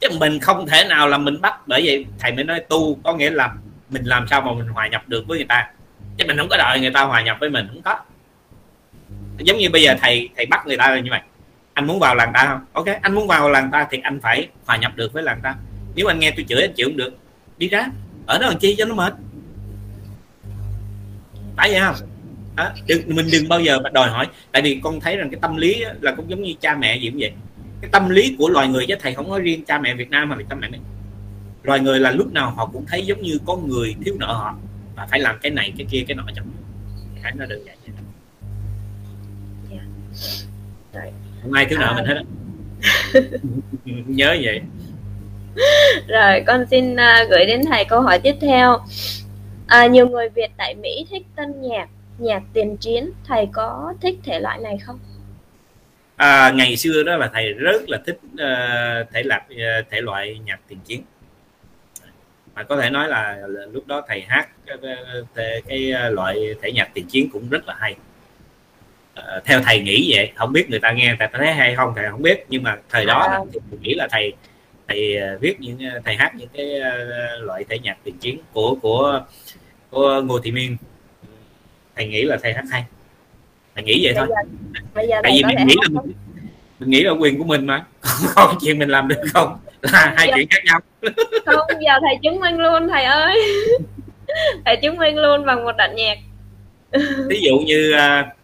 [0.00, 2.06] Chứ mình không thể nào là mình bắt bởi vậy.
[2.18, 3.54] Thầy mới nói tu có nghĩa là
[3.90, 5.70] mình làm sao mà mình hòa nhập được với người ta.
[6.16, 7.96] Chứ mình không có đợi người ta hòa nhập với mình không có.
[9.38, 11.20] Giống như bây giờ thầy thầy bắt người ta là như vậy.
[11.74, 12.60] Anh muốn vào làng ta không?
[12.72, 15.54] Ok anh muốn vào làng ta thì anh phải hòa nhập được với làng ta.
[15.94, 17.18] Nếu anh nghe tôi chửi anh chịu không được.
[17.58, 17.86] Đi ra
[18.26, 19.12] ở đó làm chi cho nó mệt?
[21.56, 21.94] Phải vậy không?
[22.56, 24.28] Đó, đừng, mình đừng bao giờ đòi hỏi.
[24.52, 27.10] Tại vì con thấy rằng cái tâm lý là cũng giống như cha mẹ gì
[27.10, 27.32] cũng vậy
[27.82, 30.28] cái tâm lý của loài người chứ thầy không nói riêng cha mẹ Việt Nam
[30.28, 30.80] mà là cha mẹ này.
[31.62, 34.56] loài người là lúc nào họ cũng thấy giống như có người thiếu nợ họ
[34.96, 36.42] và phải làm cái này cái kia cái nọ cho
[37.22, 37.94] cái nó đơn giản vậy
[40.92, 41.14] yeah.
[41.42, 41.94] không ai thiếu nợ à.
[41.96, 42.22] mình hết á.
[44.06, 44.60] Nhớ vậy.
[46.08, 48.78] Rồi con xin uh, gửi đến thầy câu hỏi tiếp theo.
[49.66, 51.88] À, nhiều người Việt tại Mỹ thích tân nhạc
[52.18, 53.10] nhạc tiền chiến.
[53.26, 54.98] Thầy có thích thể loại này không
[56.16, 60.38] à, ngày xưa đó là thầy rất là thích uh, thể lạc uh, thể loại
[60.44, 61.02] nhạc tiền chiến.
[62.54, 64.76] Mà có thể nói là, là lúc đó thầy hát cái,
[65.34, 67.96] cái, cái loại thể nhạc tiền chiến cũng rất là hay.
[69.14, 72.10] À, theo thầy nghĩ vậy không biết người ta nghe thầy thấy hay không thầy
[72.10, 73.38] không biết nhưng mà thời đó à.
[73.52, 74.32] thì nghĩ là thầy
[74.88, 76.80] thầy viết những thầy hát những cái
[77.40, 79.24] loại thể nhạc tiền chiến của của
[79.90, 80.76] của Ngô Thị Miên.
[81.96, 82.84] Thầy nghĩ là thầy hát hay
[83.74, 84.28] thầy nghĩ vậy bây thôi.
[84.28, 84.50] giờ,
[84.94, 86.12] bây giờ tại vì mình nghĩ là mình,
[86.78, 87.84] mình nghĩ là quyền của mình mà.
[88.34, 89.58] Còn chuyện mình làm được không?
[89.82, 90.80] Là hai chuyện khác nhau.
[91.46, 93.42] Không giờ thầy chứng minh luôn thầy ơi.
[94.64, 96.18] Thầy chứng minh luôn bằng một đoạn nhạc.
[97.28, 98.34] Ví dụ như à,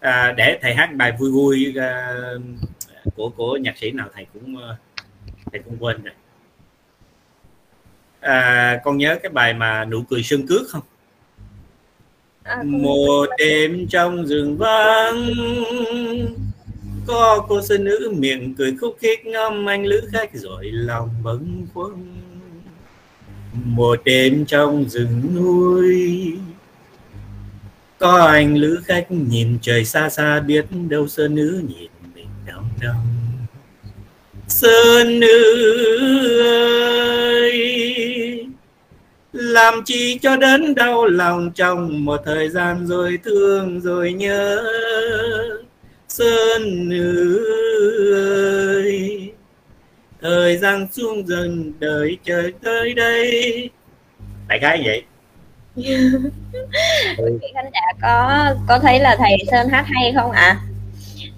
[0.00, 2.14] à, để thầy hát bài vui vui à,
[3.16, 4.76] của của nhạc sĩ nào thầy cũng à,
[5.52, 6.14] thầy cũng quên rồi.
[8.20, 10.82] À, con nhớ cái bài mà nụ cười sương cước không
[12.44, 15.30] à, một đêm trong rừng vắng
[17.06, 21.66] có cô sơn nữ miệng cười khúc khích ngâm anh lữ khách rồi lòng bâng
[21.74, 22.14] khuâng.
[23.64, 26.32] Một đêm trong rừng núi
[27.98, 32.64] có anh lữ khách nhìn trời xa xa biết đâu sơn nữ nhìn mình đau
[32.80, 32.94] đau
[34.48, 35.32] sơn nữ
[36.42, 38.46] ơi
[39.34, 44.64] làm chi cho đến đau lòng trong một thời gian rồi thương rồi nhớ.
[46.08, 46.90] Sơn
[48.14, 49.32] ơi,
[50.22, 53.70] thời gian xuống dần, đời trời tới đây.
[54.48, 55.02] Đại cái vậy.
[57.16, 60.42] Quý khán giả có có thấy là thầy sơn hát hay không ạ?
[60.42, 60.73] à?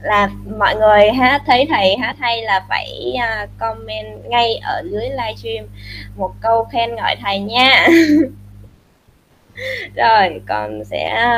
[0.07, 5.11] Là mọi người hát thấy thầy hát hay là phải uh, comment ngay ở dưới
[5.11, 5.67] livestream
[6.17, 7.87] một câu khen ngợi thầy nha.
[9.97, 11.33] Rồi con sẽ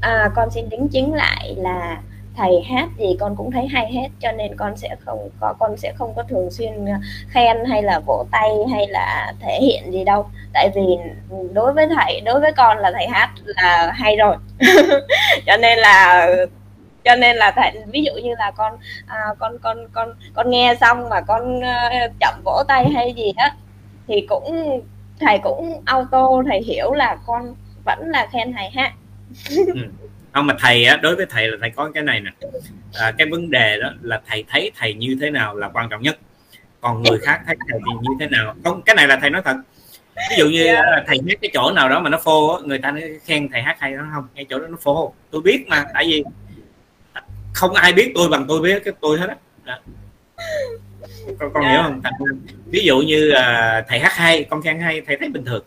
[0.00, 1.98] à, con xin đính chính lại là
[2.36, 5.76] thầy hát gì con cũng thấy hay hết cho nên con sẽ không có con
[5.76, 6.72] sẽ không có thường xuyên
[7.28, 10.26] khen hay là vỗ tay hay là thể hiện gì đâu.
[10.52, 10.82] Tại vì
[11.52, 14.36] đối với thầy đối với con là thầy hát là hay rồi.
[15.46, 16.28] Cho nên là
[17.04, 18.72] cho nên là thầy ví dụ như là con
[19.06, 23.32] à, con con con con nghe xong mà con uh, chậm vỗ tay hay gì
[23.36, 23.54] á
[24.08, 24.80] thì cũng
[25.20, 27.54] thầy cũng auto thầy hiểu là con
[27.84, 28.92] vẫn là khen thầy hát
[29.50, 29.64] ừ.
[30.32, 32.30] không mà thầy á đối với thầy là thầy có cái này nè
[32.94, 36.02] à, cái vấn đề đó là thầy thấy thầy như thế nào là quan trọng
[36.02, 36.18] nhất
[36.80, 39.42] còn người khác thấy thầy thì như thế nào không cái này là thầy nói
[39.44, 39.56] thật
[40.30, 40.84] ví dụ như yeah.
[40.96, 41.04] Dạ.
[41.06, 43.96] thầy hát cái chỗ nào đó mà nó phô người ta khen thầy hát hay
[43.96, 46.24] đó không cái chỗ đó nó phô tôi biết mà tại vì
[47.52, 49.78] không ai biết tôi bằng tôi biết cái tôi hết á.
[51.38, 51.72] Con, con yeah.
[51.72, 52.00] hiểu không?
[52.66, 55.64] Ví dụ như uh, thầy hát hay con khen hay thầy thấy bình thường.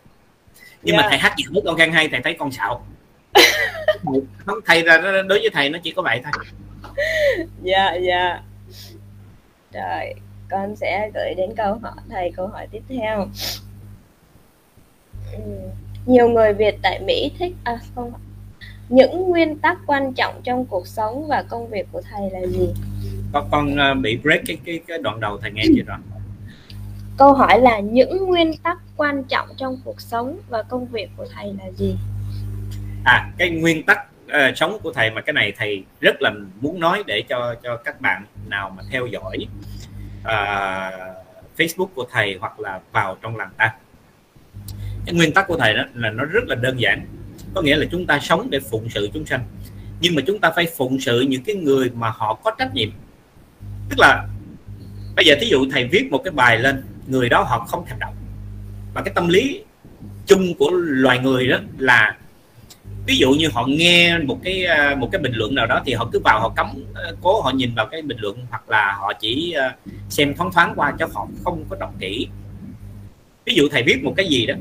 [0.82, 1.04] Nhưng yeah.
[1.04, 2.86] mà thầy hát dở con khen hay thầy thấy con xạo.
[4.46, 6.44] Không thầy là đối với thầy nó chỉ có vậy thôi.
[7.62, 8.40] Dạ dạ.
[9.72, 10.14] Rồi
[10.50, 13.28] con sẽ gửi đến câu hỏi thầy câu hỏi tiếp theo.
[16.06, 18.12] Nhiều người Việt tại Mỹ thích à không
[18.88, 22.68] những nguyên tắc quan trọng trong cuộc sống và công việc của thầy là gì?
[23.32, 25.98] Con con uh, bị break cái cái cái đoạn đầu thầy nghe chưa rồi
[27.16, 31.26] câu hỏi là những nguyên tắc quan trọng trong cuộc sống và công việc của
[31.34, 31.96] thầy là gì?
[33.04, 36.30] À cái nguyên tắc uh, sống của thầy mà cái này thầy rất là
[36.60, 39.46] muốn nói để cho cho các bạn nào mà theo dõi
[40.20, 40.94] uh,
[41.56, 43.74] Facebook của thầy hoặc là vào trong làng ta.
[45.06, 47.06] Cái nguyên tắc của thầy đó là nó rất là đơn giản
[47.56, 49.44] có nghĩa là chúng ta sống để phụng sự chúng sanh.
[50.00, 52.88] Nhưng mà chúng ta phải phụng sự những cái người mà họ có trách nhiệm.
[53.88, 54.28] Tức là,
[55.16, 57.98] bây giờ thí dụ thầy viết một cái bài lên, người đó họ không thèm
[57.98, 58.14] đọc
[58.94, 59.60] và cái tâm lý
[60.26, 62.16] chung của loài người đó là,
[63.06, 65.92] ví dụ như họ nghe một cái à, một cái bình luận nào đó thì
[65.92, 68.96] họ cứ vào họ cấm à, cố họ nhìn vào cái bình luận hoặc là
[69.00, 69.74] họ chỉ à,
[70.08, 72.28] xem thoáng thoáng qua cho họ không có đọc kỹ.
[73.44, 74.54] Ví dụ thầy viết một cái gì đó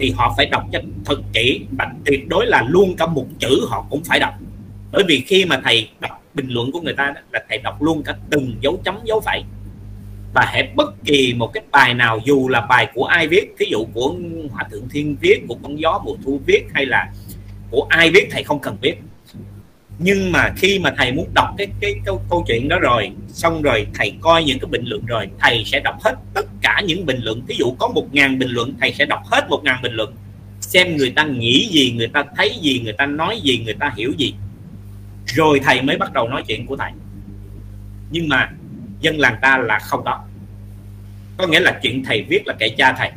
[0.00, 3.66] thì họ phải đọc cho thật kỹ và tuyệt đối là luôn cả một chữ
[3.68, 4.34] họ cũng phải đọc.
[4.92, 7.82] Bởi vì khi mà thầy đọc bình luận của người ta đó, là thầy đọc
[7.82, 9.42] luôn cả từng dấu chấm dấu phẩy.
[10.34, 13.66] Và hãy bất kỳ một cái bài nào dù là bài của ai viết ví
[13.70, 14.14] dụ của
[14.50, 17.12] hòa thượng thiên viết của con gió mùa thu viết hay là
[17.70, 18.94] của ai viết thầy không cần biết
[20.02, 23.62] nhưng mà khi mà thầy muốn đọc cái cái câu, câu chuyện đó rồi xong
[23.62, 27.06] rồi thầy coi những cái bình luận rồi thầy sẽ đọc hết tất cả những
[27.06, 27.42] bình luận.
[27.46, 30.14] Ví dụ có một ngàn bình luận thầy sẽ đọc hết một ngàn bình luận
[30.60, 33.92] xem người ta nghĩ gì người ta thấy gì người ta nói gì người ta
[33.96, 34.34] hiểu gì.
[35.26, 36.90] Rồi thầy mới bắt đầu nói chuyện của thầy.
[38.10, 38.50] Nhưng mà
[39.00, 40.24] dân làng ta là không đó.
[41.36, 43.10] Có nghĩa là chuyện thầy viết là kẻ cha thầy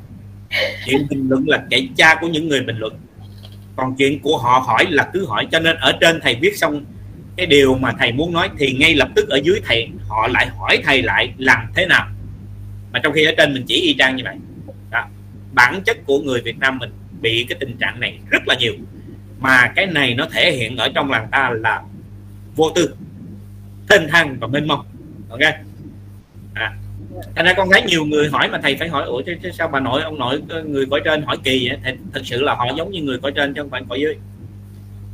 [0.86, 2.94] chuyện bình luận là kẻ cha của những người bình luận
[3.76, 6.86] còn chuyện của họ hỏi là cứ hỏi, cho nên ở trên thầy viết xong
[7.38, 10.48] cái điều mà thầy muốn nói thì ngay lập tức ở dưới thầy, họ lại
[10.48, 12.08] hỏi thầy lại làm thế nào
[12.94, 14.36] mà trong khi ở trên mình chỉ y chang như vậy
[14.92, 15.06] đó.
[15.54, 16.92] bản chất của người Việt Nam mình
[17.22, 18.74] bị cái tình trạng này rất là nhiều
[19.40, 21.82] mà cái này nó thể hiện ở trong làng ta là
[22.56, 22.96] vô tư,
[23.90, 24.86] thênh thang và mênh mông
[25.30, 25.40] ok
[27.36, 29.68] thành ra con thấy nhiều người hỏi mà thầy phải hỏi ủa chứ, chứ sao
[29.68, 31.78] bà nội ông nội người cõi trên hỏi kỳ vậy?
[31.86, 34.18] Thì thực sự là họ giống như người cõi trên chứ không phải cõi dưới.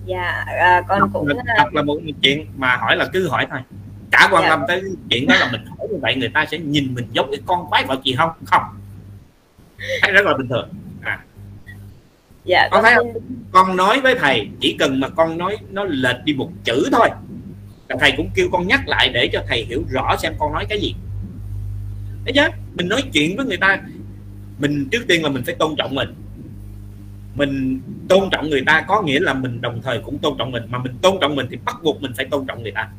[0.06, 3.48] Dạ à, con đọc cũng là, đọc là một chuyện mà hỏi là cứ hỏi
[3.50, 3.60] thôi.
[4.12, 6.96] Cả quan tâm tới chuyện đó là mình hỏi như vậy người ta sẽ nhìn
[6.96, 8.30] mình giống cái con quái vật gì không?
[8.46, 8.64] Không.
[10.02, 10.70] Thấy rất là bình thường.
[11.02, 11.20] À.
[12.46, 13.14] Dạ con thấy không?
[13.52, 17.10] Con nói với thầy chỉ cần mà con nói nó lệch đi một chữ thôi
[17.90, 20.66] là thầy cũng kêu con nhắc lại để cho thầy hiểu rõ xem con nói
[20.70, 20.96] cái gì
[22.26, 22.42] thấy chứ
[22.76, 23.80] mình nói chuyện với người ta
[24.60, 26.10] mình trước tiên là mình phải tôn trọng mình.
[27.36, 30.64] Mình tôn trọng người ta có nghĩa là mình đồng thời cũng tôn trọng mình
[30.70, 32.90] mà mình tôn trọng mình thì bắt buộc mình phải tôn trọng người ta.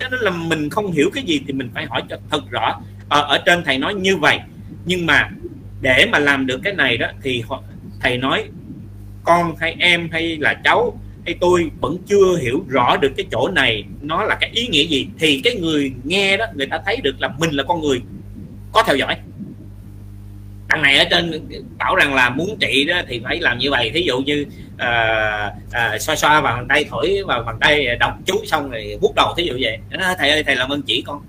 [0.00, 2.80] Cho nên là mình không hiểu cái gì thì mình phải hỏi cho thật rõ.
[3.08, 4.38] Ở, ở trên thầy nói như vậy
[4.84, 5.30] nhưng mà
[5.80, 7.42] để mà làm được cái này đó thì
[8.00, 8.44] thầy nói
[9.24, 13.48] con hay em hay là cháu hay tôi vẫn chưa hiểu rõ được cái chỗ
[13.48, 15.08] này nó là cái ý nghĩa gì?
[15.18, 18.02] Thì cái người nghe đó người ta thấy được là mình là con người
[18.76, 19.16] có theo dõi.
[20.68, 21.48] Đằng này ở trên
[21.78, 23.90] bảo rằng là muốn trị đó thì phải làm như vậy.
[23.94, 24.46] Thí dụ như
[24.78, 28.98] à, à, xoa xoa vào bàn tay thổi vào bàn tay đọc chú xong rồi
[29.00, 29.78] vuốt đầu thí dụ vậy.
[30.18, 31.20] Thầy ơi thầy làm ơn chỉ con.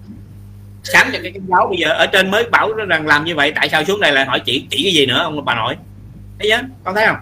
[0.83, 3.51] Sáng cho cái, cái giáo bây giờ ở trên mới bảo rằng làm như vậy
[3.55, 5.19] tại sao xuống đây lại hỏi chỉ chỉ cái gì nữa?
[5.23, 5.75] Ông bà nội.
[6.39, 6.67] Thấy chứ?
[6.83, 7.17] con thấy không?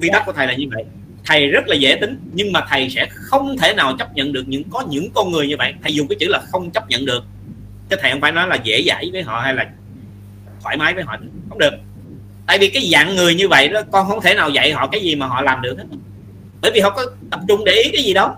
[0.00, 0.84] Quy tắc của thầy là như vậy.
[1.24, 4.48] Thầy rất là dễ tính nhưng mà thầy sẽ không thể nào chấp nhận được
[4.48, 5.74] những có những con người như vậy.
[5.82, 7.24] Thầy dùng cái chữ là không chấp nhận được
[7.90, 9.70] chứ thầy không phải nói là dễ dãi với họ hay là
[10.62, 11.16] thoải mái với họ
[11.48, 11.74] không được.
[12.46, 15.00] Tại vì cái dạng người như vậy đó con không thể nào dạy họ cái
[15.00, 15.84] gì mà họ làm được hết.
[16.62, 18.36] Bởi vì họ có tập trung để ý cái gì đó.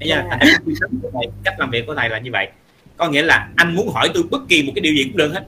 [0.00, 0.24] Yeah.
[1.44, 2.48] cách làm việc của thầy là như vậy.
[2.96, 5.32] Có nghĩa là anh muốn hỏi tôi bất kỳ một cái điều gì cũng được
[5.34, 5.46] hết.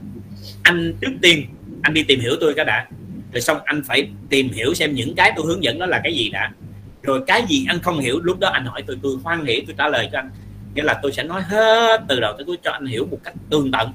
[0.63, 1.45] Anh trước tiên
[1.81, 2.87] anh đi tìm hiểu tôi cái đã.
[3.33, 6.13] Rồi xong anh phải tìm hiểu xem những cái tôi hướng dẫn đó là cái
[6.13, 6.51] gì đã.
[7.03, 9.75] Rồi cái gì anh không hiểu lúc đó anh hỏi tôi tôi hoan hỉ tôi
[9.77, 10.29] trả lời cho anh
[10.75, 13.33] nghĩa là tôi sẽ nói hết từ đầu tới cuối cho anh hiểu một cách
[13.49, 13.91] tường tận.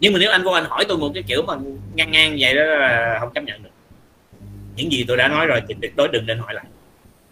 [0.00, 1.54] Nhưng mà nếu anh vô anh hỏi tôi một cái kiểu mà
[1.94, 3.70] ngang ngang vậy đó là không chấp nhận được.
[4.76, 6.64] Những gì tôi đã nói rồi thì tuyệt đối đừng nên hỏi lại.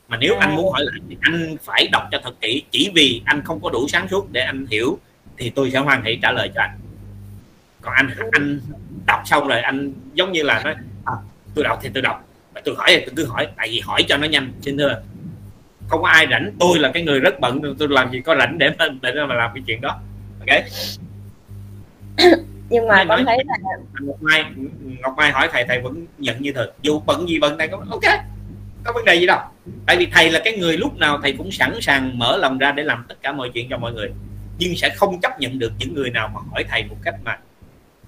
[0.09, 2.63] Mà nếu anh muốn hỏi lại thì anh phải đọc cho thật kỹ.
[2.71, 4.99] Chỉ vì anh không có đủ sáng suốt để anh hiểu
[5.39, 6.79] thì tôi sẽ hoan hỷ trả lời cho anh.
[7.81, 8.61] Còn anh anh
[9.07, 11.13] đọc xong rồi anh giống như là nói à,
[11.55, 14.05] tôi đọc thì tôi đọc và tôi hỏi thì tôi cứ hỏi tại vì hỏi
[14.09, 15.03] cho nó nhanh xin thưa
[15.89, 16.53] không có ai rảnh.
[16.61, 19.35] Tôi là cái người rất bận tôi làm gì có rảnh để mà, để mà
[19.35, 20.01] làm cái chuyện đó.
[20.41, 20.63] Ok?
[22.71, 23.57] Nhưng mà con thấy là
[24.01, 24.45] Ngọc Mai
[25.03, 27.91] Ngọc Mai hỏi thầy thầy vẫn nhận như thật dù bận gì bận thầy cũng
[27.91, 28.05] ok
[28.85, 29.39] có vấn đề gì đâu.
[29.87, 32.73] Tại vì thầy là cái người lúc nào thầy cũng sẵn sàng mở lòng ra
[32.73, 34.13] để làm tất cả mọi chuyện cho mọi người.
[34.59, 37.39] Nhưng sẽ không chấp nhận được những người nào mà hỏi thầy một cách mà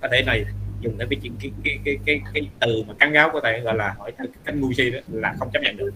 [0.01, 0.45] có thể này
[0.81, 3.77] dùng cái cái cái cái cái, cái, cái từ mà cắn gáo của thầy gọi
[3.77, 5.91] là hỏi thầy cách ngu si đó là không chấp nhận được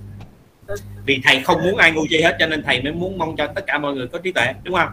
[1.07, 3.47] vì thầy không muốn ai ngu si hết cho nên thầy mới muốn mong cho
[3.47, 4.89] tất cả mọi người có trí tuệ đúng không?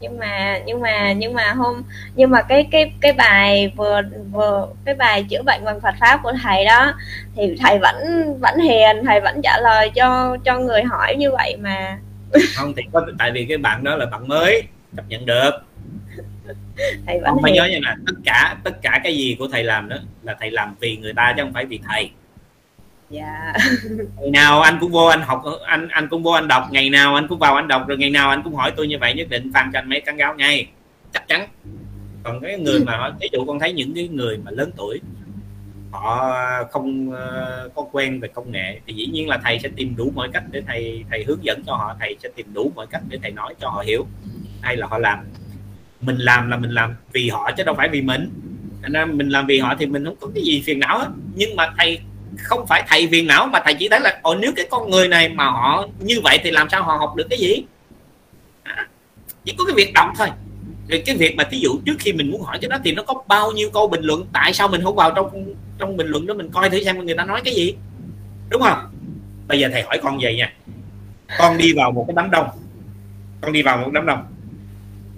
[0.00, 1.82] Nhưng mà nhưng mà nhưng mà hôm
[2.14, 4.00] nhưng mà cái cái cái bài vừa
[4.32, 6.94] vừa cái bài chữa bệnh bằng Phật pháp của thầy đó
[7.36, 7.96] thì thầy vẫn
[8.40, 11.98] vẫn hiền thầy vẫn trả lời cho cho người hỏi như vậy mà.
[12.54, 14.62] Không thì có tại vì cái bạn đó là bạn mới
[14.96, 15.50] chấp nhận được.
[17.06, 19.64] Thầy vẫn không phải nhớ như là tất cả tất cả cái gì của thầy
[19.64, 22.10] làm đó là thầy làm vì người ta chứ không phải vì thầy
[23.10, 23.52] dạ.
[24.16, 26.64] Ngày nào anh cũng vô anh học anh anh cũng vô anh đọc.
[26.70, 28.98] Ngày nào anh cũng vào anh đọc rồi ngày nào anh cũng hỏi tôi như
[29.00, 30.66] vậy nhất định phan cho anh mấy cắn gáo ngay.
[31.12, 31.48] Chắc chắn.
[32.22, 35.00] Còn cái người mà ví dụ con thấy những cái người mà lớn tuổi
[35.90, 36.36] họ
[36.70, 40.12] không uh, có quen về công nghệ thì dĩ nhiên là thầy sẽ tìm đủ
[40.14, 43.02] mọi cách để thầy thầy hướng dẫn cho họ thầy sẽ tìm đủ mọi cách
[43.08, 44.06] để thầy nói cho họ hiểu
[44.60, 45.18] hay là họ làm.
[46.00, 48.30] Mình làm là mình làm vì họ chứ đâu phải vì mình.
[48.88, 51.08] Nên mình làm vì họ thì mình không có cái gì phiền não hết.
[51.34, 51.98] Nhưng mà thầy
[52.38, 55.08] không phải thầy phiền não mà thầy chỉ thấy là Ồ, nếu cái con người
[55.08, 57.64] này mà họ như vậy thì làm sao họ học được cái gì?
[58.62, 58.88] À,
[59.44, 60.28] chỉ có cái việc động thôi.
[60.88, 63.02] Rồi cái việc mà thí dụ trước khi mình muốn hỏi cái đó thì nó
[63.02, 66.26] có bao nhiêu câu bình luận tại sao mình không vào trong trong bình luận
[66.26, 67.74] đó mình coi thử xem người ta nói cái gì.
[68.50, 68.78] Đúng không?
[69.48, 70.52] Bây giờ thầy hỏi con vậy nha.
[71.38, 72.46] Con đi vào một cái đám đông.
[73.40, 74.24] Con đi vào một đám đông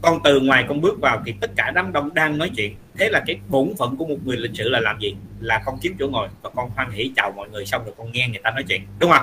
[0.03, 2.75] con từ ngoài con bước vào thì tất cả đám đông đang nói chuyện.
[2.99, 5.17] Thế là cái bổn phận của một người lịch sự là làm gì?
[5.41, 6.29] Là con chiếm chỗ ngồi.
[6.43, 8.83] Và con hoan hỉ chào mọi người xong rồi con nghe người ta nói chuyện.
[8.99, 9.23] Đúng không?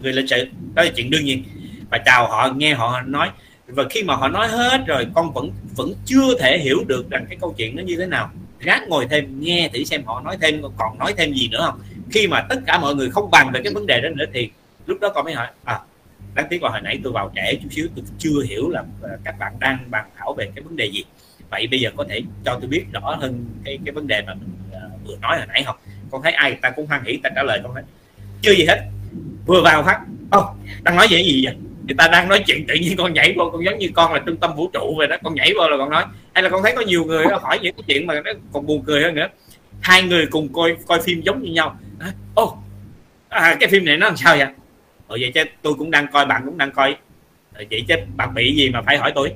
[0.00, 0.44] Người lịch sự
[0.74, 1.44] đó là chuyện đương nhiên.
[1.90, 3.30] Và chào họ, nghe họ nói.
[3.66, 7.26] Và khi mà họ nói hết rồi, con vẫn vẫn chưa thể hiểu được rằng
[7.28, 8.30] cái câu chuyện nó như thế nào.
[8.60, 11.80] Ráng ngồi thêm, nghe thử xem họ nói thêm, còn nói thêm gì nữa không?
[12.10, 14.50] Khi mà tất cả mọi người không bàn về cái vấn đề đó nữa thì
[14.86, 15.80] lúc đó con mới hỏi à
[16.34, 19.10] đáng tiếc là hồi nãy tôi vào trễ chút xíu tôi chưa hiểu là à,
[19.24, 21.04] các bạn đang bàn thảo về cái vấn đề gì.
[21.50, 24.34] Vậy bây giờ có thể cho tôi biết rõ hơn cái cái vấn đề mà
[24.34, 25.76] mình à, vừa nói hồi nãy không?
[26.10, 26.58] Con thấy ai?
[26.62, 27.82] Ta cũng hoan hỉ ta trả lời con hết.
[28.42, 28.80] Chưa gì hết.
[29.46, 30.00] Vừa vào phát.
[30.30, 30.46] Ô oh,
[30.82, 31.54] đang nói gì gì vậy?
[31.86, 34.20] Người ta đang nói chuyện tự nhiên con nhảy vô con giống như con là
[34.26, 35.16] trung tâm vũ trụ vậy đó.
[35.22, 36.04] Con nhảy vô là con nói.
[36.34, 38.82] Hay là con thấy có nhiều người hỏi những cái chuyện mà nó còn buồn
[38.86, 39.28] cười hơn nữa.
[39.80, 41.78] Hai người cùng coi coi phim giống như nhau.
[42.34, 42.58] Ô oh,
[43.28, 44.46] à, cái phim này nó làm sao vậy?
[45.12, 46.96] Ở vậy chứ tôi cũng đang coi bạn cũng đang coi.
[47.54, 49.32] Ờ, vậy chứ bạn bị gì mà phải hỏi tôi?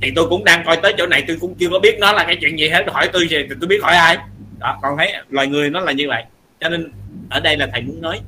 [0.00, 2.24] Thì tôi cũng đang coi tới chỗ này tôi cũng chưa có biết nó là
[2.24, 2.84] cái chuyện gì hết.
[2.88, 4.18] Hỏi tôi thì tôi biết hỏi ai.
[4.58, 6.24] Đó con thấy loài người nó là như vậy.
[6.60, 6.92] Cho nên
[7.30, 8.20] ở đây là thầy muốn nói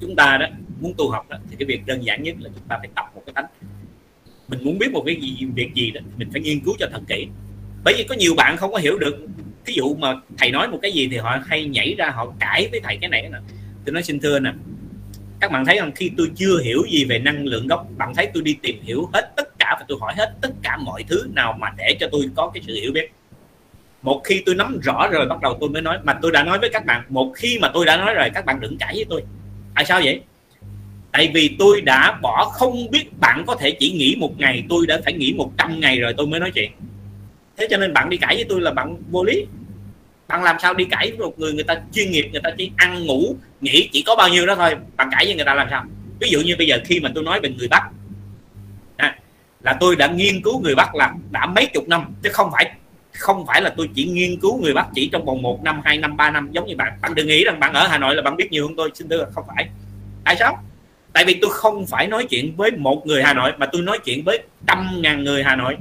[0.00, 0.46] chúng ta đó
[0.80, 3.04] muốn tu học đó, thì cái việc đơn giản nhất là chúng ta phải tập
[3.14, 3.44] một cái tánh.
[4.48, 7.00] Mình muốn biết một cái gì việc gì đó mình phải nghiên cứu cho thật
[7.08, 7.26] kỹ.
[7.84, 9.26] Bởi vì có nhiều bạn không có hiểu được
[9.64, 12.68] ví dụ mà thầy nói một cái gì thì họ hay nhảy ra họ cãi
[12.70, 13.38] với thầy cái này nè.
[13.84, 14.52] Tôi nói xin thưa nè
[15.40, 18.28] các bạn thấy rằng khi tôi chưa hiểu gì về năng lượng gốc, bạn thấy
[18.34, 21.26] tôi đi tìm hiểu hết tất cả và tôi hỏi hết tất cả mọi thứ
[21.34, 23.12] nào mà để cho tôi có cái sự hiểu biết.
[24.02, 25.98] Một khi tôi nắm rõ rồi, bắt đầu tôi mới nói.
[26.04, 28.44] Mà tôi đã nói với các bạn, một khi mà tôi đã nói rồi, các
[28.44, 29.22] bạn đừng cãi với tôi.
[29.74, 30.20] Tại sao vậy?
[31.12, 34.86] Tại vì tôi đã bỏ không biết bạn có thể chỉ nghỉ một ngày, tôi
[34.86, 36.70] đã phải nghỉ 100 ngày rồi tôi mới nói chuyện.
[37.56, 39.46] Thế cho nên bạn đi cãi với tôi là bạn vô lý
[40.28, 42.70] bạn làm sao đi cãi với một người người ta chuyên nghiệp người ta chỉ
[42.76, 45.66] ăn ngủ nghỉ chỉ có bao nhiêu đó thôi bạn cãi với người ta làm
[45.70, 45.84] sao?
[46.20, 47.82] Ví dụ như bây giờ khi mà tôi nói về người bắc
[48.96, 49.18] à,
[49.60, 52.70] là tôi đã nghiên cứu người bắc là đã mấy chục năm chứ không phải
[53.14, 55.98] không phải là tôi chỉ nghiên cứu người bắc chỉ trong vòng một năm hai
[55.98, 56.92] năm ba năm giống như bạn.
[57.00, 59.08] Bạn đừng nghĩ rằng bạn ở hà nội là bạn biết nhiều hơn tôi xin
[59.08, 59.68] thưa không phải.
[60.24, 60.62] Tại sao?
[61.12, 63.98] Tại vì tôi không phải nói chuyện với một người hà nội mà tôi nói
[64.04, 65.76] chuyện với trăm ngàn người hà nội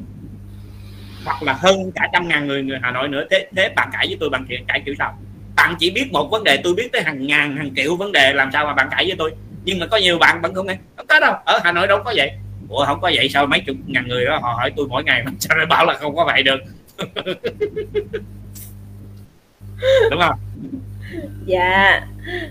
[1.26, 3.26] hoặc là hơn cả trăm ngàn người người hà nội nữa.
[3.32, 5.18] Thế thế bạn cãi với tôi bằng chuyện cãi kiểu sao?
[5.56, 8.34] Bạn chỉ biết một vấn đề tôi biết tới hàng ngàn hàng triệu vấn đề
[8.34, 9.34] làm sao mà bạn cãi với tôi?
[9.66, 10.78] Nhưng mà có nhiều bạn vẫn không nghe.
[10.98, 12.32] Không có đâu ở hà nội đâu có vậy.
[12.70, 15.24] Ủa không có vậy sao mấy chục ngàn người đó họ hỏi tôi mỗi ngày
[15.40, 16.60] sao lại bảo là không có vậy được?
[20.12, 20.40] Đúng không?
[21.46, 22.02] Dạ.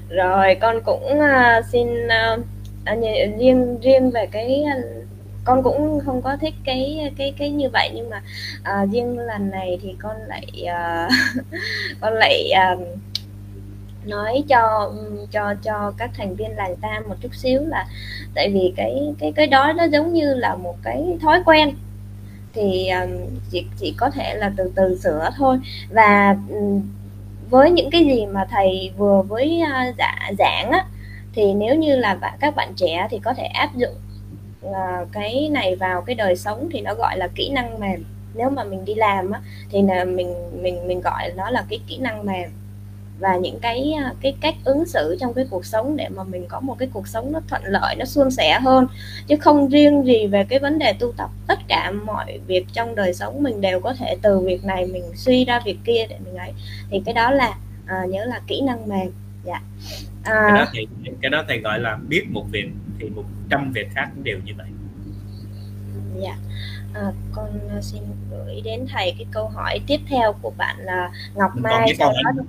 [0.08, 2.40] Rồi con cũng uh, xin uh,
[3.38, 4.64] riêng riêng về cái
[5.44, 8.22] con cũng không có thích cái cái cái như vậy nhưng mà
[8.60, 11.12] uh, riêng lần này thì con lại uh,
[12.00, 12.98] con lại uh,
[14.04, 14.92] nói cho
[15.30, 17.86] cho cho các thành viên làng ta một chút xíu là
[18.34, 21.74] tại vì cái cái cái đó nó giống như là một cái thói quen.
[22.54, 23.10] Thì um,
[23.50, 25.58] chỉ chỉ có thể là từ từ sửa thôi.
[25.90, 26.82] Và um,
[27.50, 30.84] với những cái gì mà thầy vừa với uh, giả, giảng á
[31.34, 33.94] thì nếu như là các bạn trẻ thì có thể áp dụng
[34.66, 38.04] uh, cái này vào cái đời sống thì nó gọi là kỹ năng mềm.
[38.34, 39.40] Nếu mà mình đi làm á,
[39.70, 42.50] thì là mình mình mình gọi nó là cái kỹ năng mềm.
[43.18, 46.46] Và những cái à, cái cách ứng xử trong cái cuộc sống để mà mình
[46.48, 48.86] có một cái cuộc sống nó thuận lợi nó suôn sẻ hơn.
[49.26, 51.30] Chứ không riêng gì về cái vấn đề tu tập.
[51.46, 55.04] Tất cả mọi việc trong đời sống mình đều có thể từ việc này mình
[55.14, 56.52] suy ra việc kia để mình ấy.
[56.90, 57.54] Thì cái đó là
[57.86, 59.10] à, nhớ là kỹ năng mềm.
[59.44, 59.62] Dạ.
[60.24, 60.86] À, cái đó thì
[61.22, 62.68] cái đó thầy gọi là biết một việc
[63.02, 64.66] thì một trăm việc khác cũng đều như vậy
[66.16, 66.36] dạ
[66.94, 67.48] à, con
[67.80, 72.12] xin gửi đến thầy cái câu hỏi tiếp theo của bạn là Ngọc Mai sau
[72.24, 72.42] đó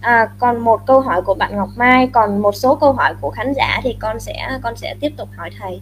[0.00, 3.30] À, còn một câu hỏi của bạn Ngọc Mai, còn một số câu hỏi của
[3.30, 5.80] khán giả thì con sẽ con sẽ tiếp tục hỏi thầy.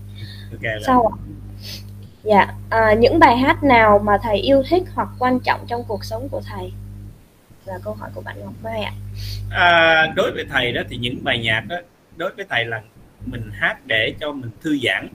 [0.53, 1.16] Okay, Sau ạ.
[2.23, 6.05] Dạ, à, những bài hát nào mà thầy yêu thích hoặc quan trọng trong cuộc
[6.05, 6.73] sống của thầy?
[7.65, 8.93] Là câu hỏi của bạn Ngọc Mai ạ.
[9.51, 11.77] À, đối với thầy đó thì những bài nhạc đó
[12.16, 12.82] đối với thầy là
[13.27, 15.09] mình hát để cho mình thư giãn.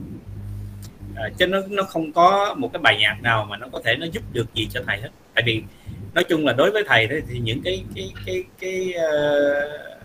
[1.16, 3.96] À, chứ nó nó không có một cái bài nhạc nào mà nó có thể
[3.96, 5.08] nó giúp được gì cho thầy hết.
[5.34, 5.62] Tại vì
[6.14, 10.02] nói chung là đối với thầy thì những cái cái cái cái uh,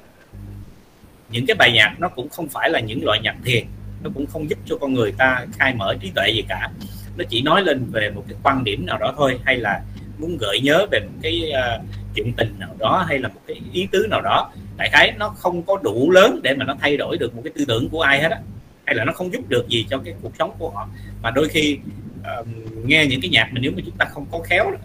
[1.30, 3.66] những cái bài nhạc nó cũng không phải là những loại nhạc thiền.
[4.04, 6.70] Nó cũng không giúp cho con người ta khai mở trí tuệ gì cả.
[7.18, 9.82] Nó chỉ nói lên về một cái quan điểm nào đó thôi hay là
[10.18, 11.86] muốn gợi nhớ về một cái uh,
[12.16, 15.30] chuyện tình nào đó hay là một cái ý tứ nào đó đại khái nó
[15.30, 18.02] không có đủ lớn để mà nó thay đổi được một cái tư tưởng của
[18.02, 18.40] ai hết á.
[18.86, 20.90] Hay là nó không giúp được gì cho cái cuộc sống của họ.
[21.22, 21.80] Mà đôi khi
[22.20, 22.48] uh,
[22.86, 24.78] nghe những cái nhạc mà nếu mà chúng ta không có khéo đó,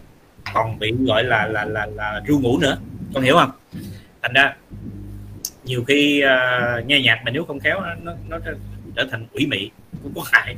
[0.54, 2.78] còn bị gọi là là là là ru ngủ nữa.
[3.14, 3.50] Con hiểu không?
[4.22, 4.56] Thành ra
[5.64, 8.38] nhiều khi uh, nghe nhạc mà nếu không khéo nó nó, nó
[8.96, 9.70] trở thành quỷ mị
[10.02, 10.56] cũng có hại.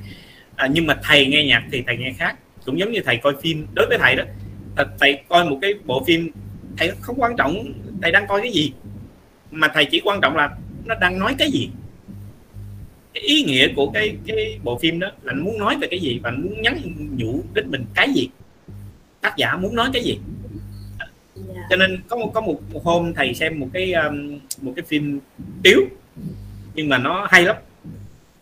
[0.56, 2.36] À, nhưng mà thầy nghe nhạc thì thầy nghe khác.
[2.65, 4.24] Cũng giống như thầy coi phim đối với thầy đó
[5.01, 6.31] thầy coi một cái bộ phim
[6.77, 8.73] thầy không quan trọng thầy đang coi cái gì
[9.55, 10.51] mà thầy chỉ quan trọng là
[10.85, 11.70] nó đang nói cái gì.
[13.14, 16.20] Cái ý nghĩa của cái cái bộ phim đó là muốn nói về cái gì
[16.22, 16.78] và muốn nhắn
[17.16, 18.28] nhủ đến mình cái gì.
[19.20, 20.18] Tác giả muốn nói cái gì.
[21.35, 21.66] Dạ.
[21.70, 24.85] cho nên có một có một, một hôm thầy xem một cái um, một cái
[24.89, 25.20] phim
[25.62, 25.81] tiếu
[26.74, 27.56] nhưng mà nó hay lắm.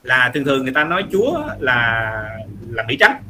[0.03, 3.23] Là thường thường người ta nói chúa là là mỹ trắng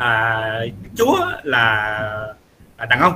[0.00, 0.60] à,
[0.96, 2.34] chúa là,
[2.78, 3.12] là đàn ông.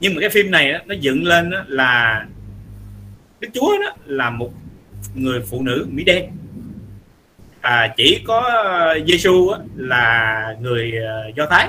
[0.00, 2.26] Nhưng mà cái phim này nó dựng lên là
[3.40, 4.50] đức chúa đó là một
[5.14, 6.30] người phụ nữ mỹ đen.
[7.60, 11.68] À, chỉ có ờ, Giêsu là người ờ, do thái.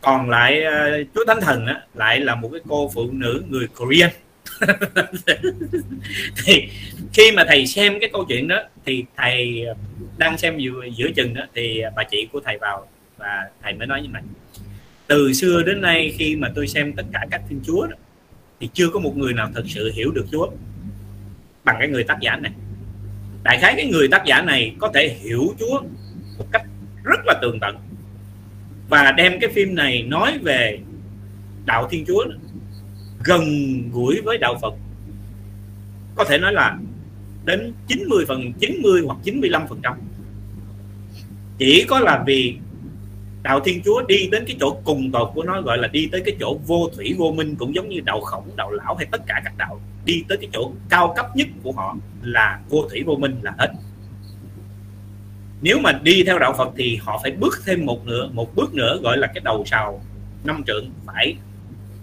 [0.00, 3.66] Còn lại ờ, chúa thánh thần á, lại là một cái cô phụ nữ người
[3.78, 4.10] Korean.
[6.44, 6.68] Thì
[7.12, 9.66] khi mà thầy xem cái câu chuyện đó thì thầy
[10.18, 12.86] đang xem giữa, giữa chừng đó thì bà chị của thầy vào
[13.16, 14.22] và thầy mới nói như này.
[15.06, 17.96] Từ xưa đến nay khi mà tôi xem tất cả các thiên Chúa đó,
[18.60, 20.50] thì chưa có một người nào thật sự hiểu được Chúa
[21.64, 22.52] bằng cái người tác giả này.
[23.42, 25.80] Đại khái cái người tác giả này có thể hiểu Chúa
[26.38, 26.62] một cách
[27.04, 27.76] rất là tường tận
[28.88, 30.78] và đem cái phim này nói về
[31.64, 32.24] đạo Thiên Chúa
[33.24, 33.44] gần
[33.92, 34.74] gũi với đạo Phật.
[36.16, 36.78] Có thể nói là
[37.44, 39.94] đến 90 phần 90 hoặc 95 phần trăm.
[41.58, 42.56] Chỉ có là vì
[43.46, 46.22] đạo thiên chúa đi đến cái chỗ cùng tột của nó, gọi là đi tới
[46.24, 49.20] cái chỗ vô thủy vô minh, cũng giống như đạo khổng, đạo lão hay tất
[49.26, 53.02] cả các đạo, đi tới cái chỗ cao cấp nhất của họ là vô thủy
[53.06, 53.72] vô minh là hết.
[55.60, 58.74] Nếu mà đi theo đạo Phật thì họ phải bước thêm một nữa một bước
[58.74, 60.02] nữa gọi là cái đầu sào
[60.44, 61.36] năm trượng phải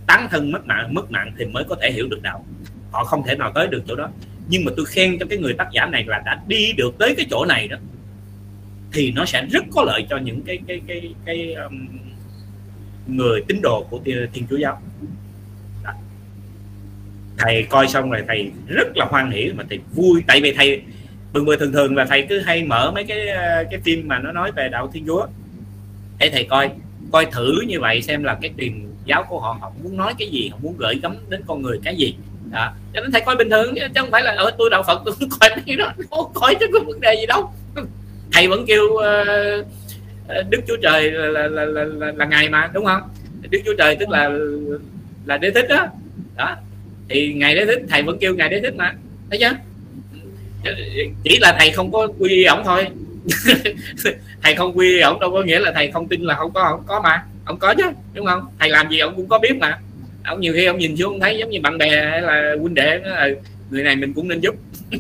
[0.08, 2.46] tán thân mất mạng mất mạng thì mới có thể hiểu được đạo.
[2.92, 4.10] Họ không thể nào tới được chỗ đó.
[4.48, 7.14] Nhưng mà tôi khen cho cái người tác giả này là đã đi được tới
[7.18, 7.78] cái chỗ này đó
[8.94, 11.88] thì nó sẽ rất có lợi cho những cái cái cái cái um,
[13.08, 14.00] người tín đồ của
[14.34, 14.82] thiên chúa giáo.
[15.84, 15.92] Đó.
[17.38, 20.24] thầy coi xong rồi thầy rất là hoan hỉ mà thầy vui.
[20.28, 20.82] Tại vì thầy
[21.34, 24.32] thường thường thường là thầy cứ hay mở mấy cái uh, cái phim mà nó
[24.32, 25.28] nói về đạo thiên chúa.
[26.20, 26.70] Để thầy coi
[27.12, 30.28] coi thử như vậy xem là cái truyền giáo của họ họ muốn nói cái
[30.28, 32.16] gì họ muốn gửi gắm đến con người cái gì.
[32.52, 32.72] Đó.
[32.94, 35.16] cho nên thầy coi bình thường chứ không phải là ở tôi đạo phật tôi
[35.40, 37.54] coi cái đó không coi chứ có vấn đề gì đâu
[38.34, 39.66] thầy vẫn kêu uh,
[40.50, 43.02] đức chúa trời là là, là, là, là, là ngài mà đúng không?
[43.50, 44.30] Đức chúa trời tức là
[45.26, 45.88] là đế thích đó.
[46.36, 46.56] Đó.
[47.10, 48.94] Thì ngài đế thích thầy vẫn kêu ngài đế thích mà.
[49.30, 49.52] Thấy chưa?
[51.24, 52.88] Chỉ là thầy không có quy ổng thôi.
[54.44, 56.84] Thầy không quy ổng đâu có nghĩa là thầy không tin là không có không
[56.88, 57.24] có mà.
[57.46, 57.84] Ông có chứ
[58.14, 58.42] đúng không?
[58.60, 59.80] Thầy làm gì ông cũng có biết mà.
[60.24, 63.00] Ông nhiều khi ông nhìn xuống thấy giống như bạn bè hay là huynh đệ
[63.04, 63.30] là
[63.70, 64.56] người này mình cũng nên giúp.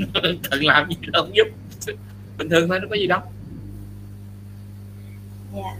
[0.51, 1.47] Cần làm gì đâu không giúp
[2.43, 3.19] bình thường thôi nó có gì đâu
[5.55, 5.65] yeah.
[5.65, 5.75] Dạ.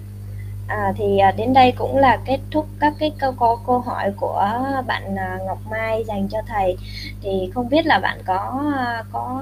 [0.67, 4.11] À, thì à, đến đây cũng là kết thúc các cái câu câu câu hỏi
[4.17, 4.49] của
[4.87, 6.77] bạn à, Ngọc Mai dành cho thầy
[7.21, 9.41] thì không biết là bạn có à, có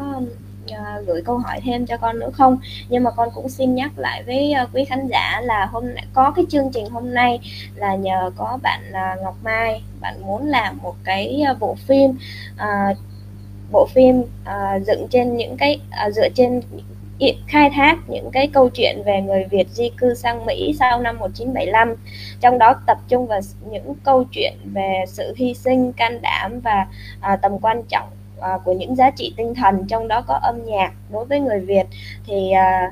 [1.08, 4.24] gửi câu hỏi thêm cho con nữa không nhưng mà con cũng xin nhắc lại
[4.24, 5.84] với quý khán giả là hôm
[6.14, 7.40] có cái chương trình hôm nay
[7.76, 8.82] là nhờ có bạn
[9.24, 12.12] Ngọc Mai bạn muốn làm một cái bộ phim
[12.56, 12.98] uh,
[13.72, 16.62] bộ phim uh, dựng trên những cái uh, dựa trên
[17.48, 21.18] khai thác những cái câu chuyện về người Việt di cư sang Mỹ sau năm
[21.20, 21.96] 1975
[22.40, 23.40] trong đó tập trung vào
[23.72, 26.88] những câu chuyện về sự hy sinh can đảm và
[27.22, 28.10] à, tầm quan trọng
[28.42, 30.94] à, của những giá trị tinh thần trong đó có âm nhạc.
[31.12, 31.86] Đối với người Việt
[32.26, 32.92] thì à,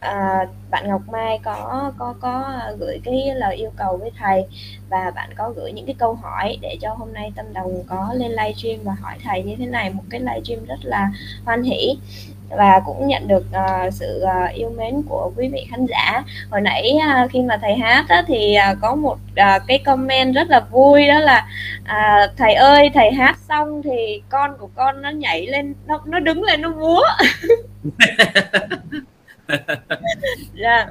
[0.00, 4.44] à, bạn Ngọc Mai có có có gửi cái lời yêu cầu với thầy
[4.88, 8.10] và bạn có gửi những cái câu hỏi để cho hôm nay Tâm Đồng có
[8.14, 11.10] lên livestream và hỏi thầy như thế này một cái livestream rất là
[11.44, 11.96] hoan hỷ
[12.56, 16.22] và cũng nhận được uh, sự uh, yêu mến của quý vị khán giả.
[16.50, 20.34] Hồi nãy uh, khi mà thầy hát á, thì uh, có một uh, cái comment
[20.34, 21.46] rất là vui đó là
[21.82, 26.18] uh, thầy ơi thầy hát xong thì con của con nó nhảy lên nó nó
[26.18, 27.02] đứng lên nó múa.
[30.54, 30.86] Dạ.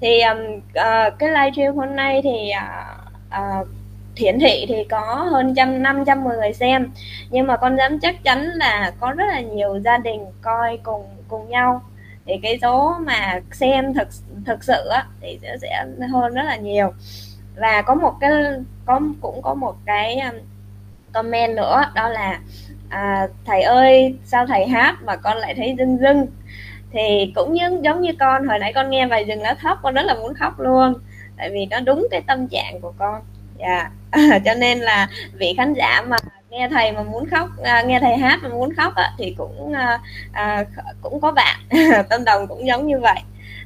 [0.00, 2.96] Thì um, uh, cái livestream hôm nay thì uh,
[3.28, 3.68] uh,
[4.16, 6.90] hiển thị thì có hơn trăm năm trăm người xem.
[7.30, 11.04] Nhưng mà con dám chắc chắn là có rất là nhiều gia đình coi cùng
[11.28, 11.82] cùng nhau.
[12.26, 14.08] Thì cái số mà xem thực
[14.46, 16.92] thực sự á, thì sẽ, sẽ hơn rất là nhiều.
[17.56, 18.30] Và có một cái
[18.86, 20.34] có cũng có một cái um,
[21.12, 22.40] comment nữa đó là
[22.88, 26.26] à, thầy ơi sao thầy hát mà con lại thấy dưng dưng
[26.92, 29.94] thì cũng như giống như con hồi nãy con nghe bài rừng lá thóc con
[29.94, 30.94] rất là muốn khóc luôn.
[31.36, 33.22] Tại vì nó đúng cái tâm trạng của con.
[33.58, 33.66] Dạ.
[33.66, 33.92] yeah.
[34.44, 36.16] cho nên là vị khán giả mà
[36.50, 39.72] nghe thầy mà muốn khóc à, nghe thầy hát mà muốn khóc à, thì cũng
[39.72, 40.00] à,
[40.32, 40.64] à,
[41.02, 41.60] cũng có bạn.
[42.10, 43.18] Tâm đồng cũng giống như vậy.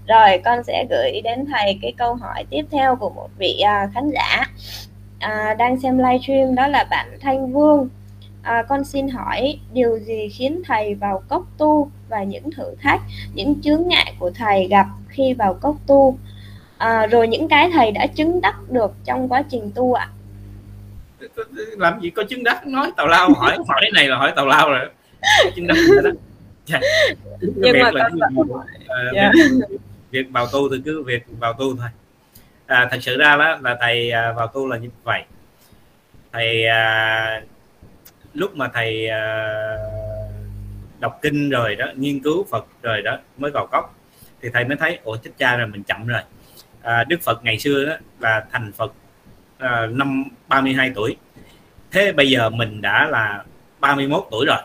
[0.06, 3.88] Rồi con sẽ gửi đến thầy cái câu hỏi tiếp theo của một vị à,
[3.94, 4.44] khán giả.
[5.18, 7.88] À, đang xem livestream đó là bạn Thanh Vương.
[8.42, 13.00] À, con xin hỏi điều gì khiến thầy vào cốc tu và những thử thách
[13.34, 16.18] những chướng ngại của thầy gặp khi vào cốc tu?
[16.78, 20.08] À, rồi những cái thầy đã chứng đắc được trong quá trình tu ạ
[21.78, 22.66] làm gì có chứng đắc?
[22.66, 24.88] Nói tào lao hỏi hỏi này là hỏi tào lao rồi.
[25.56, 26.10] Chứng đắc đó.
[26.66, 26.80] Dạ.
[27.40, 28.08] nhưng việc mà là
[29.14, 29.32] yeah.
[29.34, 29.78] việc,
[30.10, 31.88] việc vào tu thì cứ việc vào tu thôi.
[32.66, 35.22] À, thật sự ra đó là thầy à, vào tu là như vậy.
[36.32, 37.42] Thầy à,
[38.34, 39.48] lúc mà thầy à,
[41.00, 43.94] đọc kinh rồi đó nghiên cứu Phật rồi đó mới vào cốc
[44.42, 46.20] thì thầy mới thấy ủa chết cha rồi mình chậm rồi.
[46.82, 48.92] À, Đức Phật ngày xưa đó là thành Phật
[49.60, 51.16] uh, năm 32 tuổi.
[51.90, 53.44] Thế bây giờ mình đã là
[53.80, 54.58] 31 tuổi rồi.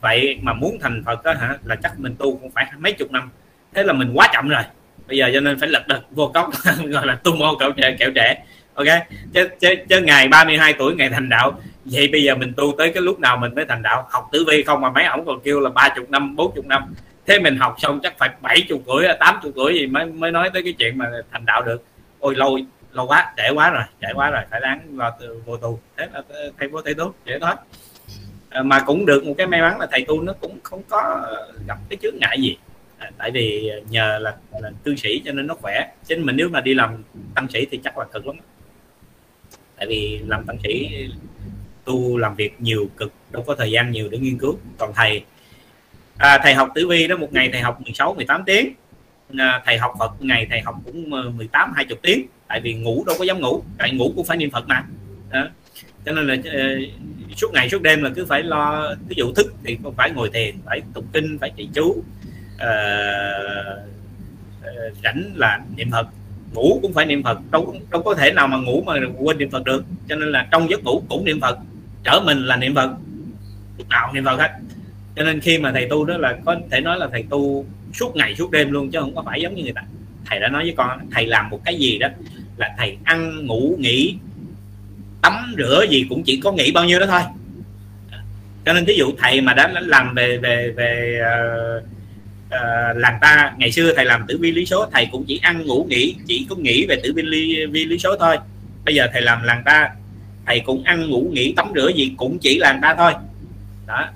[0.00, 3.12] Vậy mà muốn thành phật đó hả là chắc mình tu cũng phải mấy chục
[3.12, 3.30] năm.
[3.74, 4.62] Thế là mình quá chậm rồi.
[5.08, 6.50] Bây giờ cho nên phải lật đật vô cốc
[6.84, 8.44] gọi là tu mô kẹo trẻ kẹo trẻ.
[8.74, 8.86] Ok?
[9.34, 11.60] Chứ, chứ, chứ ngày 32 tuổi ngày thành đạo.
[11.84, 14.06] Vậy bây giờ mình tu tới cái lúc nào mình mới thành đạo?
[14.10, 16.66] Học tử vi không mà mấy ổng còn kêu là ba chục năm bốn chục
[16.66, 16.94] năm.
[17.26, 20.30] Thế mình học xong chắc phải bảy chục tuổi tám chục tuổi gì mới mới
[20.30, 21.84] nói tới cái chuyện mà thành đạo được.
[22.20, 22.58] Ôi lâu
[22.92, 25.78] lâu quá trễ quá rồi trễ quá rồi phải đáng vào vô tù.
[25.96, 26.22] Thế là
[26.58, 27.54] thầy vô thầy tu dễ thôi
[28.50, 31.26] à, mà cũng được một cái may mắn là thầy tu nó cũng không có
[31.66, 32.56] gặp cái chướng ngại gì.
[32.98, 35.92] À, tại vì nhờ là, là cư sĩ cho nên nó khỏe.
[36.04, 37.02] Chứ mình nếu mà đi làm
[37.34, 38.36] tăng sĩ thì chắc là cực lắm.
[39.76, 40.88] Tại vì làm tăng sĩ
[41.84, 44.58] tu làm việc nhiều cực đâu có thời gian nhiều để nghiên cứu.
[44.78, 45.24] Còn thầy
[46.18, 48.72] à, thầy học tử vi đó một ngày thầy học 16 18 tiếng.
[49.38, 53.16] À, thầy học Phật ngày thầy học cũng 18 20 tiếng tại vì ngủ đâu
[53.18, 54.84] có dám ngủ tại ngủ cũng phải niệm Phật mà.
[55.32, 55.48] Đó.
[56.06, 59.54] cho nên là uh, suốt ngày suốt đêm là cứ phải lo ví dụ thức
[59.64, 62.04] thì cũng phải ngồi thiền phải tụng kinh phải trì chú uh,
[65.02, 66.06] rảnh là niệm Phật.
[66.54, 69.50] Ngủ cũng phải niệm Phật đâu đâu có thể nào mà ngủ mà quên niệm
[69.50, 69.84] Phật được.
[70.08, 71.58] Cho nên là trong giấc ngủ cũng niệm Phật
[72.04, 72.90] trở mình là niệm Phật
[73.78, 74.50] lúc nào niệm Phật hết.
[75.16, 78.16] Cho nên khi mà thầy tu đó là có thể nói là thầy tu suốt
[78.16, 79.82] ngày suốt đêm luôn chứ không có phải giống như người ta.
[80.26, 82.08] Thầy đã nói với con thầy làm một cái gì đó
[82.56, 84.16] là thầy ăn ngủ nghỉ
[85.22, 87.20] tắm rửa gì cũng chỉ có nghỉ bao nhiêu đó thôi.
[88.64, 91.84] Cho nên thí dụ thầy mà đã làm về về về uh,
[92.46, 95.66] uh, làng ta ngày xưa thầy làm tử vi lý số thầy cũng chỉ ăn
[95.66, 98.36] ngủ nghỉ chỉ có nghĩ về tử vi lý, vi lý số thôi.
[98.84, 99.90] Bây giờ thầy làm làng ta
[100.46, 103.12] thầy cũng ăn ngủ nghỉ tắm rửa gì cũng chỉ làng ta thôi.
[103.86, 104.08] Đó.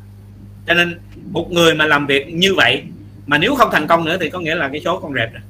[0.66, 0.98] Cho nên
[1.30, 2.82] một người mà làm việc như vậy
[3.26, 5.42] mà nếu không thành công nữa thì có nghĩa là cái số con rệp rồi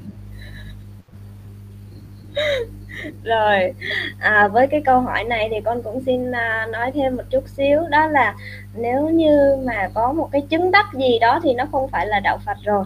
[3.24, 3.74] rồi
[4.20, 7.48] à, với cái câu hỏi này thì con cũng xin à, nói thêm một chút
[7.48, 8.34] xíu đó là
[8.74, 12.20] nếu như mà có một cái chứng đắc gì đó thì nó không phải là
[12.20, 12.84] đạo Phật rồi.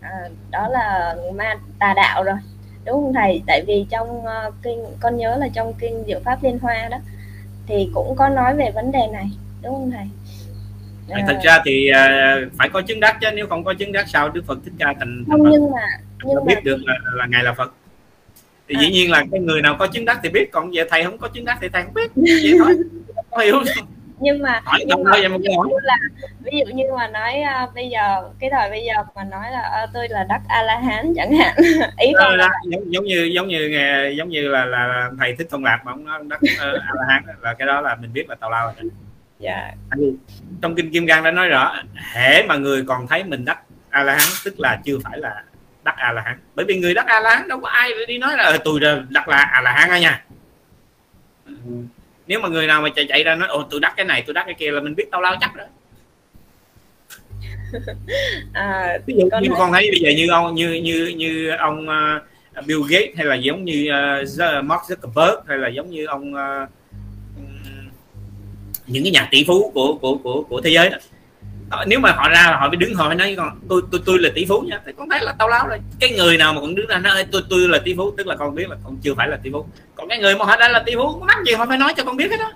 [0.00, 0.10] À,
[0.50, 2.36] đó là ma tà đạo rồi
[2.84, 3.42] đúng không thầy?
[3.46, 6.98] Tại vì trong uh, kinh con nhớ là trong kinh diệu pháp liên hoa đó
[7.66, 9.26] thì cũng có nói về vấn đề này
[9.62, 10.06] đúng không thầy?
[11.10, 14.08] À, thật ra thì uh, phải có chứng đắc chứ nếu không có chứng đắc
[14.08, 15.86] sao Đức Phật thích ca thành, thành không, nhưng mà
[16.24, 16.60] nhưng biết mà...
[16.64, 17.74] được là, là ngài là Phật
[18.68, 18.80] thì à.
[18.80, 21.18] dĩ nhiên là cái người nào có chứng đắc thì biết còn về thầy không
[21.18, 22.10] có chứng đắc thì thầy không biết.
[22.14, 22.74] Vậy thôi.
[23.44, 23.62] Hiểu.
[24.24, 25.28] Nhưng mà, hỏi nhưng mà ví, dụ
[25.62, 25.96] như là,
[26.40, 27.34] ví dụ như mà nói
[27.64, 30.62] uh, bây giờ cái thời bây giờ mà nói là uh, tôi là đắc a
[30.62, 31.56] la hán chẳng hạn
[31.98, 33.70] ý con là giống, giống như giống như
[34.16, 37.04] giống như là là thầy thích thông lạc mà ông nói đắc uh, a la
[37.08, 38.90] hán là cái đó là mình biết là tào lao rồi.
[39.38, 39.72] Dạ.
[40.62, 41.74] Trong kinh kim cang đã nói rõ
[42.12, 43.60] hễ mà người còn thấy mình đắc
[43.90, 45.42] a la hán tức là chưa phải là
[45.84, 48.18] đắc a la hán bởi vì người đắc a la hán đâu có ai đi
[48.18, 48.80] nói là tôi
[49.10, 50.24] đắc là a la hán á nha.
[52.26, 54.34] Nếu mà người nào mà chạy chạy ra nói ồ tôi đắc cái này tôi
[54.34, 55.64] đắc cái kia là mình biết tao lao chắc đó.
[58.52, 61.86] À, ví dụ con như con thấy bây giờ như ông như như như ông
[62.58, 63.88] uh, Bill Gates hay là giống như
[64.22, 66.68] uh, Mark Zuckerberg hay là giống như ông uh,
[68.86, 70.96] những cái nhà tỷ phú của của của của thế giới đó
[71.72, 74.00] Ờ, nếu mà họ ra là họ mới đứng, họ mới nói con, tôi tôi
[74.06, 74.80] tôi là tỷ phú nha.
[74.96, 75.78] Con thấy là tao láo rồi.
[76.00, 78.36] Cái người nào mà còn đứng ra nói tôi tôi là tỷ phú, tức là
[78.36, 79.66] con biết là con chưa phải là tỷ phú.
[79.94, 81.94] Còn cái người mà họ đã là tỷ phú có mắc gì họ phải nói
[81.96, 82.52] cho con biết hết đó.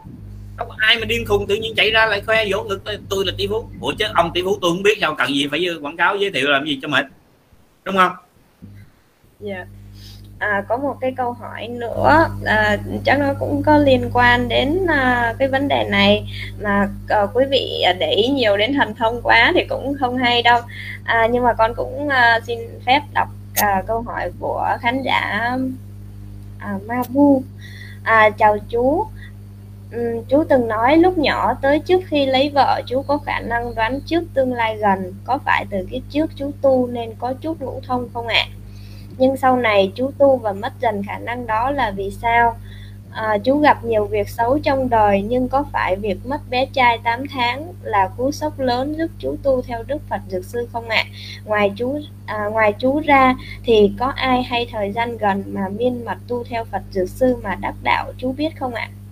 [0.56, 3.32] Không ai mà điên khùng tự nhiên chạy ra lại khoe vỗ ngực tôi là
[3.38, 3.70] tỷ phú.
[3.80, 6.30] Ủa chứ ông tỷ phú tôi không biết sao cần gì phải quảng cáo, giới
[6.30, 7.06] thiệu làm gì cho mệt.
[7.84, 8.12] Đúng không?
[9.40, 9.54] Dạ.
[9.54, 9.66] yeah
[10.38, 14.86] à, có một cái câu hỏi nữa à, chắc nó cũng có liên quan đến
[14.86, 16.28] à, cái vấn đề này
[16.62, 20.42] mà à, quý vị để ý nhiều đến thần thông quá thì cũng không hay
[20.42, 20.60] đâu
[21.04, 25.56] à, nhưng mà con cũng à, xin phép đọc à, câu hỏi của khán giả
[26.58, 27.42] à, Mabu
[28.02, 29.06] à, chào chú
[29.90, 33.74] Ừ, chú từng nói lúc nhỏ tới trước khi lấy vợ chú có khả năng
[33.74, 37.60] đoán trước tương lai gần có phải từ cái trước chú tu nên có chút
[37.60, 38.46] ngũ thông không ạ?
[38.50, 38.52] À?
[39.18, 42.56] Nhưng sau này chú tu và mất dần khả năng đó là vì sao
[43.16, 46.98] à, chú gặp nhiều việc xấu trong đời nhưng có phải việc mất bé trai
[46.98, 50.88] 8 tháng là cú sốc lớn giúp chú tu theo Đức Phật Dược Sư không
[50.88, 51.04] ạ?
[51.06, 51.10] À?
[51.44, 53.34] Ngoài chú à, ngoài chú ra
[53.64, 57.36] thì có ai hay thời gian gần mà miên mật tu theo Phật Dược Sư
[57.42, 58.88] mà đắc đạo chú biết không ạ?
[58.92, 59.05] À?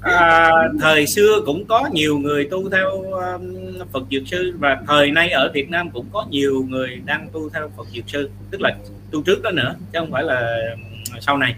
[0.00, 3.54] À, thời xưa cũng có nhiều người tu theo um,
[3.92, 7.50] Phật dược sư và thời nay ở Việt Nam cũng có nhiều người đang tu
[7.50, 8.74] theo Phật dược sư tức là
[9.10, 11.54] tu trước đó nữa chứ không phải là um, sau này.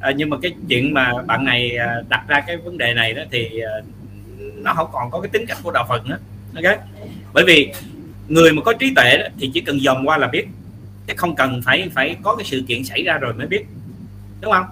[0.00, 3.12] À, nhưng mà cái chuyện mà bạn này à, đặt ra cái vấn đề này
[3.12, 3.72] đó thì à,
[4.38, 6.18] nó không còn có cái tính cách của đạo Phật nữa.
[6.54, 6.78] Ok?
[7.32, 7.72] Bởi vì
[8.28, 10.46] người mà có trí tuệ đó, thì chỉ cần dòm qua là biết
[11.06, 13.64] chứ không cần phải phải có cái sự kiện xảy ra rồi mới biết.
[14.40, 14.66] Đúng không?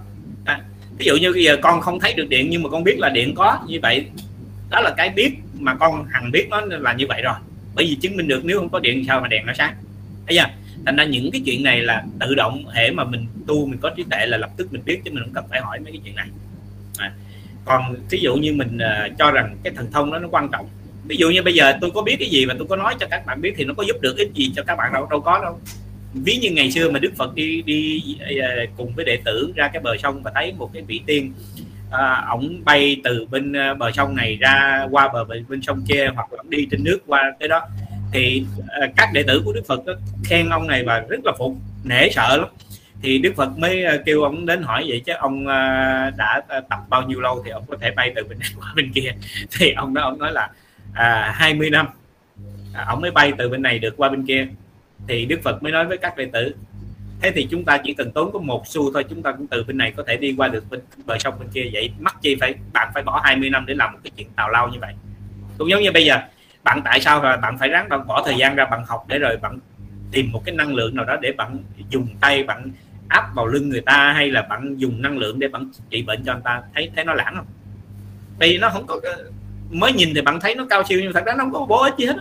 [0.44, 0.61] À,
[1.01, 3.09] ví dụ như bây giờ con không thấy được điện nhưng mà con biết là
[3.09, 4.06] điện có như vậy
[4.70, 7.35] đó là cái biết mà con hằng biết nó là như vậy rồi.
[7.74, 9.74] Bởi vì chứng minh được nếu không có điện sao mà đèn nó sáng.
[10.27, 10.47] Thấy chưa?
[10.86, 13.90] Thành ra những cái chuyện này là tự động hệ mà mình tu mình có
[13.97, 16.01] trí tuệ là lập tức mình biết chứ mình không cần phải hỏi mấy cái
[16.05, 16.28] chuyện này.
[16.98, 17.12] À.
[17.64, 20.68] còn ví dụ như mình uh, cho rằng cái thần thông đó nó quan trọng.
[21.06, 23.06] Ví dụ như bây giờ tôi có biết cái gì và tôi có nói cho
[23.10, 25.20] các bạn biết thì nó có giúp được cái gì cho các bạn đâu đâu
[25.20, 25.60] có đâu
[26.15, 28.03] ví như ngày xưa mà đức phật đi đi
[28.41, 31.32] à, cùng với đệ tử ra cái bờ sông và thấy một cái vị tiên
[31.91, 35.85] à, ổng bay từ bên à, bờ sông này ra qua bờ bên, bên sông
[35.89, 37.61] kia hoặc là đi trên nước qua tới đó
[38.12, 39.93] thì à, các đệ tử của đức phật đó,
[40.24, 41.53] khen ông này và rất là phục
[41.85, 42.49] nể sợ lắm.
[43.03, 46.61] Thì đức phật mới à, kêu ông đến hỏi vậy chứ ông à, đã à,
[46.61, 49.15] tập bao nhiêu lâu thì ông có thể bay từ bên này qua bên kia?
[49.59, 50.51] Thì ông đó ông nói là
[50.95, 51.87] à, 20 năm.
[52.74, 54.47] À, ông mới bay từ bên này được qua bên kia
[55.09, 56.55] thì đức phật mới nói với các đệ tử,
[57.22, 59.64] thế thì chúng ta chỉ cần tốn có một xu thôi, chúng ta cũng từ
[59.64, 61.70] bên này có thể đi qua được bên bờ sông bên kia.
[61.72, 64.51] Vậy mắc chi phải, bạn phải bỏ 20 năm để làm một cái chuyện tào
[64.51, 64.94] lao như vậy.
[65.59, 66.18] Cũng giống như bây giờ,
[66.64, 69.18] bạn tại sao là bạn phải ráng bạn bỏ thời gian ra bạn học để
[69.18, 69.59] rồi bạn
[70.12, 71.59] tìm một cái năng lượng nào đó để bạn
[71.90, 72.70] dùng tay, bạn
[73.09, 76.24] áp vào lưng người ta hay là bạn dùng năng lượng để bạn trị bệnh
[76.24, 76.62] cho người ta?
[76.74, 77.47] Thấy thấy nó lãng không?
[78.39, 79.01] Vì nó không có,
[79.70, 81.82] mới nhìn thì bạn thấy nó cao siêu nhưng thật ra nó không có bổ
[81.82, 82.16] ích gì hết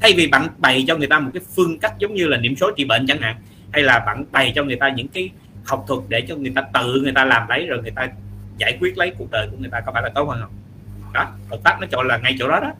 [0.00, 2.56] thay vì bạn bày cho người ta một cái phương cách giống như là niệm
[2.56, 3.36] số trị bệnh chẳng hạn
[3.72, 5.30] hay là bạn bày cho người ta những cái
[5.64, 8.08] học thuật để cho người ta tự người ta làm lấy rồi người ta
[8.58, 10.52] giải quyết lấy cuộc đời của người ta có phải là tốt hơn không?
[11.12, 12.72] Đó Phật pháp nó chọn là ngay chỗ đó đó.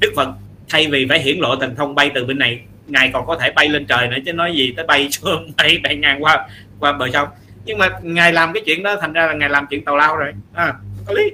[0.00, 0.28] Đức Phật
[0.68, 3.50] thay vì phải hiển lộ thần thông bay từ bên này ngài còn có thể
[3.50, 6.48] bay lên trời nữa chứ nói gì tới bay xuống bay bay ngang qua
[6.80, 7.28] qua bờ sông.
[7.64, 10.16] Nhưng mà ngài làm cái chuyện đó thành ra là ngài làm chuyện tàu lao
[10.16, 10.32] rồi.
[10.54, 10.74] À,
[11.06, 11.30] có lý.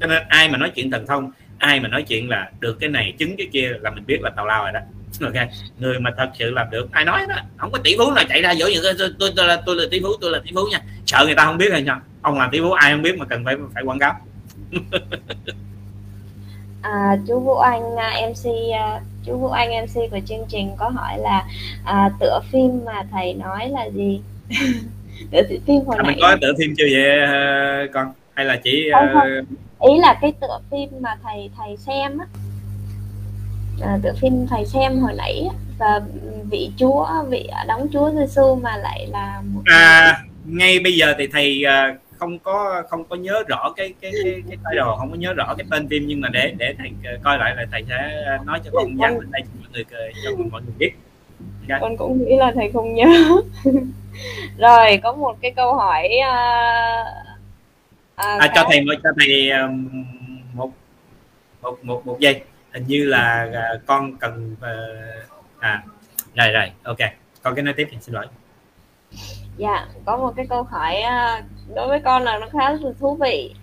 [0.00, 2.88] Cho nên ai mà nói chuyện thần thông ai mà nói chuyện là được cái
[2.88, 4.80] này chứng cái kia là mình biết là tàu lao rồi đó.
[5.22, 5.48] Ok
[5.78, 8.42] người mà thật sự làm được ai nói đó không có tỷ phú nào chạy
[8.42, 10.60] ra dỗ những tôi, tôi, tôi là tôi là tỷ phú tôi là tỷ phú
[10.70, 10.80] nha.
[11.06, 13.24] Sợ người ta không biết hay sao ông làm tỷ phú ai không biết mà
[13.24, 14.14] cần phải phải quảng cáo.
[16.84, 20.88] À, chú Vũ Anh à, MC à, chú Vũ Anh MC của chương trình có
[20.88, 21.44] hỏi là
[21.84, 24.20] à, tựa phim mà thầy nói là gì?
[25.30, 28.12] Tựa phim hồi à, nãy mình có tựa phim chưa vậy à, con?
[28.34, 29.22] Hay là chỉ không, không.
[29.88, 32.26] Ý là cái tựa phim mà thầy thầy xem á.
[33.82, 35.48] À, tựa phim thầy xem hồi nãy
[35.78, 36.00] và
[36.50, 41.26] vị chúa vị đóng chúa Giêsu mà lại là một à, ngay bây giờ thì
[41.26, 41.64] thầy
[42.18, 45.54] không có không có nhớ rõ cái cái cái cái title không có nhớ rõ
[45.58, 46.90] cái tên phim nhưng mà để để thầy
[47.22, 49.84] coi lại là thầy sẽ nói cho con dán lên đây cho mọi người
[50.24, 50.90] cho mọi người biết.
[51.68, 51.78] Okay.
[51.80, 53.06] Con cũng nghĩ là thầy không nhớ.
[54.58, 57.33] Rồi có một cái câu hỏi uh,
[58.14, 59.50] uh, à, cho thầy cho thầy
[60.54, 60.70] một
[61.62, 62.42] một một một giây.
[62.72, 65.28] Hình như là uh, con cần uh,
[65.58, 65.82] à
[66.34, 66.98] rồi rồi ok.
[67.42, 68.26] Con cái nói tiếp thì xin lỗi.
[69.56, 70.96] Dạ có một cái câu hỏi
[71.74, 73.54] đối với con là nó khá là thú vị.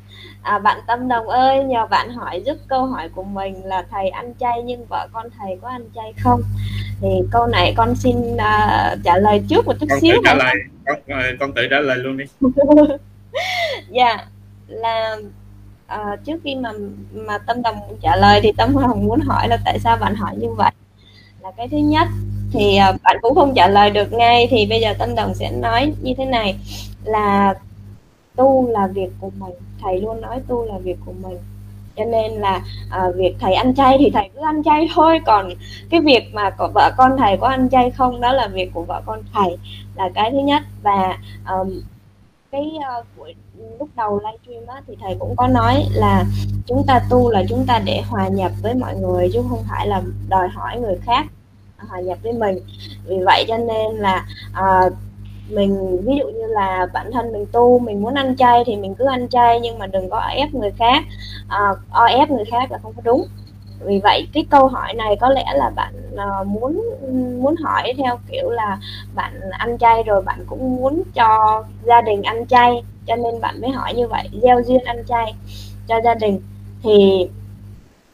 [0.44, 4.10] À, bạn tâm đồng ơi nhờ bạn hỏi giúp câu hỏi của mình là thầy
[4.10, 6.42] ăn chay nhưng vợ con thầy có ăn chay không?
[7.02, 10.34] Thì câu này con xin uh, trả lời trước một chút con xíu tự trả
[10.34, 10.56] lời.
[10.86, 11.00] Con,
[11.40, 12.26] con tự trả lời luôn đi.
[13.90, 14.18] Dạ
[14.72, 15.18] là
[15.94, 16.72] uh, trước khi mà
[17.14, 20.36] mà tâm đồng trả lời thì tâm hồng muốn hỏi là tại sao bạn hỏi
[20.38, 20.72] như vậy?
[21.42, 22.08] Là cái thứ nhất
[22.52, 25.52] thì uh, bạn cũng không trả lời được ngay thì bây giờ tâm đồng sẽ
[25.52, 26.56] nói như thế này.
[27.04, 27.54] Là
[28.36, 31.38] tu là việc của mình thầy luôn nói tu là việc của mình.
[31.96, 35.20] Cho nên là à, việc thầy ăn chay thì thầy cứ ăn chay thôi.
[35.26, 35.50] Còn
[35.90, 38.84] cái việc mà có vợ con thầy có ăn chay không đó là việc của
[38.84, 39.58] vợ con thầy
[39.96, 40.64] là cái thứ nhất.
[40.82, 41.18] Và
[41.50, 41.82] um,
[42.52, 43.36] cái uh, buổi
[43.80, 46.26] lúc đầu livestream á thì thầy cũng có nói là
[46.66, 49.88] chúng ta tu là chúng ta để hòa nhập với mọi người chứ không phải
[49.88, 51.26] là đòi hỏi người khác
[51.78, 52.60] hòa nhập với mình.
[53.06, 54.94] Vì vậy cho nên là uh,
[55.50, 58.96] mình ví dụ như là bản thân mình tu mình muốn ăn chay thì mình
[58.96, 61.04] cứ ăn chay nhưng mà đừng có ép người khác
[61.46, 63.28] uh, o ép người khác là không có đúng
[63.86, 66.82] vì vậy cái câu hỏi này có lẽ là bạn uh, muốn
[67.42, 68.78] muốn hỏi theo kiểu là
[69.16, 73.62] bạn ăn chay rồi bạn cũng muốn cho gia đình ăn chay cho nên bạn
[73.62, 75.34] mới hỏi như vậy gieo duyên ăn chay
[75.88, 76.42] cho gia đình.
[76.84, 77.28] Thì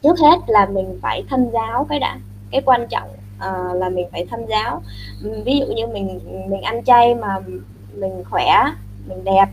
[0.02, 2.18] trước hết là mình phải thân giáo cái đã.
[2.50, 4.82] Cái quan trọng uh, là mình phải thân giáo.
[5.44, 7.38] Ví dụ như mình mình ăn chay mà
[7.94, 8.64] mình khỏe
[9.08, 9.46] mình đẹp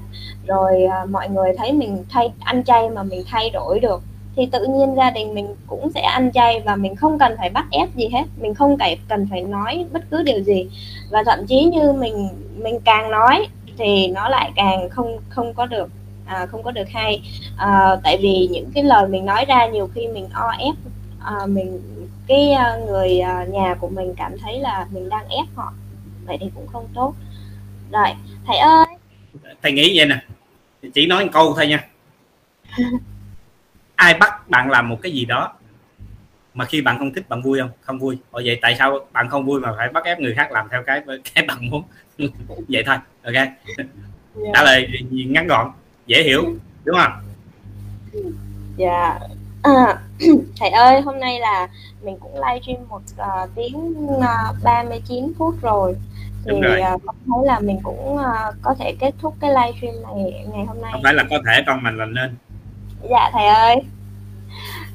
[0.48, 4.02] rồi uh, mọi người thấy mình thay ăn chay mà mình thay đổi được
[4.36, 7.50] thì tự nhiên gia đình mình cũng sẽ ăn chay và mình không cần phải
[7.50, 8.24] bắt ép gì hết.
[8.42, 10.68] Mình không phải cần phải nói bất cứ điều gì.
[11.10, 13.48] Và thậm chí như mình mình càng nói
[13.78, 15.90] thì nó lại càng không không có được
[16.26, 17.22] à, không có được hay.
[17.58, 20.76] À, tại vì những cái lời mình nói ra nhiều khi mình o ép
[21.20, 21.82] à, mình
[22.28, 25.74] cái ờ, người ờ, nhà của mình cảm thấy là mình đang ép họ.
[26.26, 27.14] Vậy thì cũng không tốt.
[27.92, 28.08] Rồi
[28.48, 28.86] thầy ơi!
[29.64, 30.24] Thầy nghĩ vậy nè.
[30.94, 31.88] Chỉ nói một câu thôi nha
[33.96, 35.54] ai bắt bạn làm một cái gì đó
[36.54, 37.70] mà khi bạn không thích bạn vui không?
[37.82, 38.18] Không vui.
[38.32, 40.84] Ồ vậy tại sao bạn không vui mà phải bắt ép người khác làm theo
[40.86, 41.02] cái
[41.36, 41.84] cái bạn muốn?
[42.70, 43.34] Vậy thôi ok.
[43.34, 43.50] Yeah.
[44.54, 45.72] trả lời ngắn gọn
[46.06, 46.44] dễ hiểu
[46.84, 47.12] đúng không?
[48.78, 49.20] Dạ.
[49.64, 50.00] À,
[50.60, 51.68] thầy ơi hôm nay là
[52.04, 55.96] mình cũng livestream một uh, tiếng uh, 39 phút rồi.
[56.46, 60.46] Thì uh, con thấy là mình cũng uh, có thể kết thúc cái livestream này
[60.54, 60.92] ngày hôm nay.
[60.94, 62.36] Không phải là có thể con mình là nên
[63.10, 63.76] dạ thầy ơi.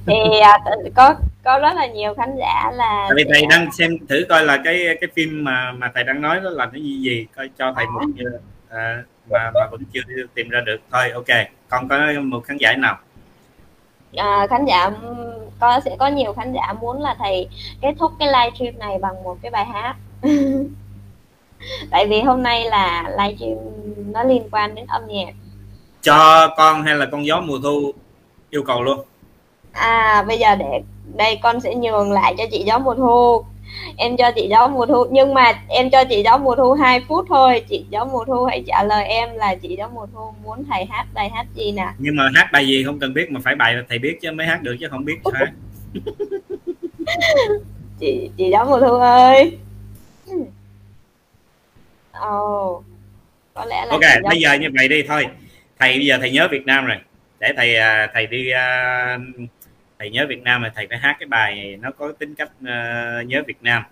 [0.06, 1.14] Thì uh, có
[1.44, 4.58] có rất là nhiều khán giả là tại vì thầy đang xem thử coi là
[4.64, 7.72] cái cái phim mà mà thầy đang nói đó là cái gì gì coi cho
[7.76, 8.00] thầy một
[8.68, 10.00] à, mà mà vẫn chưa
[10.34, 10.78] tìm ra được.
[10.90, 11.46] Thôi ok.
[11.68, 12.98] Con có một khán giả nào?
[14.16, 14.90] À, khán giả
[15.60, 17.48] có sẽ có nhiều khán giả muốn là thầy
[17.82, 19.96] kết thúc cái livestream này bằng một cái bài hát.
[21.90, 23.58] Tại vì hôm nay là livestream
[24.12, 25.34] nó liên quan đến âm nhạc
[26.02, 27.92] cho con hay là con gió mùa thu
[28.50, 29.00] yêu cầu luôn?
[29.72, 30.82] À bây giờ để
[31.16, 33.44] đây con sẽ nhường lại cho chị gió mùa thu.
[33.96, 37.00] Em cho chị gió mùa thu nhưng mà em cho chị gió mùa thu 2
[37.08, 37.64] phút thôi.
[37.68, 40.84] Chị gió mùa thu hãy trả lời em là chị gió mùa thu muốn thầy
[40.84, 41.88] hát bài hát gì nè.
[41.98, 44.46] Nhưng mà hát bài gì không cần biết mà phải bài thầy biết chứ mới
[44.46, 45.52] hát được chứ không biết hát.
[48.00, 49.58] Chị chị gió mùa thu ơi.
[52.12, 52.84] Ồ oh,
[53.54, 55.26] có lẽ là ok bây giờ như vậy đi thôi
[55.80, 56.96] thầy bây giờ thầy nhớ Việt Nam rồi.
[57.40, 59.18] Để thầy à, thầy đi à,
[59.98, 62.50] thầy nhớ Việt Nam là thầy phải hát cái bài này nó có tính cách
[62.66, 63.82] à, nhớ Việt Nam.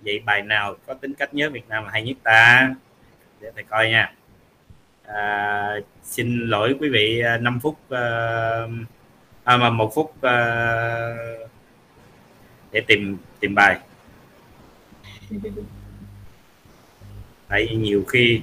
[0.00, 2.74] Vậy bài nào có tính cách nhớ Việt Nam là hay nhất ta?
[3.40, 4.12] Để thầy coi nha.
[5.06, 7.78] À, xin lỗi quý vị 5 phút
[9.44, 10.36] à, mà một phút à,
[12.72, 13.78] để tìm tìm bài.
[17.48, 18.42] Tại nhiều khi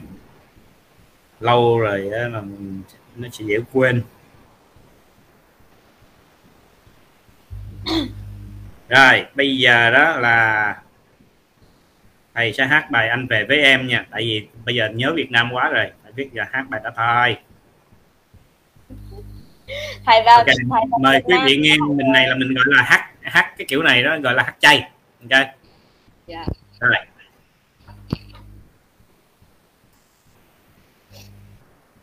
[1.40, 2.82] lâu rồi là mình
[3.16, 4.04] nó sẽ dễ quên
[8.90, 10.76] rồi bây giờ đó là
[12.34, 15.32] thầy sẽ hát bài anh về với em nha tại vì bây giờ nhớ Việt
[15.32, 17.38] Nam quá rồi thầy biết giờ hát bài đó thôi
[20.06, 20.56] thầy vào okay.
[20.70, 23.84] thầy mời quý vị nghe mình này là mình gọi là hát hát cái kiểu
[23.84, 24.90] này đó gọi là hát chay
[25.22, 25.48] ok yeah.
[26.28, 26.46] Dạ.
[26.80, 26.96] rồi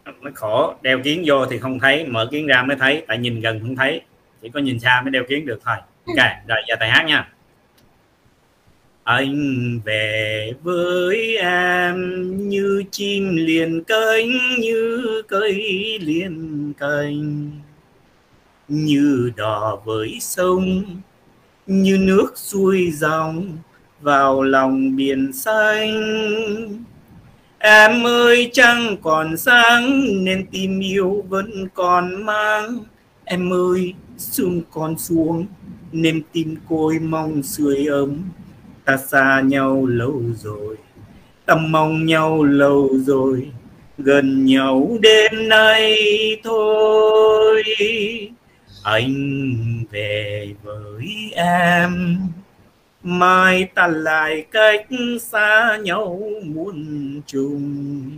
[0.06, 0.74] nó khổ.
[0.82, 3.76] Đeo kiến vô thì không thấy mở kiến ra mới thấy tại nhìn gần không
[3.76, 4.00] thấy.
[4.42, 5.76] Chỉ có nhìn xa mới đeo kiến được thôi.
[6.06, 7.28] Ok rồi giờ thầy hát nha.
[9.04, 15.54] Anh về với em như chim liền cánh như cây
[16.02, 17.50] liền cành.
[18.68, 20.84] Như đò với sông
[21.66, 23.58] như nước xuôi dòng
[24.00, 25.92] vào lòng biển xanh
[27.66, 32.78] em ơi trăng còn sáng, nên tim yêu vẫn còn mang.
[33.24, 35.46] Em ơi sương còn xuống,
[35.92, 38.16] nên tim côi mong sưởi ấm.
[38.84, 40.76] Ta xa nhau lâu rồi,
[41.46, 43.50] ta mong nhau lâu rồi,
[43.98, 45.96] gần nhau đêm nay
[46.44, 47.64] thôi.
[48.82, 52.18] Anh về với em
[53.06, 54.86] mai ta lại cách
[55.20, 58.10] xa nhau muôn trùng.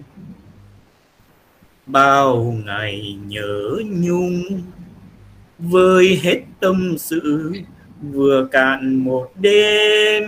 [1.87, 4.63] Bao ngày nhớ nhung
[5.59, 7.53] vơi hết tâm sự,
[8.03, 10.25] vừa cạn một đêm.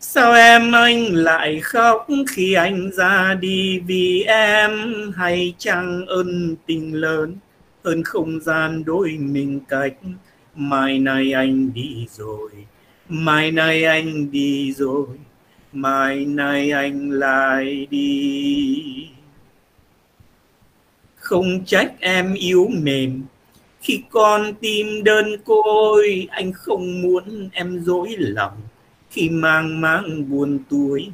[0.00, 3.80] Sao em anh lại khóc khi anh ra đi?
[3.86, 4.70] Vì em
[5.16, 7.36] hay chăng ơn tình lớn
[7.84, 9.94] hơn không gian đôi mình cách
[10.56, 12.50] mai nay anh đi rồi,
[13.08, 15.06] mai nay anh đi rồi,
[15.72, 19.08] mai nay anh lại đi.
[21.16, 23.22] Không trách em yếu mềm,
[23.80, 28.60] khi con tim đơn côi, anh không muốn em dối lòng.
[29.10, 31.08] Khi mang mang buồn tuổi,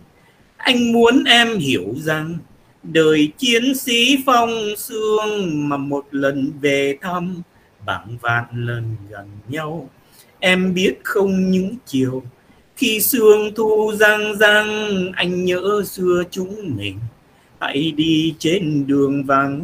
[0.57, 2.39] anh muốn em hiểu rằng,
[2.83, 7.43] đời chiến sĩ phong xương mà một lần về thăm
[7.87, 9.91] bằng vạn lần gần nhau.
[10.39, 12.23] Em biết không những chiều,
[12.77, 16.99] khi sương thu răng răng anh nhớ xưa chúng mình.
[17.61, 19.63] Hãy đi trên đường vắng,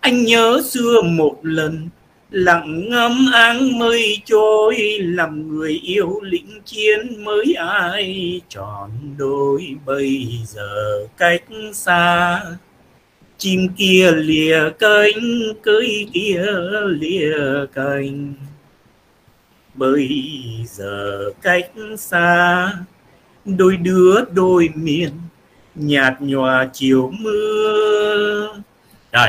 [0.00, 1.88] anh nhớ xưa một lần.
[2.30, 10.28] Lặng ngắm áng mây trôi, làm người yêu lĩnh chiến mới ai tròn đôi bây
[10.46, 12.42] giờ cách xa
[13.38, 16.44] chim kia lìa cánh cưới kia
[16.86, 17.36] lìa
[17.74, 18.34] cành.
[19.74, 20.08] Bây
[20.68, 22.72] giờ cách xa
[23.44, 25.10] đôi đứa đôi miền
[25.74, 28.54] nhạt nhòa chiều mưa.
[29.12, 29.28] Rồi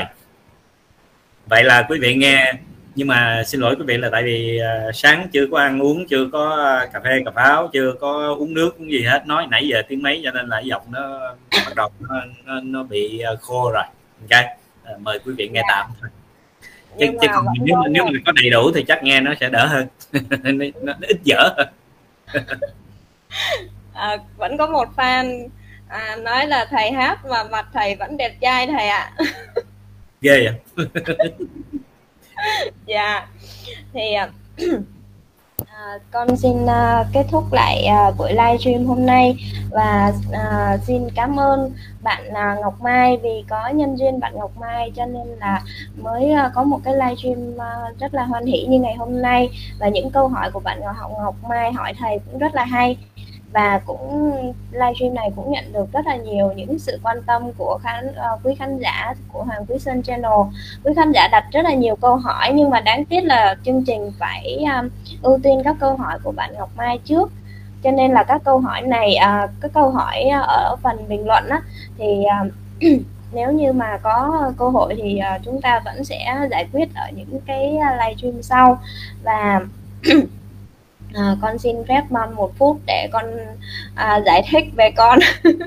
[1.46, 2.54] vậy là quý vị nghe
[2.96, 4.60] nhưng mà xin lỗi quý vị là tại vì
[4.90, 8.36] uh, sáng chưa có ăn uống chưa có à, cà phê cà pháo chưa có
[8.40, 9.28] uống nước uống gì hết.
[9.28, 12.16] Nói nãy giờ tiếng mấy cho nên là giọng nó bắt đầu nó,
[12.46, 13.84] nó, nó bị à, khô rồi
[14.22, 14.46] ok
[14.96, 15.66] uh, mời quý vị nghe yeah.
[15.70, 15.76] Dạ.
[15.76, 16.10] tạm thôi
[17.00, 19.66] chứ, chứ còn nếu nếu mà có đầy đủ thì chắc nghe nó sẽ đỡ
[19.68, 20.20] hơn nó,
[20.82, 21.68] nó, nó ít dở hơn
[23.94, 25.48] à, vẫn có một fan
[25.88, 29.26] à, nói là thầy hát mà mặt thầy vẫn đẹp trai thầy ạ à.
[30.22, 30.86] ghê vậy
[32.86, 33.28] dạ
[33.94, 34.30] thì à,
[35.78, 39.36] À, con xin uh, kết thúc lại uh, buổi livestream hôm nay
[39.72, 41.72] và uh, xin cảm ơn
[42.06, 45.62] bạn uh, Ngọc Mai vì có nhân duyên bạn Ngọc Mai cho nên là
[45.96, 49.22] mới uh, có một cái livestream uh, à, rất là hoan hỷ như ngày hôm
[49.22, 49.50] nay.
[49.80, 52.98] Và những câu hỏi của bạn Ngọc, Ngọc Mai hỏi thầy cũng rất là hay.
[53.54, 54.32] Và cũng
[54.72, 58.46] livestream này cũng nhận được rất là nhiều những sự quan tâm của khán uh,
[58.46, 60.32] quý khán giả của Hoàng Quý Sơn Channel.
[60.84, 63.84] Quý khán giả đặt rất là nhiều câu hỏi nhưng mà đáng tiếc là chương
[63.86, 64.90] trình phải um,
[65.22, 67.32] ưu tiên các câu hỏi của bạn Ngọc Mai trước
[67.86, 71.50] cho nên là các câu hỏi này à, các câu hỏi ở phần bình luận
[71.50, 71.62] á,
[71.98, 72.44] thì à,
[73.34, 77.10] nếu như mà có cơ hội thì à, chúng ta vẫn sẽ giải quyết ở
[77.16, 78.82] những cái live stream sau.
[79.24, 79.62] Và
[81.14, 83.26] à, con xin phép mom một phút để con
[83.96, 85.20] à, giải thích về con.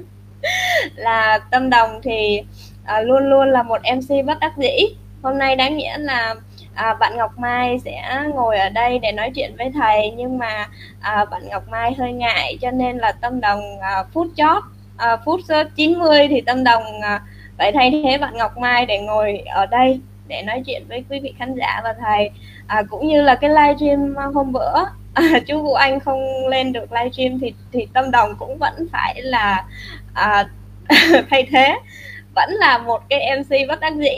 [0.95, 2.43] Là tâm đồng thì
[2.85, 4.77] à, luôn luôn là một mc bất đắc dĩ.
[5.23, 6.35] Hôm nay đáng nghĩa là
[6.79, 10.69] à, bạn Ngọc Mai sẽ ngồi ở đây để nói chuyện với thầy nhưng mà
[11.01, 14.63] à, bạn Ngọc Mai hơi ngại cho nên là tâm đồng à, phút chót
[14.97, 15.41] à, phút
[15.77, 17.21] 90 thì tâm đồng à,
[17.59, 21.21] phải thay thế bạn Ngọc Mai để ngồi ở đây để nói chuyện với quý
[21.21, 22.31] vị khán giả và thầy.
[22.67, 24.75] À, cũng như là cái livestream à, hôm bữa
[25.15, 29.23] à, chú Vũ Anh không lên được livestream thì thì Tâm Đồng cũng vẫn phải
[29.23, 29.65] là
[30.15, 30.49] à,
[31.31, 31.79] thay thế
[32.35, 34.17] vẫn là một cái MC bất đắc dĩ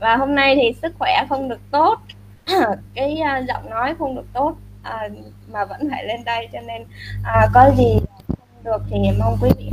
[0.00, 1.98] và hôm nay thì sức khỏe không được tốt.
[2.94, 5.12] Cái uh, giọng nói không được tốt uh,
[5.52, 6.82] mà vẫn phải lên đây cho nên
[7.20, 9.70] uh, có gì không được thì mong quý vị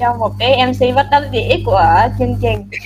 [0.00, 2.68] cho một cái MC bất đắc dĩ của chương trình.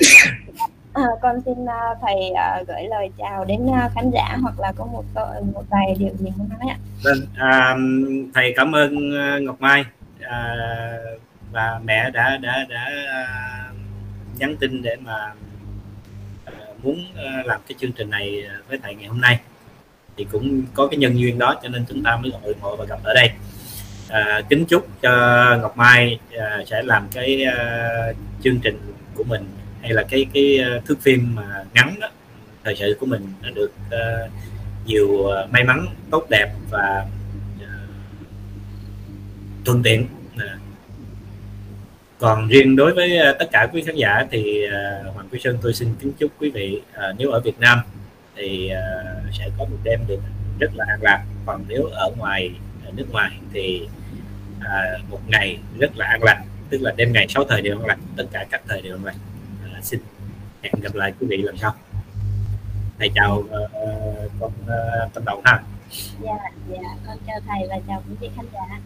[0.93, 4.73] À, con xin uh, thầy uh, gửi lời chào đến uh, khán giả hoặc là
[4.77, 5.05] có một
[5.55, 6.77] một vài điều gì muốn nói ạ.
[7.05, 7.77] Vâng, à,
[8.35, 9.11] thầy cảm ơn
[9.45, 9.85] Ngọc Mai.
[10.20, 10.57] À,
[11.53, 12.91] và mẹ đã đã đã
[14.39, 15.32] nhắn tin để mà
[16.82, 19.40] muốn ờ, làm cái chương trình này ờ, với thầy ngày hôm nay
[20.16, 22.85] thì cũng có cái nhân duyên đó cho nên chúng ta mới hội ngộ và
[22.85, 23.31] gặp ở đây.
[24.09, 25.11] À, kính chúc cho
[25.62, 28.78] Ngọc Mai à, sẽ làm cái uh, chương trình
[29.15, 29.48] của mình
[29.82, 32.09] hay là cái cái thước phim mà ngắn đó
[32.65, 34.31] thời sự của mình nó được uh,
[34.86, 37.07] nhiều may mắn tốt đẹp và
[37.57, 37.69] uh,
[39.65, 40.07] thuận tiện
[42.20, 45.59] còn riêng đối với ờ, tất cả quý khán giả thì ờ, Hoàng Quý Sơn
[45.62, 47.78] tôi xin kính chúc quý vị ờ, nếu ở Việt Nam
[48.36, 48.70] thì
[49.38, 50.20] sẽ có một đêm được
[50.59, 51.24] rất là an lạc.
[51.47, 52.51] Còn nếu ở ngoài
[52.84, 53.88] ở nước ngoài thì
[55.09, 57.98] một ngày rất là an lành tức là đêm ngày sáu thời đều an lành
[58.16, 59.16] tất cả các thời đều an lành.
[59.82, 60.01] Xin
[60.62, 61.74] hẹn gặp lại quý vị lần sau.
[62.98, 63.48] Thầy chào uh,
[64.40, 65.62] con uh, tâm đầu ha.
[66.20, 66.32] Dạ
[66.68, 66.78] dạ.
[67.06, 68.80] Con chào thầy và chào quý vị khán giả.